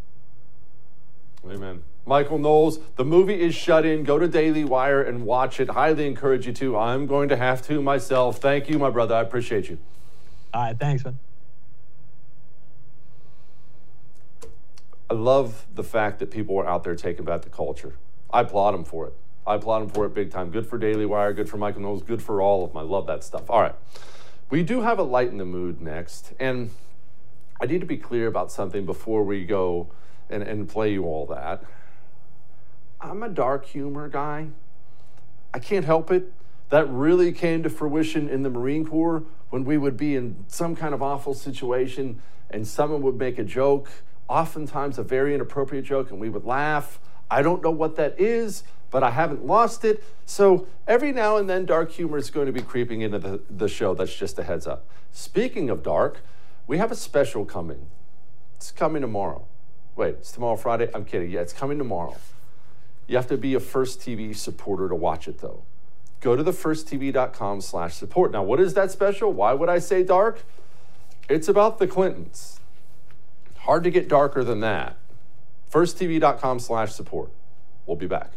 Amen. 1.45 1.83
Michael 2.05 2.37
Knowles, 2.37 2.79
the 2.95 3.03
movie 3.05 3.39
is 3.39 3.53
shut 3.53 3.85
in. 3.85 4.03
Go 4.03 4.17
to 4.17 4.27
Daily 4.27 4.63
Wire 4.63 5.01
and 5.01 5.25
watch 5.25 5.59
it. 5.59 5.69
Highly 5.69 6.07
encourage 6.07 6.47
you 6.47 6.53
to. 6.53 6.77
I'm 6.77 7.05
going 7.05 7.29
to 7.29 7.37
have 7.37 7.61
to 7.67 7.81
myself. 7.81 8.39
Thank 8.39 8.69
you, 8.69 8.79
my 8.79 8.89
brother. 8.89 9.15
I 9.15 9.21
appreciate 9.21 9.69
you. 9.69 9.77
All 10.53 10.63
right, 10.63 10.77
thanks, 10.77 11.03
man. 11.03 11.19
I 15.09 15.15
love 15.15 15.65
the 15.75 15.83
fact 15.83 16.19
that 16.19 16.31
people 16.31 16.57
are 16.57 16.67
out 16.67 16.83
there 16.83 16.95
taking 16.95 17.25
back 17.25 17.41
the 17.41 17.49
culture. 17.49 17.95
I 18.31 18.41
applaud 18.41 18.71
them 18.73 18.85
for 18.85 19.07
it. 19.07 19.13
I 19.45 19.55
applaud 19.55 19.81
them 19.81 19.89
for 19.89 20.05
it 20.05 20.13
big 20.13 20.31
time. 20.31 20.49
Good 20.49 20.65
for 20.65 20.77
Daily 20.77 21.05
Wire, 21.05 21.33
good 21.33 21.49
for 21.49 21.57
Michael 21.57 21.81
Knowles, 21.81 22.03
good 22.03 22.21
for 22.21 22.41
all 22.41 22.63
of 22.63 22.71
them. 22.71 22.77
I 22.77 22.83
love 22.83 23.07
that 23.07 23.23
stuff. 23.23 23.49
All 23.49 23.61
right. 23.61 23.75
We 24.53 24.61
do 24.61 24.81
have 24.81 24.99
a 24.99 25.03
light 25.03 25.29
in 25.29 25.39
the 25.39 25.45
mood 25.45 25.81
next, 25.81 26.33
and 26.39 26.69
I 27.59 27.65
need 27.65 27.81
to 27.81 27.87
be 27.87 27.97
clear 27.97 28.27
about 28.27 28.51
something 28.51 28.85
before 28.85 29.23
we 29.23 29.45
go 29.45 29.87
and, 30.29 30.43
and 30.43 30.69
play 30.69 30.93
you 30.93 31.05
all 31.05 31.25
that. 31.25 31.63
I'm 33.01 33.23
a 33.23 33.29
dark 33.29 33.65
humor 33.65 34.07
guy. 34.09 34.49
I 35.55 35.57
can't 35.57 35.85
help 35.85 36.11
it. 36.11 36.31
That 36.69 36.87
really 36.87 37.31
came 37.31 37.63
to 37.63 37.69
fruition 37.71 38.29
in 38.29 38.43
the 38.43 38.49
Marine 38.51 38.85
Corps 38.85 39.23
when 39.49 39.65
we 39.65 39.75
would 39.79 39.97
be 39.97 40.15
in 40.15 40.45
some 40.47 40.75
kind 40.75 40.93
of 40.93 41.01
awful 41.01 41.33
situation 41.33 42.21
and 42.51 42.67
someone 42.67 43.01
would 43.01 43.17
make 43.17 43.39
a 43.39 43.43
joke, 43.43 43.89
oftentimes 44.29 44.99
a 44.99 45.03
very 45.03 45.33
inappropriate 45.33 45.85
joke, 45.85 46.11
and 46.11 46.19
we 46.19 46.29
would 46.29 46.45
laugh. 46.45 46.99
I 47.27 47.41
don't 47.41 47.63
know 47.63 47.71
what 47.71 47.95
that 47.95 48.21
is, 48.21 48.61
but 48.93 49.01
I 49.01 49.09
haven't 49.09 49.43
lost 49.43 49.83
it. 49.83 50.03
So 50.27 50.67
every 50.87 51.11
now 51.11 51.37
and 51.37 51.49
then, 51.49 51.65
dark 51.65 51.91
humor 51.91 52.19
is 52.19 52.29
going 52.29 52.45
to 52.45 52.51
be 52.51 52.61
creeping 52.61 53.01
into 53.01 53.17
the, 53.17 53.41
the 53.49 53.67
show. 53.67 53.95
That's 53.95 54.15
just 54.15 54.37
a 54.37 54.43
heads 54.43 54.67
up. 54.67 54.85
Speaking 55.11 55.71
of 55.71 55.81
dark, 55.81 56.21
we 56.67 56.77
have 56.77 56.91
a 56.91 56.95
special 56.95 57.43
coming. 57.43 57.87
It's 58.55 58.71
coming 58.71 59.01
tomorrow. 59.01 59.47
Wait, 59.95 60.09
it's 60.19 60.31
tomorrow 60.31 60.55
Friday? 60.55 60.89
I'm 60.93 61.05
kidding. 61.05 61.31
Yeah, 61.31 61.39
it's 61.39 61.53
coming 61.53 61.79
tomorrow. 61.79 62.17
You 63.07 63.15
have 63.15 63.25
to 63.29 63.37
be 63.37 63.55
a 63.55 63.59
First 63.59 63.99
TV 63.99 64.35
supporter 64.35 64.87
to 64.87 64.95
watch 64.95 65.27
it, 65.27 65.39
though. 65.39 65.63
Go 66.21 66.35
to 66.35 66.43
thefirsttv.com 66.43 67.61
slash 67.61 67.95
support. 67.95 68.31
Now, 68.31 68.43
what 68.43 68.59
is 68.59 68.75
that 68.75 68.91
special? 68.91 69.33
Why 69.33 69.53
would 69.53 69.69
I 69.69 69.79
say 69.79 70.03
dark? 70.03 70.43
It's 71.27 71.47
about 71.47 71.79
the 71.79 71.87
Clintons. 71.87 72.59
Hard 73.57 73.83
to 73.85 73.89
get 73.89 74.07
darker 74.07 74.43
than 74.43 74.59
that. 74.59 74.97
Firsttv.com 75.71 76.59
slash 76.59 76.93
support. 76.93 77.31
We'll 77.87 77.97
be 77.97 78.07
back. 78.07 78.33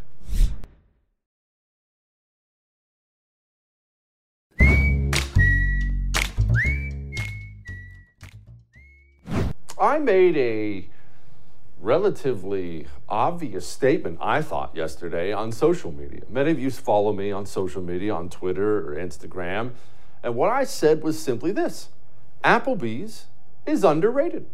I 9.79 9.99
made 9.99 10.37
a 10.37 10.89
relatively 11.79 12.87
obvious 13.09 13.69
statement, 13.69 14.19
I 14.23 14.41
thought, 14.41 14.75
yesterday 14.75 15.33
on 15.33 15.53
social 15.53 15.93
media. 15.93 16.23
Many 16.31 16.51
of 16.51 16.59
you 16.59 16.71
follow 16.71 17.13
me 17.13 17.31
on 17.31 17.45
social 17.45 17.83
media, 17.83 18.15
on 18.15 18.31
Twitter 18.31 18.91
or 18.91 18.97
Instagram. 18.97 19.73
And 20.23 20.35
what 20.35 20.51
I 20.51 20.65
said 20.65 21.03
was 21.03 21.23
simply 21.23 21.53
this 21.53 21.91
Applebee's 22.43 23.27
is 23.67 23.85
underrated. 23.85 24.47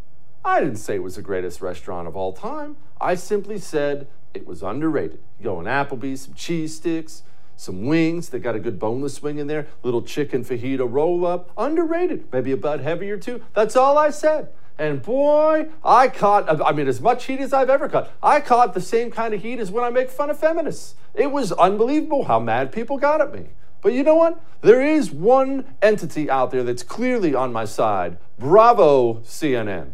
I 0.45 0.59
didn't 0.59 0.77
say 0.77 0.97
it 0.97 1.03
was 1.03 1.15
the 1.15 1.23
greatest 1.23 1.63
restaurant 1.63 2.09
of 2.09 2.17
all 2.17 2.33
time. 2.33 2.77
I 3.01 3.15
simply 3.15 3.59
said 3.59 4.09
it 4.35 4.45
was 4.45 4.63
underrated. 4.63 5.21
You 5.39 5.45
go 5.45 5.61
in 5.61 5.67
Applebee's, 5.67 6.23
some 6.23 6.35
cheese 6.35 6.77
sticks, 6.77 7.23
some 7.57 7.87
wings. 7.87 8.31
They 8.31 8.41
got 8.41 8.57
a 8.57 8.59
good 8.61 8.81
boneless 8.81 9.23
wing 9.23 9.39
in 9.39 9.47
there, 9.47 9.69
little 9.85 10.03
chicken 10.03 10.45
fajita 10.45 10.85
roll 10.91 11.25
up. 11.25 11.51
Underrated. 11.57 12.27
Maybe 12.33 12.51
a 12.51 12.57
bud 12.57 12.81
heavy 12.81 13.09
or 13.11 13.19
two. 13.19 13.41
That's 13.55 13.77
all 13.77 13.97
I 13.97 14.11
said. 14.11 14.49
And 14.79 15.03
boy, 15.03 15.69
I 15.85 16.09
caught, 16.09 16.49
I 16.61 16.73
mean, 16.73 16.89
as 16.89 17.01
much 17.01 17.27
heat 17.27 17.41
as 17.41 17.53
I've 17.53 17.71
ever 17.71 17.89
caught. 17.89 18.11
I 18.23 18.41
caught 18.41 18.75
the 18.75 18.81
same 18.81 19.11
kind 19.11 19.35
of 19.35 19.43
heat 19.43 19.59
as 19.59 19.71
when 19.71 19.85
I 19.85 19.91
make 19.91 20.11
fun 20.11 20.31
of 20.31 20.39
feminists. 20.39 20.95
It 21.15 21.31
was 21.31 21.53
unbelievable 21.53 22.25
how 22.25 22.41
mad 22.41 22.73
people 22.73 22.97
got 22.97 23.21
at 23.21 23.33
me. 23.33 23.51
But 23.83 23.93
you 23.93 24.03
know 24.03 24.15
what? 24.15 24.43
There 24.61 24.81
is 24.81 25.11
one 25.11 25.65
entity 25.83 26.31
out 26.31 26.53
there 26.53 26.63
that's 26.63 26.83
clearly 26.83 27.35
on 27.35 27.53
my 27.53 27.65
side. 27.65 28.17
Bravo, 28.39 29.15
CNN. 29.21 29.91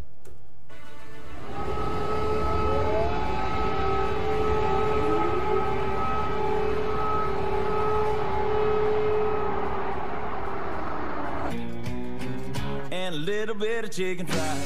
Little 13.29 13.53
bit 13.53 13.85
of 13.85 13.91
chicken 13.91 14.25
fried. 14.25 14.57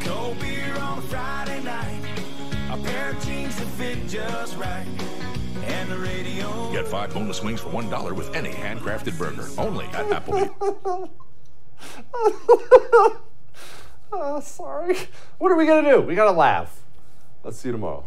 Cold 0.00 0.40
beer 0.40 0.74
on 0.78 0.96
a 0.96 1.02
Friday 1.02 1.62
night. 1.62 2.00
A 2.70 2.76
pair 2.78 3.10
of 3.10 3.22
jeans 3.22 3.54
that 3.56 3.66
fit 3.66 4.08
just 4.08 4.56
right. 4.56 4.86
And 5.64 5.90
the 5.90 5.98
radio. 5.98 6.72
Get 6.72 6.88
five 6.88 7.12
bonus 7.12 7.42
wings 7.42 7.60
for 7.60 7.68
$1 7.68 8.16
with 8.16 8.34
any 8.34 8.48
handcrafted 8.48 9.18
burger. 9.18 9.46
Only 9.58 9.84
at 9.88 10.06
Applebee's. 10.06 11.10
oh, 14.10 14.40
sorry. 14.42 14.96
What 15.36 15.52
are 15.52 15.56
we 15.56 15.66
going 15.66 15.84
to 15.84 15.90
do? 15.90 16.00
We 16.00 16.14
got 16.14 16.24
to 16.24 16.32
laugh. 16.32 16.80
Let's 17.44 17.58
see 17.58 17.68
you 17.68 17.72
tomorrow. 17.72 18.04